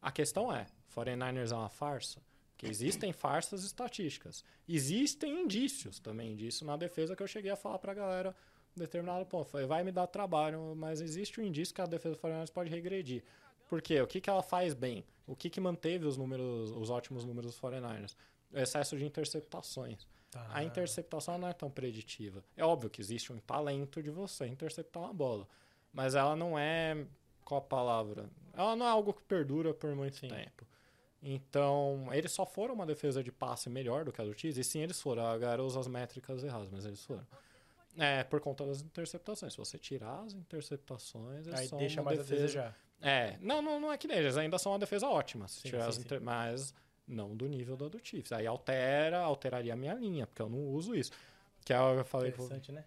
A 0.00 0.12
questão 0.12 0.54
é, 0.54 0.66
49ers 0.94 1.52
é 1.52 1.54
uma 1.54 1.70
farsa? 1.70 2.20
Porque 2.50 2.66
existem 2.70 3.12
farsas 3.12 3.64
estatísticas. 3.64 4.44
Existem 4.68 5.42
indícios 5.42 5.98
também 5.98 6.36
disso 6.36 6.64
na 6.64 6.76
defesa 6.76 7.16
que 7.16 7.22
eu 7.22 7.26
cheguei 7.26 7.50
a 7.50 7.56
falar 7.56 7.78
pra 7.78 7.94
galera 7.94 8.30
em 8.30 8.51
determinado 8.76 9.24
ponto. 9.26 9.50
Falei, 9.50 9.66
vai 9.66 9.82
me 9.82 9.92
dar 9.92 10.06
trabalho, 10.06 10.74
mas 10.76 11.00
existe 11.00 11.40
um 11.40 11.44
indício 11.44 11.74
que 11.74 11.80
a 11.80 11.86
defesa 11.86 12.14
do 12.14 12.20
49ers 12.20 12.52
pode 12.52 12.70
regredir. 12.70 13.22
Por 13.68 13.80
quê? 13.80 14.00
O 14.00 14.06
que, 14.06 14.20
que 14.20 14.28
ela 14.28 14.42
faz 14.42 14.74
bem? 14.74 15.04
O 15.26 15.34
que, 15.34 15.48
que 15.48 15.60
manteve 15.60 16.06
os 16.06 16.16
números, 16.16 16.70
os 16.72 16.90
ótimos 16.90 17.24
números 17.24 17.52
dos 17.52 17.60
49ers? 17.60 18.14
O 18.52 18.58
excesso 18.58 18.96
de 18.96 19.04
interceptações. 19.04 20.06
Tá. 20.30 20.46
A 20.52 20.64
interceptação 20.64 21.38
não 21.38 21.48
é 21.48 21.52
tão 21.52 21.70
preditiva. 21.70 22.42
É 22.56 22.64
óbvio 22.64 22.90
que 22.90 23.00
existe 23.00 23.32
um 23.32 23.38
talento 23.38 24.02
de 24.02 24.10
você 24.10 24.46
interceptar 24.46 25.02
uma 25.02 25.12
bola. 25.12 25.46
Mas 25.92 26.14
ela 26.14 26.34
não 26.34 26.58
é. 26.58 27.06
Qual 27.44 27.58
a 27.58 27.62
palavra? 27.62 28.30
Ela 28.54 28.76
não 28.76 28.86
é 28.86 28.88
algo 28.88 29.12
que 29.12 29.22
perdura 29.22 29.74
por 29.74 29.94
muito 29.94 30.16
Sim. 30.16 30.28
tempo. 30.28 30.66
Então, 31.22 32.08
eles 32.12 32.32
só 32.32 32.44
foram 32.44 32.74
uma 32.74 32.84
defesa 32.84 33.22
de 33.22 33.30
passe 33.30 33.70
melhor 33.70 34.04
do 34.04 34.12
que 34.12 34.20
a 34.20 34.24
do 34.24 34.36
Chiefs. 34.36 34.58
E 34.58 34.64
sim, 34.64 34.80
eles 34.80 35.00
foram. 35.00 35.24
A 35.24 35.38
galera 35.38 35.62
usa 35.62 35.78
as 35.78 35.86
métricas 35.86 36.42
erradas, 36.42 36.68
mas 36.70 36.84
eles 36.84 37.04
foram. 37.04 37.24
É, 37.98 38.24
por 38.24 38.40
conta 38.40 38.64
das 38.64 38.80
interceptações. 38.80 39.52
Se 39.52 39.58
você 39.58 39.78
tirar 39.78 40.20
as 40.24 40.32
interceptações, 40.32 41.46
Aí 41.48 41.68
deixa 41.78 42.02
mais 42.02 42.18
a 42.18 42.22
defesa... 42.22 42.40
desejar. 42.42 42.78
É, 43.00 43.36
não, 43.40 43.60
não, 43.60 43.80
não 43.80 43.92
é 43.92 43.98
que 43.98 44.06
nem 44.06 44.16
eles 44.16 44.36
ainda 44.36 44.58
são 44.58 44.72
uma 44.72 44.78
defesa 44.78 45.08
ótima, 45.08 45.48
se 45.48 45.60
Sim, 45.60 45.68
tirar 45.70 45.82
sim, 45.82 45.88
as 45.88 45.94
sim. 45.96 46.00
inter- 46.02 46.20
mas 46.22 46.72
não 47.06 47.36
do 47.36 47.48
nível 47.48 47.76
da 47.76 47.88
do 47.88 47.98
Chiefs. 48.02 48.32
Aí 48.32 48.46
altera, 48.46 49.18
alteraria 49.18 49.72
a 49.72 49.76
minha 49.76 49.92
linha, 49.94 50.26
porque 50.26 50.40
eu 50.40 50.48
não 50.48 50.68
uso 50.68 50.94
isso. 50.94 51.10
Que 51.64 51.72
é 51.72 51.80
o 51.80 51.94
que 51.94 52.00
eu 52.00 52.04
falei. 52.04 52.30
pro- 52.32 52.44
Interessante, 52.44 52.72
né? 52.72 52.84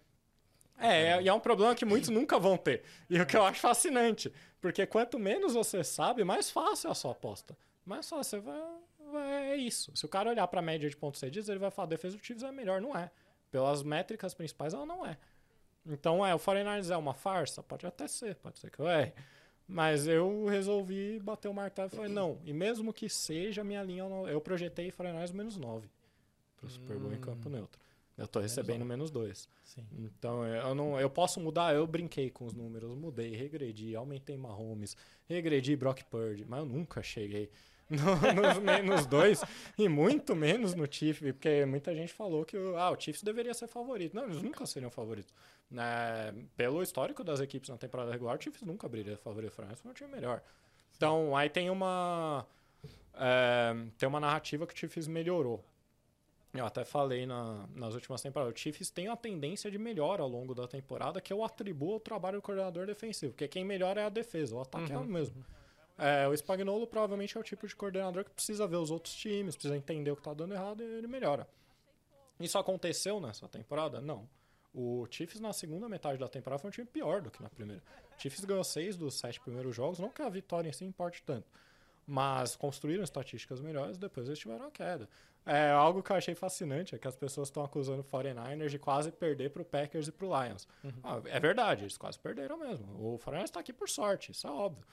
É, 0.78 1.22
e 1.22 1.28
é 1.28 1.32
um 1.32 1.40
problema 1.40 1.74
que 1.74 1.84
muitos 1.84 2.10
nunca 2.10 2.38
vão 2.38 2.56
ter. 2.58 2.82
E 3.08 3.18
o 3.20 3.24
que 3.26 3.36
eu 3.36 3.44
acho 3.44 3.60
fascinante, 3.60 4.32
porque 4.60 4.86
quanto 4.86 5.18
menos 5.18 5.54
você 5.54 5.82
sabe, 5.84 6.22
mais 6.24 6.50
fácil 6.50 6.88
é 6.88 6.90
a 6.90 6.94
sua 6.94 7.12
aposta. 7.12 7.56
Mais 7.84 8.06
fácil, 8.08 8.24
você 8.24 8.40
vai, 8.40 8.60
vai- 9.12 9.50
é 9.52 9.56
isso. 9.56 9.90
Se 9.96 10.04
o 10.04 10.08
cara 10.08 10.28
olhar 10.30 10.46
pra 10.48 10.60
média 10.60 10.88
de 10.90 10.96
pontos 10.96 11.20
cedidos, 11.20 11.48
ele 11.48 11.58
vai 11.58 11.70
falar, 11.70 11.86
a 11.86 11.90
defesa 11.90 12.16
do 12.18 12.22
Chiefs 12.24 12.42
é 12.42 12.52
melhor, 12.52 12.80
não 12.82 12.94
é. 12.96 13.10
Pelas 13.56 13.82
métricas 13.82 14.34
principais, 14.34 14.74
ela 14.74 14.84
não 14.84 15.06
é. 15.06 15.16
Então, 15.86 16.26
é, 16.26 16.34
o 16.34 16.38
49ers 16.38 16.90
é 16.92 16.96
uma 16.98 17.14
farsa? 17.14 17.62
Pode 17.62 17.86
até 17.86 18.06
ser, 18.06 18.34
pode 18.34 18.58
ser 18.58 18.70
que 18.70 18.78
eu 18.80 18.86
erre. 18.86 19.14
Mas 19.66 20.06
eu 20.06 20.44
resolvi 20.44 21.18
bater 21.20 21.48
o 21.48 21.54
martelo 21.54 21.88
e 21.90 21.96
falei, 21.96 22.12
não. 22.12 22.38
E 22.44 22.52
mesmo 22.52 22.92
que 22.92 23.08
seja 23.08 23.64
minha 23.64 23.82
linha, 23.82 24.02
eu 24.28 24.42
projetei 24.42 24.92
49ers 24.92 25.32
menos 25.32 25.56
9 25.56 25.88
pro 26.58 26.68
Super 26.68 26.98
Bowl 26.98 27.14
em 27.14 27.18
campo 27.18 27.48
neutro. 27.48 27.80
Eu 28.18 28.28
tô 28.28 28.40
recebendo 28.40 28.84
menos 28.84 29.10
2. 29.10 29.48
Sim. 29.64 29.86
Então, 30.00 30.44
eu 30.44 30.74
não, 30.74 31.00
eu 31.00 31.08
posso 31.08 31.40
mudar, 31.40 31.74
eu 31.74 31.86
brinquei 31.86 32.28
com 32.28 32.44
os 32.44 32.52
números, 32.52 32.94
mudei, 32.94 33.34
regredi, 33.34 33.96
aumentei 33.96 34.36
Mahomes, 34.36 34.94
regredi 35.26 35.74
Brock 35.74 36.02
Purdy, 36.04 36.44
mas 36.44 36.60
eu 36.60 36.66
nunca 36.66 37.02
cheguei 37.02 37.50
no- 38.34 38.42
nos 38.42 38.58
menos 38.58 39.06
dois 39.06 39.42
e 39.78 39.88
muito 39.88 40.34
menos 40.34 40.74
no 40.74 40.90
Chiefs, 40.90 41.32
porque 41.32 41.64
muita 41.66 41.94
gente 41.94 42.12
falou 42.12 42.44
que 42.44 42.56
o, 42.56 42.76
ah, 42.76 42.90
o 42.90 43.00
Chiefs 43.00 43.22
deveria 43.22 43.54
ser 43.54 43.68
favorito. 43.68 44.14
Não, 44.14 44.24
eles 44.24 44.42
nunca 44.42 44.66
seriam 44.66 44.90
favoritos. 44.90 45.32
É, 45.76 46.32
pelo 46.56 46.82
histórico 46.82 47.22
das 47.24 47.40
equipes 47.40 47.68
na 47.70 47.76
temporada 47.76 48.10
regular, 48.10 48.36
o 48.36 48.42
Chiefs 48.42 48.62
nunca 48.62 48.86
abriria 48.86 49.16
favorito. 49.16 49.50
O 49.52 49.54
França 49.54 49.76
foi 49.76 49.90
um 49.90 49.94
time 49.94 50.10
melhor. 50.10 50.42
Então, 50.96 51.36
aí 51.36 51.48
tem 51.50 51.70
uma 51.70 52.46
é, 53.14 53.74
tem 53.98 54.08
uma 54.08 54.20
narrativa 54.20 54.66
que 54.66 54.74
o 54.74 54.76
Chiefs 54.76 55.06
melhorou. 55.06 55.64
Eu 56.54 56.64
até 56.64 56.84
falei 56.84 57.26
na- 57.26 57.66
nas 57.74 57.94
últimas 57.94 58.22
temporadas. 58.22 58.54
O 58.54 58.58
Chiefs 58.58 58.88
tem 58.90 59.08
uma 59.08 59.16
tendência 59.16 59.70
de 59.70 59.76
melhora 59.78 60.22
ao 60.22 60.28
longo 60.28 60.54
da 60.54 60.66
temporada 60.66 61.20
que 61.20 61.32
eu 61.32 61.44
atribuo 61.44 61.94
ao 61.94 62.00
trabalho 62.00 62.38
do 62.38 62.42
coordenador 62.42 62.86
defensivo. 62.86 63.32
Porque 63.32 63.46
quem 63.48 63.64
melhora 63.64 64.00
é 64.00 64.04
a 64.04 64.08
defesa, 64.08 64.54
o 64.56 64.60
ataque 64.60 64.90
é 64.92 64.96
o 64.96 65.04
mesmo. 65.04 65.44
É, 65.98 66.28
o 66.28 66.36
Spagnolo 66.36 66.86
provavelmente 66.86 67.36
é 67.36 67.40
o 67.40 67.42
tipo 67.42 67.66
de 67.66 67.74
coordenador 67.74 68.24
que 68.24 68.30
precisa 68.30 68.66
ver 68.66 68.76
os 68.76 68.90
outros 68.90 69.14
times, 69.14 69.54
precisa 69.54 69.76
entender 69.76 70.10
o 70.10 70.16
que 70.16 70.20
está 70.20 70.34
dando 70.34 70.52
errado 70.52 70.82
e 70.82 70.86
ele 70.86 71.06
melhora. 71.06 71.48
Isso 72.38 72.58
aconteceu 72.58 73.18
nessa 73.18 73.48
temporada? 73.48 74.00
Não. 74.00 74.28
O 74.74 75.06
Chiefs 75.10 75.40
na 75.40 75.54
segunda 75.54 75.88
metade 75.88 76.18
da 76.18 76.28
temporada 76.28 76.60
foi 76.60 76.68
um 76.68 76.72
time 76.72 76.86
pior 76.86 77.22
do 77.22 77.30
que 77.30 77.42
na 77.42 77.48
primeira. 77.48 77.82
O 78.16 78.20
Chiefs 78.20 78.44
ganhou 78.44 78.62
seis 78.62 78.94
dos 78.94 79.14
sete 79.18 79.40
primeiros 79.40 79.74
jogos, 79.74 79.98
não 79.98 80.10
que 80.10 80.20
a 80.20 80.28
vitória 80.28 80.68
em 80.68 80.72
si 80.72 80.84
importe 80.84 81.22
tanto. 81.22 81.46
Mas 82.06 82.54
construíram 82.54 83.02
estatísticas 83.02 83.58
melhores, 83.60 83.96
depois 83.96 84.26
eles 84.26 84.38
tiveram 84.38 84.66
a 84.66 84.70
queda. 84.70 85.08
É, 85.46 85.70
algo 85.70 86.02
que 86.02 86.12
eu 86.12 86.16
achei 86.16 86.34
fascinante 86.34 86.94
é 86.94 86.98
que 86.98 87.08
as 87.08 87.16
pessoas 87.16 87.48
estão 87.48 87.64
acusando 87.64 88.00
o 88.00 88.04
49ers 88.04 88.68
de 88.68 88.78
quase 88.78 89.10
perder 89.10 89.50
para 89.50 89.62
o 89.62 89.64
Packers 89.64 90.08
e 90.08 90.12
para 90.12 90.26
o 90.26 90.42
Lions. 90.42 90.68
Ah, 91.02 91.22
é 91.24 91.40
verdade, 91.40 91.84
eles 91.84 91.96
quase 91.96 92.18
perderam 92.18 92.58
mesmo. 92.58 92.86
O 93.14 93.18
49ers 93.18 93.44
está 93.44 93.60
aqui 93.60 93.72
por 93.72 93.88
sorte, 93.88 94.32
isso 94.32 94.46
é 94.46 94.50
óbvio. 94.50 94.84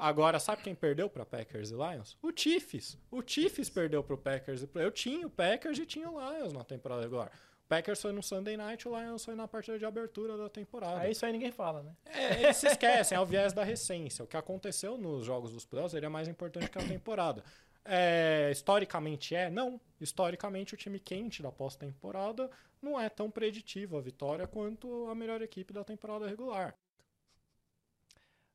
Agora, 0.00 0.38
sabe 0.38 0.62
quem 0.62 0.76
perdeu 0.76 1.10
para 1.10 1.26
Packers 1.26 1.72
e 1.72 1.74
Lions? 1.74 2.16
O 2.22 2.30
Chiefs. 2.34 2.96
O 3.10 3.20
Chiefs 3.26 3.68
perdeu 3.68 4.00
para 4.04 4.14
o 4.14 4.18
Packers 4.18 4.62
e 4.62 4.66
pro... 4.68 4.80
Eu 4.80 4.92
tinha 4.92 5.26
o 5.26 5.30
Packers 5.30 5.76
e 5.76 5.84
tinha 5.84 6.08
o 6.08 6.20
Lions 6.20 6.52
na 6.52 6.62
temporada 6.62 7.02
regular. 7.02 7.32
O 7.64 7.68
Packers 7.68 8.00
foi 8.00 8.12
no 8.12 8.22
Sunday 8.22 8.56
Night, 8.56 8.86
o 8.86 8.96
Lions 8.96 9.24
foi 9.24 9.34
na 9.34 9.48
partida 9.48 9.76
de 9.76 9.84
abertura 9.84 10.36
da 10.36 10.48
temporada. 10.48 11.00
Aí 11.00 11.10
isso 11.10 11.26
aí 11.26 11.32
ninguém 11.32 11.50
fala, 11.50 11.82
né? 11.82 11.96
É, 12.06 12.44
eles 12.44 12.56
se 12.56 12.68
esquecem, 12.68 13.18
é 13.18 13.20
o 13.20 13.26
viés 13.26 13.52
da 13.52 13.64
recência. 13.64 14.24
O 14.24 14.28
que 14.28 14.36
aconteceu 14.36 14.96
nos 14.96 15.26
jogos 15.26 15.52
dos 15.52 15.66
playoffs 15.66 15.94
ele 15.94 16.06
é 16.06 16.08
mais 16.08 16.28
importante 16.28 16.70
que 16.70 16.78
a 16.78 16.86
temporada. 16.86 17.42
É, 17.84 18.50
historicamente 18.52 19.34
é? 19.34 19.50
Não. 19.50 19.80
Historicamente, 20.00 20.74
o 20.74 20.76
time 20.76 21.00
quente 21.00 21.42
da 21.42 21.50
pós-temporada 21.50 22.48
não 22.80 23.00
é 23.00 23.08
tão 23.08 23.28
preditivo 23.28 23.98
a 23.98 24.00
vitória 24.00 24.46
quanto 24.46 25.08
a 25.08 25.14
melhor 25.14 25.42
equipe 25.42 25.72
da 25.72 25.82
temporada 25.82 26.24
regular. 26.24 26.76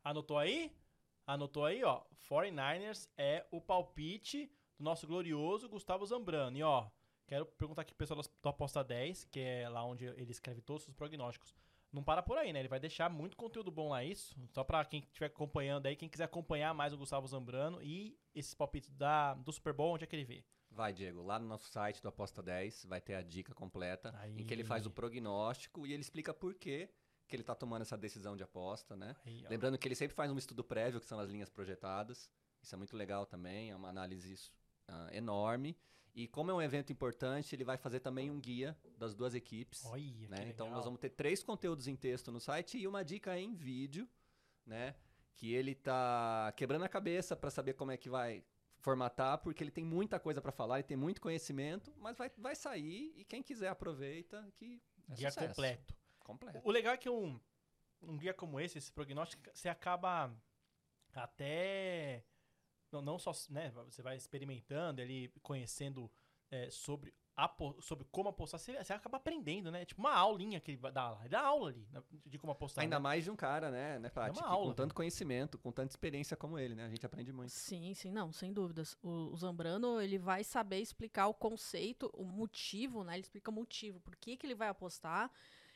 Anotou 0.03 0.38
aí? 0.38 0.71
Anotou 1.25 1.65
aí, 1.65 1.83
ó. 1.83 2.01
49ers 2.29 3.09
é 3.17 3.45
o 3.51 3.62
palpite 3.62 4.51
do 4.77 4.83
nosso 4.83 5.07
glorioso 5.07 5.69
Gustavo 5.69 6.05
Zambrano. 6.05 6.57
E 6.57 6.63
ó, 6.63 6.88
quero 7.27 7.45
perguntar 7.45 7.83
aqui 7.83 7.93
pro 7.93 7.99
pessoal 8.05 8.21
do 8.21 8.49
Aposta 8.49 8.83
10, 8.83 9.25
que 9.25 9.39
é 9.39 9.69
lá 9.69 9.83
onde 9.86 10.05
ele 10.05 10.31
escreve 10.31 10.62
todos 10.62 10.88
os 10.88 10.93
prognósticos. 10.93 11.55
Não 11.91 12.03
para 12.03 12.23
por 12.23 12.38
aí, 12.39 12.51
né? 12.51 12.59
Ele 12.59 12.67
vai 12.67 12.79
deixar 12.79 13.07
muito 13.07 13.38
conteúdo 13.38 13.71
bom 13.71 13.89
lá, 13.89 14.03
isso. 14.03 14.36
Só 14.51 14.63
pra 14.63 14.83
quem 14.83 15.01
estiver 15.01 15.27
acompanhando 15.27 15.86
aí, 15.86 15.95
quem 15.95 16.09
quiser 16.09 16.23
acompanhar 16.23 16.73
mais 16.73 16.91
o 16.91 16.97
Gustavo 16.97 17.27
Zambrano 17.27 17.81
e 17.83 18.17
esses 18.33 18.55
palpites 18.55 18.89
da, 18.89 19.36
do 19.36 19.53
Super 19.53 19.73
Bowl, 19.73 19.93
onde 19.93 20.03
é 20.03 20.07
que 20.07 20.15
ele 20.15 20.25
vê? 20.25 20.43
Vai, 20.71 20.91
Diego, 20.91 21.21
lá 21.21 21.38
no 21.38 21.47
nosso 21.47 21.67
site 21.67 22.01
do 22.01 22.09
Aposta 22.09 22.41
10 22.41 22.86
vai 22.86 22.99
ter 22.99 23.13
a 23.13 23.21
dica 23.21 23.53
completa 23.53 24.12
Aí. 24.17 24.41
em 24.41 24.43
que 24.43 24.51
ele 24.51 24.63
faz 24.63 24.88
o 24.88 24.89
prognóstico 24.89 25.86
e 25.86 25.93
ele 25.93 26.01
explica 26.01 26.33
por 26.33 26.55
que 26.55 26.89
que 27.27 27.36
ele 27.36 27.43
tá 27.43 27.55
tomando 27.55 27.81
essa 27.81 27.97
decisão 27.97 28.36
de 28.36 28.43
aposta, 28.43 28.95
né? 28.95 29.15
Aí. 29.25 29.45
Lembrando 29.49 29.77
que 29.77 29.88
ele 29.88 29.95
sempre 29.95 30.15
faz 30.15 30.31
um 30.31 30.38
estudo 30.38 30.63
prévio, 30.63 30.99
que 30.99 31.05
são 31.05 31.19
as 31.19 31.29
linhas 31.29 31.49
projetadas. 31.49 32.29
Isso 32.62 32.73
é 32.75 32.77
muito 32.77 32.95
legal 32.95 33.25
também, 33.25 33.71
é 33.71 33.75
uma 33.75 33.89
análise 33.89 34.51
ah, 34.88 35.09
enorme. 35.12 35.77
E 36.15 36.27
como 36.27 36.51
é 36.51 36.53
um 36.53 36.62
evento 36.62 36.91
importante, 36.91 37.55
ele 37.55 37.63
vai 37.63 37.75
fazer 37.75 37.99
também 37.99 38.29
um 38.29 38.39
guia 38.39 38.77
das 38.97 39.15
duas 39.15 39.33
equipes. 39.33 39.83
Olha, 39.86 40.29
né? 40.29 40.47
Então 40.47 40.69
nós 40.69 40.86
vamos 40.86 40.99
ter 40.99 41.09
três 41.09 41.43
conteúdos 41.43 41.88
em 41.88 41.95
texto 41.95 42.31
no 42.31 42.39
site 42.39 42.77
e 42.77 42.88
uma 42.88 43.03
dica 43.03 43.38
em 43.38 43.55
vídeo, 43.55 44.07
né? 44.65 44.95
Que 45.36 45.53
ele 45.53 45.73
tá 45.73 46.53
quebrando 46.55 46.83
a 46.83 46.89
cabeça 46.89 47.36
para 47.36 47.49
saber 47.49 47.73
como 47.73 47.91
é 47.91 47.97
que 47.97 48.09
vai 48.09 48.43
formatar, 48.77 49.39
porque 49.39 49.63
ele 49.63 49.71
tem 49.71 49.83
muita 49.83 50.19
coisa 50.19 50.39
para 50.39 50.51
falar, 50.51 50.75
ele 50.75 50.88
tem 50.88 50.97
muito 50.97 51.19
conhecimento, 51.19 51.91
mas 51.97 52.17
vai, 52.17 52.29
vai 52.38 52.55
sair 52.55 53.13
e 53.15 53.23
quem 53.23 53.41
quiser 53.41 53.69
aproveita 53.69 54.45
que 54.55 54.81
é 55.09 55.15
Guia 55.15 55.31
sucesso. 55.31 55.47
completo. 55.47 55.95
Completo. 56.23 56.62
O 56.63 56.71
legal 56.71 56.93
é 56.93 56.97
que 56.97 57.09
um, 57.09 57.39
um 58.01 58.17
guia 58.17 58.33
como 58.33 58.59
esse, 58.59 58.77
esse 58.77 58.91
prognóstico, 58.91 59.43
você 59.53 59.69
acaba 59.69 60.33
até. 61.13 62.23
Não, 62.91 63.01
não 63.01 63.19
só. 63.19 63.31
Né, 63.49 63.71
você 63.71 64.01
vai 64.01 64.15
experimentando 64.15 65.01
ali, 65.01 65.29
conhecendo 65.41 66.12
é, 66.49 66.69
sobre, 66.69 67.13
apo- 67.36 67.75
sobre 67.81 68.05
como 68.12 68.29
apostar, 68.29 68.59
você, 68.59 68.81
você 68.81 68.93
acaba 68.93 69.17
aprendendo, 69.17 69.71
né? 69.71 69.86
Tipo 69.86 70.01
uma 70.01 70.13
aulinha 70.13 70.59
que 70.59 70.71
ele 70.71 70.77
vai 70.77 70.91
dar 70.91 71.09
lá. 71.09 71.19
Ele 71.21 71.29
dá 71.29 71.41
aula 71.41 71.69
ali 71.69 71.88
né, 71.91 72.01
de 72.25 72.38
como 72.38 72.51
apostar. 72.51 72.83
Ainda 72.83 72.97
né? 72.97 73.03
mais 73.03 73.23
de 73.23 73.31
um 73.31 73.36
cara, 73.36 73.71
né, 73.71 73.97
né 73.99 74.09
Paty, 74.09 74.38
uma 74.38 74.47
que 74.47 74.53
aula, 74.53 74.67
com 74.67 74.73
tanto 74.73 74.93
conhecimento, 74.93 75.57
com 75.57 75.71
tanta 75.71 75.91
experiência 75.91 76.38
como 76.38 76.59
ele, 76.59 76.75
né? 76.75 76.86
A 76.86 76.89
gente 76.89 77.05
aprende 77.05 77.33
muito. 77.33 77.51
Sim, 77.51 77.93
sim, 77.95 78.12
não, 78.12 78.31
sem 78.31 78.53
dúvidas. 78.53 78.95
O, 79.01 79.33
o 79.33 79.38
Zambrano, 79.38 79.99
ele 79.99 80.19
vai 80.19 80.43
saber 80.43 80.79
explicar 80.79 81.27
o 81.27 81.33
conceito, 81.33 82.09
o 82.13 82.23
motivo, 82.23 83.03
né? 83.03 83.13
Ele 83.13 83.23
explica 83.23 83.49
o 83.49 83.53
motivo, 83.53 83.99
por 83.99 84.15
que, 84.15 84.38
que 84.38 84.45
ele 84.45 84.55
vai 84.55 84.67
apostar. 84.67 85.31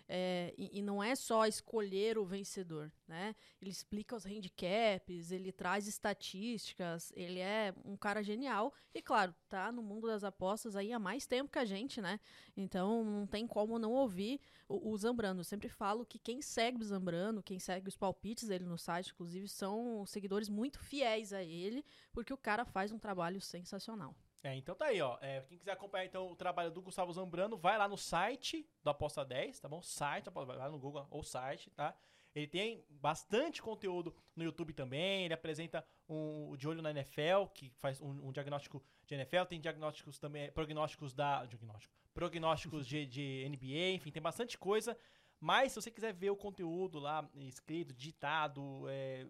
É, 0.09 0.53
e, 0.57 0.79
e 0.79 0.81
não 0.81 1.03
é 1.03 1.15
só 1.15 1.45
escolher 1.45 2.17
o 2.17 2.25
vencedor, 2.25 2.91
né? 3.07 3.35
Ele 3.61 3.69
explica 3.69 4.15
os 4.15 4.25
handicaps, 4.25 5.31
ele 5.31 5.51
traz 5.51 5.85
estatísticas, 5.85 7.11
ele 7.15 7.39
é 7.39 7.73
um 7.83 7.97
cara 7.97 8.23
genial. 8.23 8.73
E 8.93 9.01
claro, 9.01 9.35
tá 9.49 9.71
no 9.71 9.83
mundo 9.83 10.07
das 10.07 10.23
apostas 10.23 10.75
aí 10.75 10.93
há 10.93 10.99
mais 10.99 11.25
tempo 11.25 11.51
que 11.51 11.59
a 11.59 11.65
gente, 11.65 11.99
né? 12.01 12.19
Então 12.55 13.03
não 13.03 13.27
tem 13.27 13.45
como 13.45 13.77
não 13.77 13.91
ouvir 13.91 14.39
o, 14.67 14.91
o 14.91 14.97
Zambrano. 14.97 15.41
Eu 15.41 15.45
sempre 15.45 15.67
falo 15.67 16.05
que 16.05 16.17
quem 16.17 16.41
segue 16.41 16.81
o 16.81 16.85
Zambrano, 16.85 17.43
quem 17.43 17.59
segue 17.59 17.89
os 17.89 17.97
palpites 17.97 18.47
dele 18.47 18.65
no 18.65 18.77
site, 18.77 19.11
inclusive, 19.11 19.47
são 19.47 20.05
seguidores 20.05 20.47
muito 20.47 20.79
fiéis 20.79 21.33
a 21.33 21.43
ele, 21.43 21.83
porque 22.13 22.33
o 22.33 22.37
cara 22.37 22.63
faz 22.63 22.91
um 22.91 22.99
trabalho 22.99 23.41
sensacional. 23.41 24.15
É, 24.47 24.55
então 24.55 24.73
tá 24.73 24.85
aí, 24.85 25.01
ó. 25.01 25.17
É, 25.19 25.41
quem 25.41 25.57
quiser 25.57 25.73
acompanhar 25.73 26.05
então 26.05 26.31
o 26.31 26.35
trabalho 26.35 26.71
do 26.71 26.81
Gustavo 26.81 27.11
Zambrano, 27.11 27.57
vai 27.57 27.77
lá 27.77 27.85
no 27.85 27.97
site 27.97 28.65
do 28.81 28.89
Aposta 28.89 29.25
10, 29.25 29.59
tá 29.59 29.67
bom? 29.67 29.81
Site, 29.81 30.29
vai 30.29 30.55
lá 30.55 30.69
no 30.69 30.79
Google 30.79 31.05
ou 31.11 31.21
site, 31.21 31.69
tá? 31.71 31.93
Ele 32.33 32.47
tem 32.47 32.85
bastante 32.89 33.61
conteúdo 33.61 34.15
no 34.33 34.45
YouTube 34.45 34.71
também. 34.71 35.25
Ele 35.25 35.33
apresenta 35.33 35.85
um, 36.07 36.55
De 36.55 36.65
Olho 36.65 36.81
na 36.81 36.91
NFL, 36.91 37.47
que 37.53 37.69
faz 37.71 37.99
um, 37.99 38.27
um 38.27 38.31
diagnóstico 38.31 38.81
de 39.05 39.15
NFL. 39.15 39.43
Tem 39.49 39.59
diagnósticos 39.59 40.17
também, 40.17 40.49
prognósticos 40.51 41.13
da. 41.13 41.45
Diagnóstico. 41.45 41.93
Prognósticos 42.13 42.87
de, 42.87 43.05
de 43.05 43.45
NBA, 43.49 43.95
enfim, 43.95 44.11
tem 44.11 44.21
bastante 44.21 44.57
coisa. 44.57 44.97
Mas 45.41 45.73
se 45.73 45.81
você 45.81 45.91
quiser 45.91 46.13
ver 46.13 46.29
o 46.29 46.37
conteúdo 46.37 46.99
lá 46.99 47.29
escrito, 47.35 47.93
digitado, 47.93 48.85
é, 48.87 49.27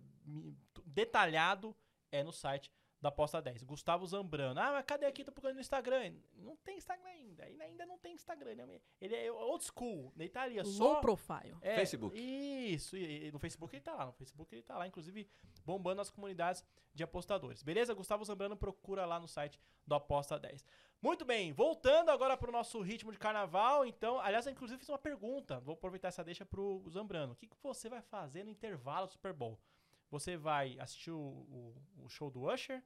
detalhado, 0.85 1.75
é 2.11 2.23
no 2.23 2.31
site 2.31 2.71
da 2.99 3.09
Aposta 3.09 3.41
10. 3.41 3.63
Gustavo 3.63 4.05
Zambrano. 4.05 4.59
Ah, 4.59 4.71
mas 4.73 4.85
cadê 4.85 5.05
aqui? 5.05 5.23
Tô 5.23 5.31
procurando 5.31 5.55
no 5.55 5.61
Instagram. 5.61 6.15
Não 6.35 6.55
tem 6.57 6.77
Instagram 6.77 7.09
ainda. 7.09 7.43
Ainda, 7.43 7.63
ainda 7.63 7.85
não 7.85 7.97
tem 7.97 8.13
Instagram. 8.13 8.55
né? 8.55 8.79
Ele 8.99 9.15
é 9.15 9.31
old 9.31 9.63
school. 9.63 10.11
Ele 10.17 10.29
tá 10.29 10.41
ali, 10.41 10.57
é 10.59 10.63
só... 10.63 10.83
Low 10.83 11.01
profile. 11.01 11.55
É, 11.61 11.75
Facebook. 11.75 12.17
Isso, 12.17 12.97
e, 12.97 13.27
e 13.27 13.31
no 13.31 13.39
Facebook 13.39 13.75
ele 13.75 13.83
tá 13.83 13.93
lá. 13.93 14.05
No 14.05 14.13
Facebook 14.13 14.53
ele 14.53 14.63
tá 14.63 14.77
lá, 14.77 14.87
inclusive, 14.87 15.29
bombando 15.63 16.01
as 16.01 16.09
comunidades 16.09 16.63
de 16.93 17.03
apostadores. 17.03 17.61
Beleza? 17.61 17.93
Gustavo 17.93 18.25
Zambrano 18.25 18.57
procura 18.57 19.05
lá 19.05 19.19
no 19.19 19.27
site 19.27 19.59
do 19.85 19.93
Aposta 19.93 20.39
10. 20.39 20.65
Muito 20.99 21.23
bem, 21.23 21.53
voltando 21.53 22.09
agora 22.09 22.35
pro 22.35 22.51
nosso 22.51 22.81
ritmo 22.81 23.11
de 23.11 23.19
carnaval. 23.19 23.85
Então, 23.85 24.19
aliás, 24.19 24.47
eu 24.47 24.51
inclusive 24.51 24.79
fiz 24.79 24.89
uma 24.89 24.97
pergunta. 24.97 25.59
Vou 25.59 25.73
aproveitar 25.73 26.07
essa 26.07 26.23
deixa 26.23 26.43
pro 26.43 26.83
Zambrano. 26.89 27.33
O 27.33 27.35
que, 27.35 27.45
que 27.45 27.55
você 27.61 27.87
vai 27.87 28.01
fazer 28.01 28.43
no 28.43 28.49
intervalo 28.49 29.05
do 29.05 29.13
Super 29.13 29.31
Bowl? 29.31 29.59
Você 30.09 30.37
vai 30.37 30.77
assistir 30.79 31.11
o, 31.11 31.17
o- 31.19 31.75
o 32.05 32.09
show 32.09 32.29
do 32.31 32.49
Usher? 32.51 32.83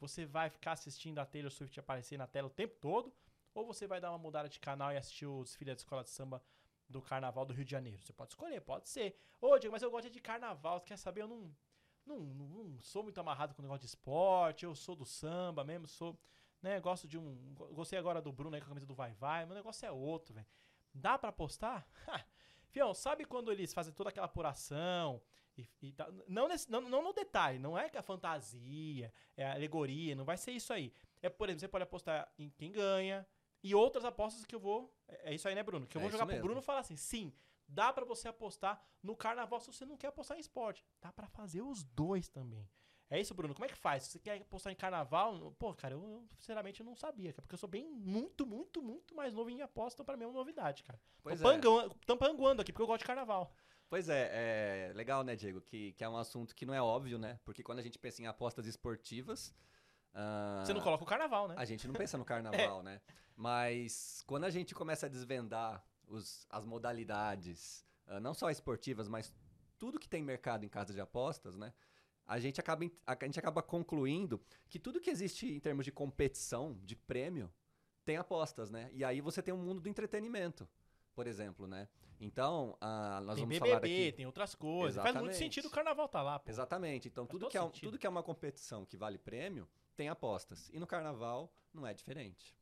Você 0.00 0.24
vai 0.26 0.50
ficar 0.50 0.72
assistindo 0.72 1.18
a 1.18 1.26
Taylor 1.26 1.50
Swift 1.50 1.78
aparecer 1.78 2.16
na 2.18 2.26
tela 2.26 2.48
o 2.48 2.50
tempo 2.50 2.74
todo? 2.80 3.12
Ou 3.54 3.66
você 3.66 3.86
vai 3.86 4.00
dar 4.00 4.10
uma 4.10 4.18
mudada 4.18 4.48
de 4.48 4.58
canal 4.58 4.90
e 4.92 4.96
assistir 4.96 5.26
o 5.26 5.44
desfile 5.44 5.70
da 5.70 5.76
escola 5.76 6.02
de 6.02 6.10
samba 6.10 6.42
do 6.88 7.00
Carnaval 7.02 7.44
do 7.44 7.52
Rio 7.52 7.64
de 7.64 7.70
Janeiro? 7.70 8.02
Você 8.02 8.12
pode 8.12 8.32
escolher, 8.32 8.60
pode 8.62 8.88
ser. 8.88 9.16
Ô, 9.40 9.58
Diego, 9.58 9.72
mas 9.72 9.82
eu 9.82 9.90
gosto 9.90 10.10
de 10.10 10.20
carnaval. 10.20 10.78
Você 10.80 10.86
quer 10.86 10.96
saber? 10.96 11.22
Eu 11.22 11.28
não, 11.28 11.54
não, 12.06 12.18
não, 12.20 12.46
não 12.64 12.80
sou 12.80 13.02
muito 13.02 13.18
amarrado 13.20 13.54
com 13.54 13.60
o 13.60 13.64
negócio 13.64 13.80
de 13.82 13.86
esporte. 13.86 14.64
Eu 14.64 14.74
sou 14.74 14.96
do 14.96 15.04
samba 15.04 15.62
mesmo, 15.64 15.86
sou. 15.86 16.18
Né, 16.62 16.80
gosto 16.80 17.06
de 17.06 17.18
um. 17.18 17.52
go- 17.54 17.66
Gostei 17.74 17.98
agora 17.98 18.22
do 18.22 18.32
Bruno 18.32 18.54
aí 18.54 18.60
com 18.60 18.66
a 18.66 18.68
camisa 18.68 18.86
do 18.86 18.94
Vai 18.94 19.12
Vai. 19.14 19.44
Meu 19.44 19.54
negócio 19.54 19.84
é 19.84 19.90
outro, 19.92 20.32
velho. 20.34 20.46
Dá 20.94 21.18
pra 21.18 21.28
apostar? 21.28 21.86
Fião, 22.70 22.94
sabe 22.94 23.24
quando 23.26 23.52
eles 23.52 23.74
fazem 23.74 23.92
toda 23.92 24.08
aquela 24.10 24.26
apuração? 24.26 25.20
E, 25.56 25.68
e 25.82 25.92
tal? 25.92 26.10
não, 26.26 26.48
nesse- 26.48 26.70
não, 26.70 26.80
não 26.80 27.02
no 27.02 27.12
detalhe, 27.12 27.58
não 27.58 27.76
é 27.76 27.88
que 27.88 27.98
a 27.98 28.02
fantasia, 28.02 29.12
é 29.36 29.44
a 29.46 29.52
alegoria, 29.52 30.14
não 30.14 30.24
vai 30.24 30.36
ser 30.36 30.52
isso 30.52 30.72
aí. 30.72 30.92
É, 31.20 31.28
por 31.28 31.48
exemplo, 31.48 31.60
você 31.60 31.68
pode 31.68 31.84
apostar 31.84 32.32
em 32.38 32.48
quem 32.50 32.72
ganha 32.72 33.26
e 33.62 33.74
outras 33.74 34.04
apostas 34.04 34.44
que 34.44 34.54
eu 34.54 34.60
vou. 34.60 34.92
É 35.06 35.30
é 35.30 35.34
isso 35.34 35.46
aí, 35.46 35.54
né, 35.54 35.62
Bruno? 35.62 35.86
Que 35.86 35.96
eu 35.96 36.00
É 36.00 36.02
vou 36.02 36.10
jogar 36.10 36.24
pro 36.24 36.34
mesmo. 36.34 36.46
Bruno 36.46 36.60
e 36.60 36.64
falar 36.64 36.80
assim: 36.80 36.96
sim, 36.96 37.32
dá 37.68 37.92
pra 37.92 38.04
você 38.04 38.28
apostar 38.28 38.82
no 39.02 39.14
carnaval 39.14 39.60
se 39.60 39.66
você 39.72 39.84
não 39.84 39.96
quer 39.96 40.08
apostar 40.08 40.36
em 40.36 40.40
esporte. 40.40 40.84
Dá 41.00 41.12
pra 41.12 41.28
fazer 41.28 41.60
os 41.62 41.82
dois 41.84 42.28
também. 42.28 42.68
É 43.10 43.20
isso, 43.20 43.34
Bruno? 43.34 43.52
Como 43.52 43.66
é 43.66 43.68
que 43.68 43.74
faz? 43.74 44.04
Se 44.04 44.12
você 44.12 44.18
quer 44.18 44.40
apostar 44.40 44.72
em 44.72 44.76
carnaval, 44.76 45.54
pô, 45.58 45.74
cara, 45.74 45.92
eu, 45.92 46.00
eu, 46.02 46.26
sinceramente 46.38 46.82
não 46.82 46.96
sabia, 46.96 47.34
porque 47.34 47.54
eu 47.54 47.58
sou 47.58 47.68
bem 47.68 47.86
muito, 47.86 48.46
muito, 48.46 48.80
muito 48.80 49.14
mais 49.14 49.34
novo 49.34 49.50
em 49.50 49.60
aposta, 49.60 49.96
então 49.96 50.06
pra 50.06 50.16
mim 50.16 50.24
é 50.24 50.26
uma 50.28 50.32
novidade, 50.32 50.82
cara. 50.82 50.98
Pois 51.22 51.38
tô, 51.38 52.14
é. 52.14 52.16
panguando 52.16 52.62
aqui 52.62 52.72
porque 52.72 52.82
eu 52.82 52.86
gosto 52.86 53.00
de 53.00 53.06
carnaval. 53.06 53.52
Pois 53.92 54.08
é, 54.08 54.88
é 54.88 54.92
legal, 54.94 55.22
né, 55.22 55.36
Diego? 55.36 55.60
Que, 55.60 55.92
que 55.92 56.02
é 56.02 56.08
um 56.08 56.16
assunto 56.16 56.54
que 56.56 56.64
não 56.64 56.72
é 56.72 56.80
óbvio, 56.80 57.18
né? 57.18 57.38
Porque 57.44 57.62
quando 57.62 57.78
a 57.78 57.82
gente 57.82 57.98
pensa 57.98 58.22
em 58.22 58.26
apostas 58.26 58.64
esportivas. 58.66 59.54
ah, 60.14 60.62
Você 60.64 60.72
não 60.72 60.80
coloca 60.80 61.04
o 61.04 61.06
carnaval, 61.06 61.46
né? 61.46 61.56
A 61.58 61.66
gente 61.66 61.86
não 61.86 61.92
pensa 61.92 62.16
no 62.16 62.24
carnaval, 62.24 62.82
né? 62.82 63.02
Mas 63.36 64.24
quando 64.26 64.44
a 64.44 64.50
gente 64.50 64.74
começa 64.74 65.04
a 65.04 65.08
desvendar 65.10 65.84
os, 66.08 66.46
as 66.48 66.64
modalidades, 66.64 67.84
ah, 68.06 68.18
não 68.18 68.32
só 68.32 68.48
esportivas, 68.48 69.08
mas 69.08 69.30
tudo 69.78 70.00
que 70.00 70.08
tem 70.08 70.22
mercado 70.22 70.64
em 70.64 70.70
casa 70.70 70.94
de 70.94 71.00
apostas, 71.02 71.54
né? 71.54 71.74
A 72.26 72.38
gente, 72.40 72.58
acaba, 72.58 72.90
a 73.06 73.24
gente 73.26 73.38
acaba 73.38 73.60
concluindo 73.60 74.40
que 74.70 74.78
tudo 74.78 75.02
que 75.02 75.10
existe 75.10 75.52
em 75.52 75.60
termos 75.60 75.84
de 75.84 75.92
competição, 75.92 76.80
de 76.82 76.96
prêmio, 76.96 77.52
tem 78.06 78.16
apostas, 78.16 78.70
né? 78.70 78.88
E 78.94 79.04
aí 79.04 79.20
você 79.20 79.42
tem 79.42 79.52
um 79.52 79.58
mundo 79.58 79.82
do 79.82 79.88
entretenimento. 79.90 80.66
por 81.14 81.26
exemplo, 81.26 81.66
né? 81.66 81.88
Então, 82.24 82.76
ah, 82.80 83.20
nós 83.24 83.34
tem 83.34 83.44
vamos 83.44 83.58
BBB, 83.58 83.66
falar 83.66 83.78
aqui... 83.78 84.12
tem 84.12 84.26
outras 84.26 84.54
coisas. 84.54 85.02
Faz 85.02 85.16
muito 85.16 85.30
Exatamente. 85.30 85.38
sentido 85.38 85.66
o 85.66 85.70
carnaval 85.70 86.08
tá 86.08 86.22
lá, 86.22 86.38
pô. 86.38 86.48
Exatamente. 86.48 87.08
Então, 87.08 87.26
Faz 87.26 87.32
tudo 87.32 87.50
que, 87.50 87.58
é, 87.58 87.60
sentido. 87.60 87.84
tudo 87.88 87.98
que 87.98 88.06
é 88.06 88.10
uma 88.10 88.22
competição 88.22 88.86
que 88.86 88.96
vale 88.96 89.18
prêmio, 89.18 89.68
tem 89.96 90.08
apostas. 90.08 90.70
E 90.72 90.78
no 90.78 90.86
carnaval, 90.86 91.52
não 91.74 91.84
é 91.84 91.92
diferente. 91.92 92.56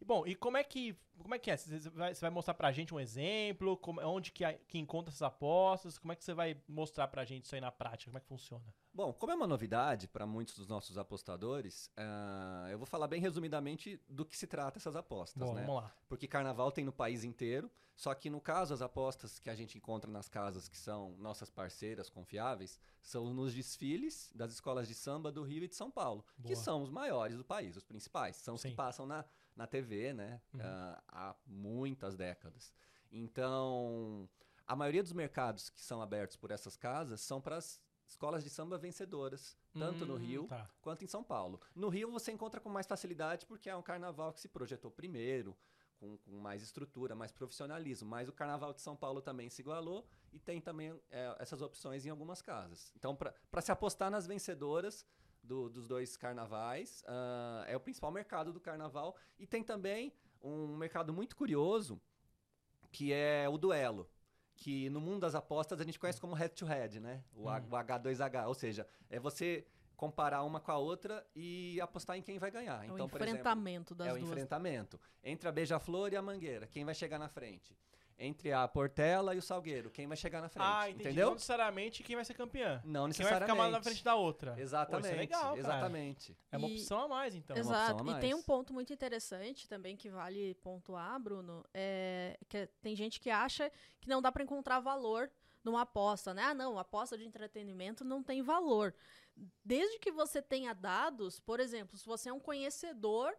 E, 0.00 0.04
bom, 0.04 0.26
e 0.26 0.34
como 0.34 0.56
é 0.56 0.64
que, 0.64 0.96
como 1.18 1.34
é 1.34 1.38
que 1.38 1.50
é? 1.50 1.56
Você 1.56 1.90
vai, 1.90 2.14
você 2.14 2.20
vai 2.20 2.30
mostrar 2.30 2.54
pra 2.54 2.70
gente 2.72 2.94
um 2.94 3.00
exemplo? 3.00 3.76
Como, 3.76 4.00
onde 4.00 4.30
que, 4.32 4.44
que 4.66 4.78
encontra 4.78 5.10
essas 5.10 5.22
apostas? 5.22 5.98
Como 5.98 6.12
é 6.12 6.16
que 6.16 6.24
você 6.24 6.34
vai 6.34 6.56
mostrar 6.68 7.08
pra 7.08 7.24
gente 7.24 7.44
isso 7.44 7.54
aí 7.54 7.60
na 7.60 7.72
prática? 7.72 8.10
Como 8.10 8.18
é 8.18 8.20
que 8.20 8.28
funciona? 8.28 8.64
Bom, 8.92 9.12
como 9.12 9.32
é 9.32 9.34
uma 9.34 9.46
novidade 9.46 10.08
para 10.08 10.26
muitos 10.26 10.56
dos 10.56 10.66
nossos 10.66 10.98
apostadores, 10.98 11.90
ah, 11.96 12.68
eu 12.70 12.78
vou 12.78 12.86
falar 12.86 13.06
bem 13.06 13.20
resumidamente 13.20 14.00
do 14.08 14.24
que 14.24 14.36
se 14.36 14.46
trata 14.46 14.78
essas 14.78 14.96
apostas, 14.96 15.42
Bom, 15.42 15.54
né? 15.54 15.62
vamos 15.62 15.82
lá. 15.82 15.94
Porque 16.08 16.26
carnaval 16.26 16.72
tem 16.72 16.84
no 16.84 16.92
país 16.92 17.22
inteiro, 17.22 17.70
só 17.94 18.14
que 18.14 18.30
no 18.30 18.40
caso 18.40 18.72
as 18.72 18.82
apostas 18.82 19.38
que 19.38 19.50
a 19.50 19.54
gente 19.54 19.76
encontra 19.76 20.10
nas 20.10 20.28
casas 20.28 20.68
que 20.68 20.78
são 20.78 21.16
nossas 21.18 21.50
parceiras 21.50 22.08
confiáveis, 22.08 22.80
são 23.00 23.32
nos 23.34 23.54
desfiles 23.54 24.32
das 24.34 24.52
escolas 24.52 24.86
de 24.86 24.94
samba 24.94 25.30
do 25.32 25.42
Rio 25.42 25.64
e 25.64 25.68
de 25.68 25.74
São 25.74 25.90
Paulo, 25.90 26.24
que 26.42 26.54
Boa. 26.54 26.56
são 26.56 26.82
os 26.82 26.90
maiores 26.90 27.36
do 27.36 27.44
país, 27.44 27.76
os 27.76 27.84
principais, 27.84 28.36
são 28.36 28.54
os 28.54 28.60
Sim. 28.60 28.70
que 28.70 28.76
passam 28.76 29.06
na, 29.06 29.24
na 29.58 29.66
TV, 29.66 30.12
né, 30.14 30.40
Uhum. 30.54 30.60
ah, 30.62 31.02
há 31.08 31.36
muitas 31.46 32.16
décadas. 32.16 32.72
Então, 33.10 34.28
a 34.66 34.74
maioria 34.76 35.02
dos 35.02 35.12
mercados 35.12 35.68
que 35.68 35.82
são 35.82 36.00
abertos 36.00 36.36
por 36.36 36.50
essas 36.50 36.76
casas 36.76 37.20
são 37.20 37.40
para 37.40 37.56
as 37.56 37.80
escolas 38.06 38.42
de 38.44 38.48
samba 38.50 38.78
vencedoras, 38.78 39.58
tanto 39.74 40.06
no 40.06 40.14
Hum, 40.14 40.18
Rio 40.18 40.46
Tá. 40.46 40.70
quanto 40.80 41.04
em 41.04 41.06
São 41.08 41.22
Paulo. 41.22 41.60
No 41.74 41.88
Rio 41.88 42.10
você 42.10 42.32
encontra 42.32 42.60
com 42.60 42.70
mais 42.70 42.86
facilidade 42.86 43.44
porque 43.46 43.68
é 43.68 43.76
um 43.76 43.82
carnaval 43.82 44.32
que 44.32 44.40
se 44.40 44.48
projetou 44.48 44.90
primeiro, 44.90 45.56
com, 45.98 46.16
com 46.18 46.38
mais 46.38 46.62
estrutura, 46.62 47.14
mais 47.16 47.32
profissionalismo. 47.32 48.08
Mas 48.08 48.28
o 48.28 48.32
carnaval 48.32 48.72
de 48.72 48.80
São 48.80 48.96
Paulo 48.96 49.20
também 49.20 49.50
se 49.50 49.60
igualou 49.60 50.06
e 50.32 50.38
tem 50.38 50.60
também 50.60 50.98
é, 51.10 51.36
essas 51.40 51.60
opções 51.60 52.06
em 52.06 52.10
algumas 52.10 52.40
casas. 52.40 52.92
Então, 52.96 53.16
para 53.16 53.60
se 53.60 53.72
apostar 53.72 54.08
nas 54.10 54.24
vencedoras 54.26 55.04
do- 55.48 55.68
dos 55.70 55.88
dois 55.88 56.16
carnavais, 56.16 57.02
ah, 57.08 57.64
é 57.66 57.74
o 57.76 57.80
principal 57.80 58.10
mercado 58.12 58.52
do 58.52 58.60
carnaval. 58.60 59.16
E 59.38 59.46
tem 59.46 59.64
também 59.64 60.12
um 60.42 60.76
mercado 60.76 61.12
muito 61.12 61.34
curioso 61.34 62.00
que 62.92 63.12
é 63.12 63.48
o 63.48 63.56
duelo. 63.58 64.08
Que 64.54 64.90
no 64.90 65.00
mundo 65.00 65.20
das 65.20 65.34
apostas 65.34 65.80
a 65.80 65.84
gente 65.84 65.98
conhece 65.98 66.20
como 66.20 66.34
head-to-head, 66.34 67.00
né? 67.00 67.22
O, 67.34 67.42
Hum. 67.48 67.52
o 67.70 67.76
H2H. 67.76 68.46
Ou 68.48 68.54
seja, 68.54 68.86
é 69.08 69.18
você 69.20 69.64
comparar 69.96 70.42
uma 70.44 70.60
com 70.60 70.70
a 70.72 70.76
outra 70.78 71.24
e 71.34 71.80
apostar 71.80 72.16
em 72.16 72.22
quem 72.22 72.38
vai 72.38 72.50
ganhar. 72.50 72.76
É 72.84 72.90
o 72.90 72.94
Então, 72.94 73.06
exemplo, 73.06 73.16
enfrentamento 73.18 73.94
das 73.94 74.08
é 74.08 74.12
o 74.12 74.16
duas. 74.18 74.28
enfrentamento. 74.30 75.00
Entre 75.22 75.48
a 75.48 75.52
Beija-Flor 75.52 76.12
e 76.12 76.16
a 76.16 76.22
Mangueira, 76.22 76.66
quem 76.66 76.84
vai 76.84 76.94
chegar 76.94 77.18
na 77.18 77.28
frente? 77.28 77.76
Entre 78.20 78.52
a 78.52 78.66
Portela 78.66 79.32
e 79.32 79.38
o 79.38 79.42
Salgueiro, 79.42 79.90
quem 79.90 80.08
vai 80.08 80.16
chegar 80.16 80.40
na 80.40 80.48
frente? 80.48 80.66
Ah, 80.66 80.88
entendi. 80.90 81.04
Não 81.04 81.10
Entendeu? 81.10 81.32
necessariamente 81.34 82.02
quem 82.02 82.16
vai 82.16 82.24
ser 82.24 82.34
campeã. 82.34 82.74
Não 82.78 82.82
Quem 82.82 82.92
vai 82.92 83.08
necessariamente. 83.08 83.44
ficar 83.44 83.54
mais 83.54 83.72
na 83.72 83.80
frente 83.82 84.02
da 84.04 84.14
outra. 84.16 84.54
Pô, 84.54 84.60
Exatamente. 84.60 85.04
isso 85.06 85.14
é 85.14 85.16
legal, 85.18 85.42
cara. 85.42 85.58
exatamente. 85.58 86.36
É 86.50 86.56
uma 86.56 86.68
E- 86.68 86.72
opção 86.74 87.00
a 87.02 87.08
mais, 87.08 87.34
então. 87.36 87.54
uma 87.54 87.60
Exato. 87.60 87.92
opção 87.92 88.14
a 88.14 88.18
E 88.18 88.20
tem 88.20 88.30
mais. 88.30 88.42
um 88.42 88.44
ponto 88.44 88.74
muito 88.74 88.92
interessante 88.92 89.68
também 89.68 89.96
que 89.96 90.10
vale 90.10 90.54
pontuar, 90.56 91.20
Bruno. 91.20 91.64
É 91.72 92.36
que 92.48 92.56
é- 92.58 92.66
tem 92.82 92.96
gente 92.96 93.20
que 93.20 93.30
acha 93.30 93.70
que 94.00 94.08
não 94.08 94.20
dá 94.20 94.32
para 94.32 94.42
encontrar 94.42 94.80
valor 94.80 95.30
numa 95.62 95.82
aposta, 95.82 96.34
né? 96.34 96.42
Ah, 96.42 96.54
não, 96.54 96.76
aposta 96.76 97.16
de 97.16 97.24
entretenimento 97.24 98.04
não 98.04 98.20
tem 98.20 98.42
valor. 98.42 98.92
Desde 99.64 99.96
que 100.00 100.10
você 100.10 100.42
tenha 100.42 100.72
dados, 100.74 101.38
por 101.38 101.60
exemplo, 101.60 101.96
se 101.96 102.04
você 102.04 102.30
é 102.30 102.32
um 102.32 102.40
conhecedor 102.40 103.32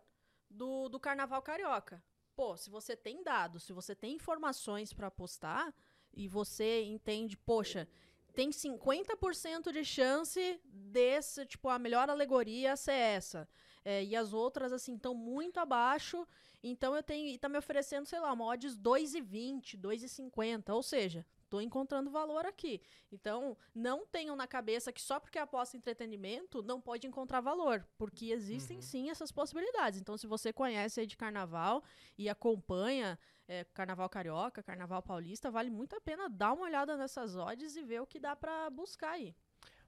do, 0.50 0.88
do 0.88 0.98
carnaval 1.02 1.42
carioca. 1.42 2.02
Pô, 2.40 2.56
se 2.56 2.70
você 2.70 2.96
tem 2.96 3.22
dados, 3.22 3.64
se 3.64 3.74
você 3.74 3.94
tem 3.94 4.16
informações 4.16 4.94
para 4.94 5.08
apostar 5.08 5.76
e 6.14 6.26
você 6.26 6.84
entende, 6.86 7.36
poxa, 7.36 7.86
tem 8.34 8.50
50% 8.50 9.74
de 9.74 9.84
chance 9.84 10.62
desse, 10.64 11.46
tipo, 11.46 11.68
a 11.68 11.78
melhor 11.78 12.10
alegoria 12.10 12.78
ser 12.78 12.94
essa. 12.94 13.46
É, 13.84 14.06
e 14.06 14.16
as 14.16 14.32
outras, 14.32 14.72
assim, 14.72 14.96
estão 14.96 15.14
muito 15.14 15.60
abaixo. 15.60 16.26
Então 16.64 16.96
eu 16.96 17.04
tenho. 17.04 17.28
E 17.28 17.38
tá 17.38 17.50
me 17.50 17.58
oferecendo, 17.58 18.06
sei 18.06 18.22
lá, 18.22 18.32
uma 18.32 18.46
odds 18.46 18.80
2,20, 18.80 19.78
2,50. 19.78 20.74
Ou 20.74 20.82
seja, 20.82 21.26
tô 21.50 21.60
encontrando 21.60 22.10
valor 22.10 22.46
aqui. 22.46 22.82
Então, 23.12 23.58
não 23.74 24.06
tenham 24.06 24.36
na 24.36 24.48
cabeça 24.48 24.92
que 24.94 25.02
só 25.02 25.20
porque 25.20 25.40
aposta 25.40 25.76
em 25.76 25.80
entretenimento 25.80 26.62
não 26.62 26.80
pode 26.80 27.08
encontrar 27.08 27.42
valor. 27.42 27.86
Porque 27.98 28.28
existem 28.32 28.78
Uhum. 28.78 28.82
sim 28.82 29.10
essas 29.10 29.32
possibilidades. 29.32 30.00
Então, 30.00 30.18
se 30.18 30.28
você 30.28 30.54
conhece 30.54 31.00
aí 31.00 31.08
de 31.08 31.18
carnaval 31.18 31.84
e 32.18 32.30
acompanha 32.30 33.18
é, 33.48 33.64
carnaval 33.64 34.08
carioca, 34.10 34.62
carnaval 34.62 35.02
paulista, 35.02 35.50
vale 35.50 35.70
muito 35.72 35.96
a 35.96 36.02
pena 36.02 36.30
dar 36.30 36.54
uma 36.54 36.66
olhada 36.66 36.96
nessas 36.96 37.36
odds 37.36 37.76
e 37.76 37.82
ver 37.82 38.00
o 38.02 38.06
que 38.08 38.20
dá 38.20 38.36
pra 38.36 38.70
buscar 38.70 39.12
aí. 39.12 39.36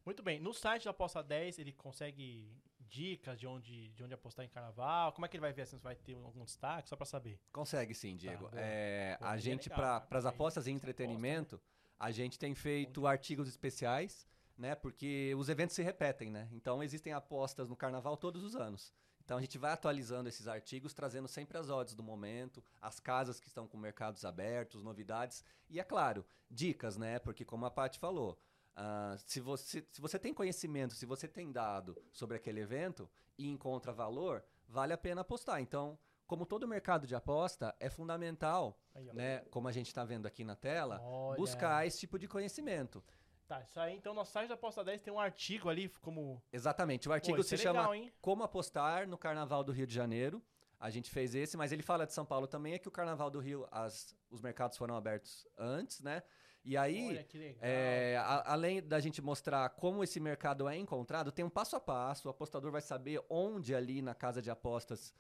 Muito 0.04 0.24
bem. 0.24 0.40
No 0.40 0.52
site 0.52 0.86
da 0.86 0.90
Aposta 0.92 1.22
10, 1.22 1.60
ele 1.60 1.72
consegue 1.72 2.52
dicas 2.92 3.40
de 3.40 3.48
onde, 3.48 3.90
de 3.94 4.04
onde 4.04 4.14
apostar 4.14 4.46
em 4.46 4.50
carnaval? 4.50 5.14
Como 5.14 5.26
é 5.26 5.30
que 5.30 5.38
ele 5.38 5.42
vai 5.42 5.54
ver 5.54 5.64
assim, 5.64 5.78
se 5.78 5.84
vai 5.84 5.96
ter 5.96 6.14
algum 6.14 6.44
destaque? 6.44 6.90
Só 6.90 6.96
pra 6.96 7.06
saber. 7.06 7.40
Consegue 7.52 7.96
sim, 7.96 8.18
Diego. 8.18 8.50
boa. 8.50 8.52
É, 8.62 9.16
Pô, 9.18 9.26
a 9.26 9.36
é 9.36 9.40
gente, 9.40 9.70
legal, 9.70 10.02
para 10.02 10.20
as 10.20 10.26
apostas 10.26 10.68
em 10.68 10.74
você 10.74 10.78
aposta, 10.78 10.88
né? 10.88 10.92
entretenimento, 10.92 11.62
a 11.98 12.12
gente 12.12 12.38
tem 12.38 12.54
feito 12.54 13.08
artigos 13.08 13.48
especiais, 13.48 14.28
né? 14.58 14.76
Porque 14.76 15.34
os 15.38 15.48
eventos 15.48 15.76
se 15.76 15.82
repetem, 15.82 16.30
né? 16.30 16.50
Então 16.52 16.84
existem 16.84 17.14
apostas 17.14 17.70
no 17.70 17.76
carnaval 17.76 18.18
todos 18.18 18.44
os 18.44 18.56
anos. 18.56 18.94
Então 19.24 19.38
a 19.38 19.42
gente 19.42 19.58
vai 19.58 19.72
atualizando 19.72 20.28
esses 20.28 20.48
artigos, 20.48 20.94
trazendo 20.94 21.28
sempre 21.28 21.58
as 21.58 21.70
odds 21.70 21.96
do 21.96 22.04
momento, 22.04 22.62
as 22.82 23.00
casas 23.00 23.40
que 23.40 23.48
estão 23.48 23.66
com 23.68 23.78
mercados 23.78 24.26
abertos, 24.26 24.84
novidades 24.84 25.46
e, 25.70 25.80
é 25.80 25.84
claro, 25.84 26.26
dicas, 26.50 26.98
né? 26.98 27.20
Porque 27.20 27.46
como 27.46 27.66
a 27.66 27.72
Paty 27.72 27.98
falou, 27.98 28.38
ah, 28.76 29.16
se, 29.18 29.40
você, 29.40 29.86
se 29.92 30.02
você 30.02 30.18
tem 30.20 30.34
conhecimento, 30.34 30.94
se 30.94 31.06
você 31.06 31.28
tem 31.28 31.52
dado 31.52 31.98
sobre 32.12 32.38
aquele 32.38 32.60
evento 32.62 33.10
e 33.38 33.48
encontra 33.50 33.92
valor, 33.92 34.44
vale 34.68 34.94
a 34.94 34.98
pena 34.98 35.22
apostar. 35.22 35.60
Então, 35.62 35.98
como 36.28 36.46
todo 36.46 36.68
mercado 36.68 37.06
de 37.06 37.14
aposta, 37.16 37.76
é 37.80 37.90
fundamental, 37.90 38.80
Aí, 38.96 39.06
né? 39.14 39.40
Como 39.52 39.68
a 39.68 39.72
gente 39.72 39.88
está 39.88 40.04
vendo 40.06 40.26
aqui 40.26 40.44
na 40.44 40.56
tela, 40.56 41.02
Olha. 41.02 41.38
buscar 41.38 41.86
esse 41.86 42.00
tipo 42.00 42.18
de 42.18 42.28
conhecimento. 42.28 43.04
Tá, 43.48 43.62
isso 43.64 43.78
aí, 43.82 43.98
então, 43.98 44.14
no 44.14 44.24
site 44.24 44.48
da 44.48 44.54
Aposta 44.54 44.82
10 44.82 45.02
tem 45.02 45.14
um 45.14 45.20
artigo 45.20 45.68
ali, 45.68 45.90
como... 46.02 46.42
Exatamente. 46.54 47.10
O 47.10 47.12
Pô, 47.12 47.16
artigo 47.16 47.38
isso 47.42 47.50
se 47.50 47.56
é 47.56 47.58
chama 47.58 47.98
hein? 47.98 48.10
Como 48.22 48.44
apostar 48.44 49.06
no 49.06 49.18
Carnaval 49.18 49.62
do 49.62 49.74
Rio 49.74 49.86
de 49.86 49.94
Janeiro. 49.94 50.42
A 50.80 50.90
gente 50.90 51.12
fez 51.12 51.36
esse, 51.36 51.58
mas 51.58 51.74
ele 51.74 51.84
fala 51.84 52.06
de 52.08 52.14
São 52.14 52.26
Paulo 52.26 52.48
também, 52.48 52.74
é 52.76 52.80
que 52.80 52.88
o 52.88 52.92
Carnaval 52.92 53.30
do 53.30 53.40
Rio, 53.40 53.68
as- 53.70 54.16
os 54.30 54.40
mercados 54.40 54.78
foram 54.78 54.96
abertos 54.96 55.46
antes, 55.58 56.00
né? 56.00 56.24
E 56.64 56.78
aí, 56.78 57.08
Olha 57.08 57.24
que 57.24 57.38
legal. 57.38 57.60
é, 57.64 58.18
a- 58.18 58.54
além 58.54 58.82
da 58.82 59.00
gente 59.00 59.22
mostrar 59.22 59.68
como 59.70 60.04
esse 60.04 60.20
mercado 60.20 60.68
é 60.70 60.78
encontrado, 60.78 61.32
tem 61.32 61.44
um 61.44 61.50
passo 61.50 61.76
a 61.76 61.80
passo, 61.80 62.28
o 62.28 62.32
apostador 62.32 62.72
vai 62.72 62.82
saber 62.82 63.20
onde 63.30 63.74
ali 63.74 64.02
na 64.02 64.14
casa 64.14 64.42
de 64.42 64.52
apostas 64.52 65.12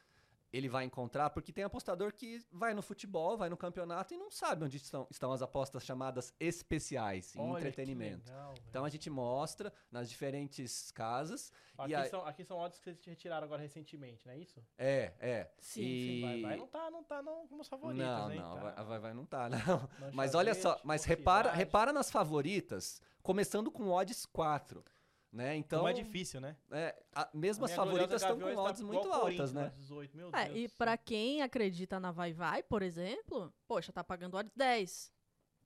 ele 0.54 0.68
vai 0.68 0.84
encontrar, 0.86 1.30
porque 1.30 1.52
tem 1.54 1.64
apostador 1.64 2.14
que 2.14 2.45
vai 2.52 2.74
no 2.74 2.82
futebol, 2.82 3.38
vai 3.38 3.49
no 3.49 3.56
campeonato 3.56 4.14
e 4.14 4.18
não 4.18 4.30
sabe 4.30 4.66
onde 4.66 4.78
estão, 4.78 5.08
estão 5.10 5.32
as 5.32 5.41
apostas 5.41 5.84
chamadas 5.84 6.34
especiais, 6.39 7.36
em 7.36 7.39
Olha 7.39 7.54
que 7.62 7.68
entretenimento. 7.70 8.30
legal. 8.30 8.54
Então 8.70 8.84
a 8.86 8.89
gente 8.89 9.10
mostra 9.10 9.72
nas 9.91 10.10
diferentes 10.10 10.91
casas. 10.91 11.52
Aqui, 11.78 11.91
e 11.91 11.95
aí- 11.95 12.10
são, 12.10 12.26
aqui 12.26 12.43
são 12.43 12.58
odds 12.58 12.78
que 12.80 12.84
vocês 12.84 13.04
retiraram 13.06 13.45
agora 13.45 13.62
recentemente, 13.62 14.26
não 14.26 14.34
é 14.34 14.38
isso? 14.39 14.62
É, 14.78 15.14
é. 15.20 15.52
Sim, 15.60 15.82
e... 15.82 16.22
Vai, 16.22 16.41
vai, 16.41 16.58
não 16.58 16.68
tá, 16.68 16.91
não 16.91 17.04
tá 17.04 17.22
não, 17.22 17.47
como 17.47 17.62
os 17.62 17.68
favoritos, 17.68 18.06
Não, 18.06 18.32
hein? 18.32 18.39
não, 18.39 18.54
Tá. 18.56 18.60
vai, 18.62 18.86
vai, 18.86 18.99
vai 18.99 19.14
não 19.14 19.26
tá, 19.26 19.49
não. 19.49 19.89
Mas 20.14 20.36
olha 20.36 20.54
só, 20.54 20.80
mas 20.84 21.04
repara, 21.06 21.52
repara 21.52 21.93
nas 21.93 22.12
favoritas, 22.12 23.02
começando 23.24 23.72
com 23.72 23.89
odds 23.89 24.26
4, 24.26 24.84
né? 25.32 25.56
Então, 25.56 25.80
Como 25.80 25.90
é 25.90 25.94
difícil, 25.94 26.42
né? 26.42 26.56
é, 26.72 26.96
a- 27.14 27.30
mesmo 27.34 27.64
A 27.66 27.68
as 27.70 27.74
favoritas 27.76 28.22
estão 28.22 28.40
com 28.40 28.54
tá 28.54 28.62
odds 28.62 28.82
muito 28.82 29.12
altas, 29.12 29.54
né? 29.54 29.72
18, 29.78 30.16
meu 30.18 30.30
É, 30.34 30.46
Deus 30.46 30.58
e 30.60 30.68
do 30.68 30.74
pra 30.76 30.92
céu. 30.92 31.02
quem 31.06 31.42
acredita 31.42 32.00
na 32.00 32.12
Vai 32.12 32.34
Vai, 32.34 32.62
por 32.64 32.82
exemplo, 32.82 33.54
poxa, 33.68 33.92
tá 33.94 34.04
pagando 34.04 34.36
odds 34.36 34.54
10. 34.56 35.12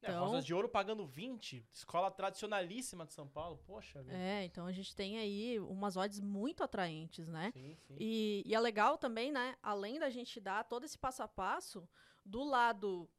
É, 0.01 0.09
então- 0.09 0.24
Rosas 0.24 0.45
de 0.45 0.53
Ouro 0.53 0.70
pagando 0.70 1.03
20, 1.07 1.66
escola 1.74 2.11
tradicionalíssima 2.11 3.07
de 3.07 3.13
São 3.13 3.28
Paulo, 3.28 3.57
poxa 3.66 4.03
vida. 4.03 4.16
É, 4.16 4.45
então 4.45 4.68
a 4.68 4.72
gente 4.72 4.95
tem 4.95 5.18
aí 5.18 5.59
umas 5.59 5.97
odds 5.97 6.20
muito 6.20 6.63
atraentes, 6.63 7.28
né? 7.28 7.49
Sim, 7.53 7.76
sim. 7.88 7.95
E, 7.99 8.43
e 8.45 8.53
é 8.53 8.59
legal 8.59 8.99
também, 8.99 9.32
né? 9.32 9.55
Além 9.63 9.97
da 9.97 10.11
gente 10.11 10.39
dar 10.39 10.63
todo 10.66 10.84
esse 10.84 10.95
passo 10.97 11.24
a 11.24 11.28
passo, 11.28 11.89
do 12.24 12.43
lado 12.43 13.09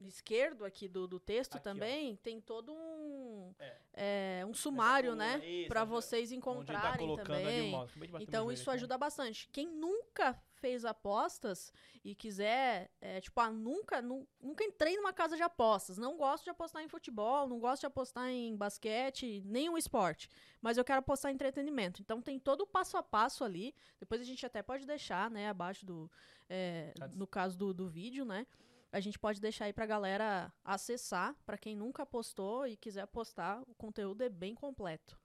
esquerdo 0.00 0.64
aqui 0.64 0.86
do, 0.88 1.06
do 1.06 1.18
texto 1.20 1.56
Aqui, 1.56 1.68
ó. 1.68 1.72
também 1.72 2.16
tem 2.16 2.40
todo 2.40 2.72
um, 2.72 3.54
É. 3.58 4.40
é, 4.40 4.46
um 4.46 4.52
sumário, 4.52 5.10
coluna, 5.12 5.38
né? 5.38 5.68
onde- 5.84 5.90
vocês 5.90 6.28
tá 6.30 6.34
encontrarem 6.36 7.10
o 7.10 7.16
também. 7.16 7.72
bater 7.72 8.22
Então 8.22 8.50
isso 8.52 8.68
aqui. 8.70 8.78
ajuda 8.78 8.98
bastante. 8.98 9.48
Quem 9.52 9.66
nunca 9.68 10.34
fez 10.56 10.84
apostas 10.84 11.72
e 12.02 12.14
quiser, 12.14 12.90
é, 13.00 13.20
tipo, 13.20 13.38
ah, 13.40 13.50
nunca, 13.50 14.00
nu- 14.02 14.26
nunca 14.40 14.64
entrei 14.64 14.96
numa 14.96 15.12
casa 15.12 15.36
de 15.36 15.42
apostas, 15.42 15.96
não 15.98 16.16
gosto 16.16 16.44
de 16.44 16.50
apostar 16.50 16.82
em 16.82 16.88
futebol, 16.88 17.46
não 17.46 17.58
gosto 17.60 17.80
de 17.80 17.86
apostar 17.86 18.28
em 18.30 18.56
basquete, 18.56 19.42
nenhum 19.44 19.76
esporte, 19.76 20.28
mas 20.60 20.76
eu 20.78 20.84
quero 20.84 20.98
apostar 21.00 21.30
em 21.30 21.34
entretenimento. 21.34 22.00
Então 22.02 22.20
tem 22.20 22.38
todo 22.38 22.62
o 22.62 22.66
passo 22.66 22.96
a 22.96 23.02
passo 23.02 23.44
ali. 23.44 23.74
Depois 24.00 24.20
a 24.20 24.24
gente 24.24 24.44
até 24.44 24.62
pode 24.62 24.86
deixar, 24.86 25.30
né, 25.30 25.48
abaixo 25.48 25.84
do, 25.86 26.10
é, 26.48 26.92
Tá 26.98 27.08
no 27.08 27.26
caso 27.26 27.56
do, 27.58 27.72
do 27.74 27.86
vídeo, 27.88 28.24
né? 28.24 28.46
A 28.94 29.00
gente 29.00 29.18
pode 29.18 29.40
deixar 29.40 29.64
aí 29.64 29.72
pra 29.72 29.86
galera 29.86 30.52
acessar, 30.64 31.34
pra 31.44 31.58
quem 31.58 31.74
nunca 31.74 32.04
apostou 32.04 32.64
e 32.64 32.76
quiser 32.76 33.00
apostar, 33.00 33.60
o 33.66 33.74
conteúdo 33.74 34.22
é 34.22 34.28
bem 34.28 34.54
completo. 34.54 35.18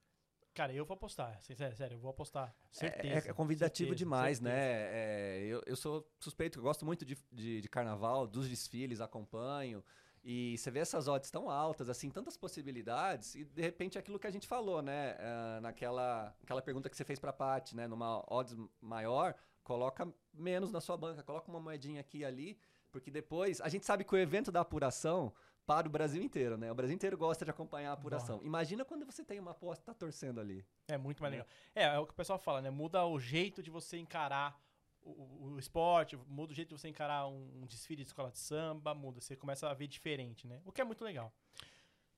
Cara, 0.55 0.73
eu 0.73 0.83
vou 0.83 0.95
apostar. 0.95 1.39
Sério, 1.39 1.75
sério, 1.75 1.95
eu 1.95 1.99
vou 1.99 2.09
apostar. 2.09 2.49
É- 2.49 2.75
Certeza. 2.75 3.27
É, 3.27 3.31
é 3.31 3.33
convidativo 3.33 3.89
certeza, 3.89 3.95
demais, 3.95 4.39
certeza. 4.39 4.55
né? 4.55 4.65
É, 4.65 5.45
eu, 5.45 5.61
eu 5.67 5.75
sou 5.75 6.11
suspeito, 6.19 6.57
eu 6.57 6.63
gosto 6.63 6.83
muito 6.83 7.05
de, 7.05 7.15
de, 7.31 7.61
de 7.61 7.69
carnaval, 7.69 8.25
dos 8.25 8.49
desfiles, 8.49 8.99
acompanho. 8.99 9.83
E 10.23 10.57
você 10.57 10.71
vê 10.71 10.79
essas 10.79 11.07
odds 11.07 11.29
tão 11.29 11.49
altas, 11.49 11.87
assim, 11.89 12.09
tantas 12.09 12.35
possibilidades, 12.35 13.35
e 13.35 13.45
de 13.45 13.61
repente 13.61 13.97
é 13.97 14.01
aquilo 14.01 14.19
que 14.19 14.27
a 14.27 14.31
gente 14.31 14.47
falou, 14.47 14.81
né? 14.81 15.15
Ah, 15.19 15.59
naquela 15.61 16.35
aquela 16.43 16.61
pergunta 16.61 16.89
que 16.89 16.97
você 16.97 17.05
fez 17.05 17.19
pra 17.19 17.31
Paty, 17.31 17.75
né? 17.75 17.87
Numa 17.87 18.25
odds 18.27 18.57
maior, 18.81 19.35
coloca 19.63 20.11
menos 20.33 20.71
na 20.71 20.81
sua 20.81 20.97
banca, 20.97 21.23
coloca 21.23 21.49
uma 21.49 21.59
moedinha 21.59 22.01
aqui 22.01 22.19
e 22.19 22.25
ali, 22.25 22.57
porque 22.91 23.11
depois. 23.11 23.61
A 23.61 23.69
gente 23.69 23.85
sabe 23.85 24.03
que 24.03 24.13
o 24.13 24.17
evento 24.17 24.51
da 24.51 24.61
apuração 24.61 25.33
para 25.65 25.87
o 25.87 25.91
Brasil 25.91 26.21
inteiro, 26.23 26.57
né? 26.57 26.71
O 26.71 26.75
Brasil 26.75 26.95
inteiro 26.95 27.15
gosta 27.15 27.45
de 27.45 27.51
acompanhar 27.51 27.91
a 27.91 27.93
apuração. 27.93 28.41
Imagina 28.43 28.83
quando 28.83 29.05
você 29.05 29.23
tem 29.23 29.39
uma 29.39 29.51
aposta 29.51 29.83
tá 29.85 29.93
torcendo 29.93 30.39
ali. 30.39 30.65
É 30.87 30.97
muito 30.97 31.21
mais 31.21 31.31
né? 31.31 31.37
legal. 31.39 31.53
É, 31.75 31.83
é 31.95 31.99
o 31.99 32.07
que 32.07 32.13
o 32.13 32.15
pessoal 32.15 32.39
fala, 32.39 32.59
né? 32.61 32.71
Muda 32.71 33.05
o 33.05 33.19
jeito 33.19 33.61
de 33.61 33.69
você 33.69 33.97
encarar 33.97 34.59
o, 35.01 35.11
o- 35.11 35.51
o 35.53 35.59
esporte, 35.59 36.17
muda 36.27 36.51
o 36.51 36.55
jeito 36.55 36.69
de 36.73 36.81
você 36.81 36.87
encarar 36.87 37.27
um, 37.27 37.61
um 37.61 37.65
desfile 37.67 38.01
de 38.01 38.07
escola 38.07 38.31
de 38.31 38.39
samba, 38.39 38.95
muda. 38.95 39.21
Você 39.21 39.35
começa 39.35 39.69
a 39.69 39.73
ver 39.75 39.87
diferente, 39.87 40.47
né? 40.47 40.59
O 40.65 40.71
que 40.71 40.81
é 40.81 40.83
muito 40.83 41.03
legal. 41.03 41.31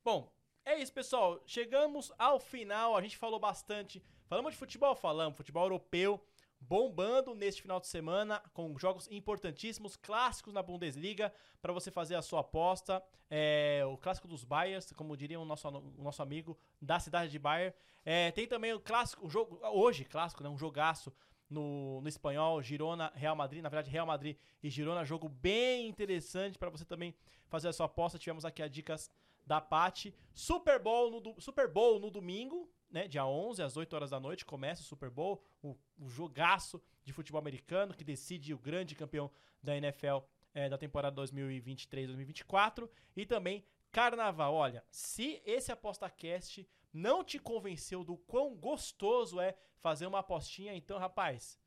Bom, 0.03 0.31
é 0.63 0.79
isso, 0.79 0.93
pessoal. 0.93 1.41
Chegamos 1.45 2.11
ao 2.17 2.39
final. 2.39 2.95
A 2.95 3.01
gente 3.01 3.17
falou 3.17 3.39
bastante. 3.39 4.01
Falamos 4.27 4.53
de 4.53 4.57
futebol? 4.57 4.95
Falamos. 4.95 5.35
Futebol 5.35 5.63
europeu 5.65 6.23
bombando 6.61 7.33
neste 7.33 7.61
final 7.63 7.79
de 7.79 7.87
semana 7.87 8.41
com 8.53 8.77
jogos 8.77 9.07
importantíssimos, 9.09 9.97
clássicos 9.97 10.53
na 10.53 10.61
Bundesliga 10.61 11.33
para 11.61 11.73
você 11.73 11.89
fazer 11.89 12.15
a 12.15 12.21
sua 12.21 12.41
aposta. 12.41 13.03
É, 13.29 13.83
o 13.85 13.97
clássico 13.97 14.27
dos 14.27 14.43
Bayers, 14.43 14.91
como 14.93 15.17
diria 15.17 15.39
o 15.39 15.45
nosso, 15.45 15.67
o 15.67 16.03
nosso 16.03 16.21
amigo 16.21 16.57
da 16.79 16.99
cidade 16.99 17.31
de 17.31 17.39
Bayern. 17.39 17.75
É, 18.05 18.31
tem 18.31 18.47
também 18.47 18.73
o 18.73 18.79
clássico, 18.79 19.25
o 19.25 19.29
jogo 19.29 19.59
hoje 19.73 20.05
clássico, 20.05 20.43
né, 20.43 20.49
um 20.49 20.57
jogaço 20.57 21.11
no, 21.49 21.99
no 21.99 22.07
espanhol, 22.07 22.61
Girona, 22.61 23.11
Real 23.13 23.35
Madrid, 23.35 23.61
na 23.61 23.69
verdade 23.69 23.91
Real 23.91 24.05
Madrid 24.05 24.37
e 24.63 24.69
Girona, 24.69 25.03
jogo 25.03 25.27
bem 25.27 25.87
interessante 25.87 26.57
para 26.57 26.69
você 26.69 26.85
também 26.85 27.13
fazer 27.47 27.67
a 27.67 27.73
sua 27.73 27.87
aposta. 27.87 28.17
Tivemos 28.17 28.45
aqui 28.45 28.63
as 28.63 28.71
dicas 28.71 29.09
da 29.45 29.59
Pati. 29.59 30.13
Super 30.33 30.79
Bowl 30.79 31.19
no, 31.19 31.41
Super 31.41 31.67
Bowl 31.67 31.99
no 31.99 32.09
domingo, 32.09 32.69
né, 32.91 33.07
dia 33.07 33.25
11 33.25 33.63
às 33.63 33.77
8 33.77 33.93
horas 33.93 34.09
da 34.09 34.19
noite 34.19 34.45
começa 34.45 34.81
o 34.81 34.85
Super 34.85 35.09
Bowl, 35.09 35.41
o, 35.63 35.75
o 35.97 36.09
jogaço 36.09 36.81
de 37.03 37.13
futebol 37.13 37.39
americano 37.39 37.93
que 37.93 38.03
decide 38.03 38.53
o 38.53 38.59
grande 38.59 38.95
campeão 38.95 39.31
da 39.63 39.75
NFL 39.75 40.19
eh, 40.53 40.69
da 40.69 40.77
temporada 40.77 41.21
2023-2024 41.21 42.89
e 43.15 43.25
também 43.25 43.63
Carnaval. 43.91 44.53
Olha, 44.53 44.83
se 44.89 45.41
esse 45.45 45.71
ApostaCast 45.71 46.67
não 46.93 47.23
te 47.23 47.39
convenceu 47.39 48.03
do 48.03 48.17
quão 48.17 48.55
gostoso 48.55 49.39
é 49.39 49.55
fazer 49.79 50.05
uma 50.05 50.19
apostinha, 50.19 50.75
então, 50.75 50.97
rapaz, 50.97 51.57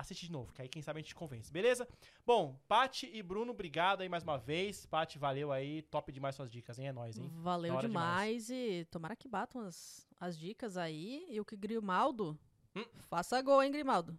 assiste 0.00 0.26
de 0.26 0.32
novo, 0.32 0.52
que 0.52 0.62
aí 0.62 0.68
quem 0.68 0.82
sabe 0.82 0.98
a 0.98 1.00
gente 1.02 1.08
te 1.10 1.14
convence, 1.14 1.52
beleza? 1.52 1.86
Bom, 2.26 2.58
Pati 2.66 3.08
e 3.12 3.22
Bruno, 3.22 3.52
obrigado 3.52 4.00
aí 4.00 4.08
mais 4.08 4.22
uma 4.22 4.38
vez. 4.38 4.86
Pati, 4.86 5.18
valeu 5.18 5.52
aí, 5.52 5.82
top 5.82 6.10
demais 6.10 6.34
suas 6.34 6.50
dicas, 6.50 6.78
hein? 6.78 6.88
É 6.88 6.92
nóis, 6.92 7.18
hein? 7.18 7.30
Valeu 7.34 7.74
hora 7.74 7.86
demais, 7.86 8.50
e 8.50 8.86
tomara 8.90 9.14
que 9.14 9.28
batam 9.28 9.60
as, 9.62 10.06
as 10.18 10.38
dicas 10.38 10.76
aí. 10.76 11.26
E 11.28 11.40
o 11.40 11.44
que 11.44 11.56
Grimaldo, 11.56 12.38
Hum. 12.74 12.84
faça 13.08 13.40
gol, 13.42 13.62
hein, 13.62 13.70
Grimaldo? 13.70 14.16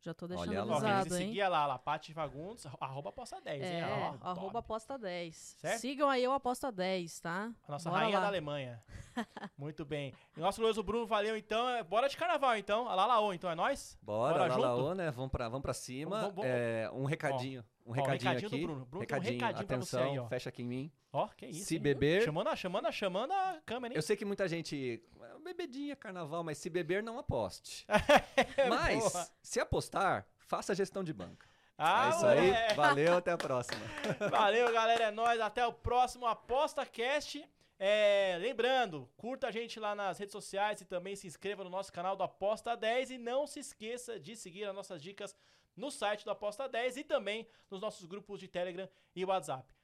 Já 0.00 0.14
tô 0.14 0.28
deixando 0.28 0.48
Olha 0.50 0.62
lá. 0.64 0.72
Ó, 0.72 0.76
avisado, 0.76 1.04
quiser 1.04 1.20
hein? 1.20 1.28
seguir 1.28 1.48
lá, 1.48 1.66
lá, 1.66 1.78
Pati 1.78 2.12
Fagundes, 2.14 2.64
arroba 2.80 3.08
aposta 3.08 3.40
10, 3.40 3.62
hein? 3.62 3.80
É, 3.80 3.84
Ó, 3.84 4.28
arroba 4.28 4.40
top. 4.52 4.58
aposta 4.58 4.96
10. 4.98 5.56
Certo? 5.58 5.80
Sigam 5.80 6.08
aí 6.08 6.26
o 6.28 6.32
aposta 6.32 6.70
10, 6.70 7.18
tá? 7.20 7.52
A 7.66 7.72
nossa 7.72 7.90
Bora 7.90 8.02
rainha 8.02 8.18
lá. 8.18 8.22
da 8.22 8.28
Alemanha. 8.28 8.80
Muito 9.58 9.84
bem. 9.84 10.14
E 10.36 10.40
nosso 10.40 10.60
glorioso 10.60 10.82
Bruno, 10.82 11.06
valeu 11.06 11.36
então. 11.36 11.68
É, 11.68 11.82
Bora 11.82 12.08
de 12.08 12.16
carnaval 12.16 12.56
então. 12.56 12.88
Alá, 12.88 13.04
laô, 13.06 13.32
então, 13.32 13.50
é 13.50 13.54
nóis? 13.56 13.98
Bora, 14.00 14.38
Bora 14.48 14.56
lá, 14.56 14.74
lá, 14.74 14.94
né? 14.94 15.10
Vamos 15.10 15.30
pra, 15.32 15.48
vamos 15.48 15.62
pra 15.62 15.74
cima. 15.74 16.20
Vamos, 16.20 16.34
vamos, 16.36 16.50
É, 16.50 16.88
um 16.92 17.04
recadinho. 17.04 17.64
um 17.84 17.90
Ó, 17.90 17.94
recadinho, 17.94 18.30
recadinho 18.30 18.50
do 18.50 18.56
aqui. 18.56 18.64
Bruno. 18.64 18.84
Bruno 18.86 19.06
tem 19.06 19.16
um 19.16 19.20
recadinho, 19.20 19.32
recadinho 19.40 19.64
atenção, 19.64 20.02
aí, 20.12 20.18
ó. 20.18 20.26
fecha 20.28 20.48
aqui 20.50 20.62
em 20.62 20.66
mim. 20.66 20.92
Ó, 21.12 21.26
que 21.28 21.46
isso. 21.46 21.64
Se 21.64 21.76
hein? 21.76 21.80
beber- 21.82 22.22
Chamando, 22.22 22.48
a- 22.48 22.56
chamando, 22.56 22.86
a- 22.86 22.92
chamando 22.92 23.32
a 23.32 23.60
câmera, 23.64 23.94
hein? 23.94 23.96
Eu 23.96 24.02
sei 24.02 24.16
que 24.16 24.24
muita 24.24 24.46
gente. 24.46 25.02
"Ah, 25.50 25.54
Bebedinha, 25.54 25.96
carnaval, 25.96 26.42
mas 26.42 26.58
se 26.58 26.68
beber, 26.68 27.02
não 27.02 27.18
aposte. 27.18 27.86
É, 28.56 28.68
mas, 28.68 28.98
boa. 28.98 29.28
se 29.42 29.60
apostar, 29.60 30.26
faça 30.38 30.74
gestão 30.74 31.04
de 31.04 31.12
banca. 31.12 31.46
Ah, 31.78 32.06
é 32.06 32.10
isso 32.10 32.26
aí. 32.26 32.46
moleque. 32.46 32.74
Valeu, 32.74 33.16
até 33.16 33.32
a 33.32 33.36
próxima. 33.36 33.80
Valeu, 34.30 34.72
galera. 34.72 35.04
É 35.04 35.10
nóis. 35.10 35.40
Até 35.40 35.66
o 35.66 35.72
próximo 35.72 36.26
ApostaCast. 36.26 37.46
É, 37.78 38.38
lembrando, 38.40 39.06
curta 39.18 39.48
a 39.48 39.50
gente 39.50 39.78
lá 39.78 39.94
nas 39.94 40.18
redes 40.18 40.32
sociais 40.32 40.80
e 40.80 40.86
também 40.86 41.14
se 41.14 41.26
inscreva 41.26 41.62
no 41.62 41.68
nosso 41.68 41.92
canal 41.92 42.16
do 42.16 42.22
Aposta 42.22 42.74
10 42.74 43.10
e 43.10 43.18
não 43.18 43.46
se 43.46 43.60
esqueça 43.60 44.18
de 44.18 44.34
seguir 44.34 44.64
as 44.64 44.74
nossas 44.74 45.02
dicas 45.02 45.36
no 45.76 45.90
site 45.90 46.24
do 46.24 46.30
Aposta 46.30 46.66
10 46.66 46.96
e 46.96 47.04
também 47.04 47.46
nos 47.70 47.82
nossos 47.82 48.06
grupos 48.06 48.40
de 48.40 48.48
Telegram 48.48 48.88
e 49.14 49.24
WhatsApp. 49.26 49.75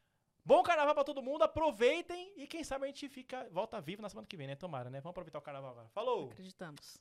Bom 0.44 0.62
carnaval 0.62 0.94
pra 0.94 1.04
todo 1.04 1.22
mundo, 1.22 1.42
aproveitem 1.42 2.32
e 2.36 2.48
quem 2.48 2.64
sabe 2.64 2.84
a 2.84 2.88
gente 2.88 3.08
fica 3.08 3.48
volta 3.50 3.80
vivo 3.80 4.02
na 4.02 4.08
semana 4.08 4.26
que 4.26 4.36
vem, 4.36 4.48
né? 4.48 4.56
Tomara, 4.56 4.90
né? 4.90 5.00
Vamos 5.00 5.12
aproveitar 5.12 5.38
o 5.38 5.42
carnaval 5.42 5.70
agora. 5.70 5.88
Falou. 5.90 6.30
Acreditamos. 6.30 7.00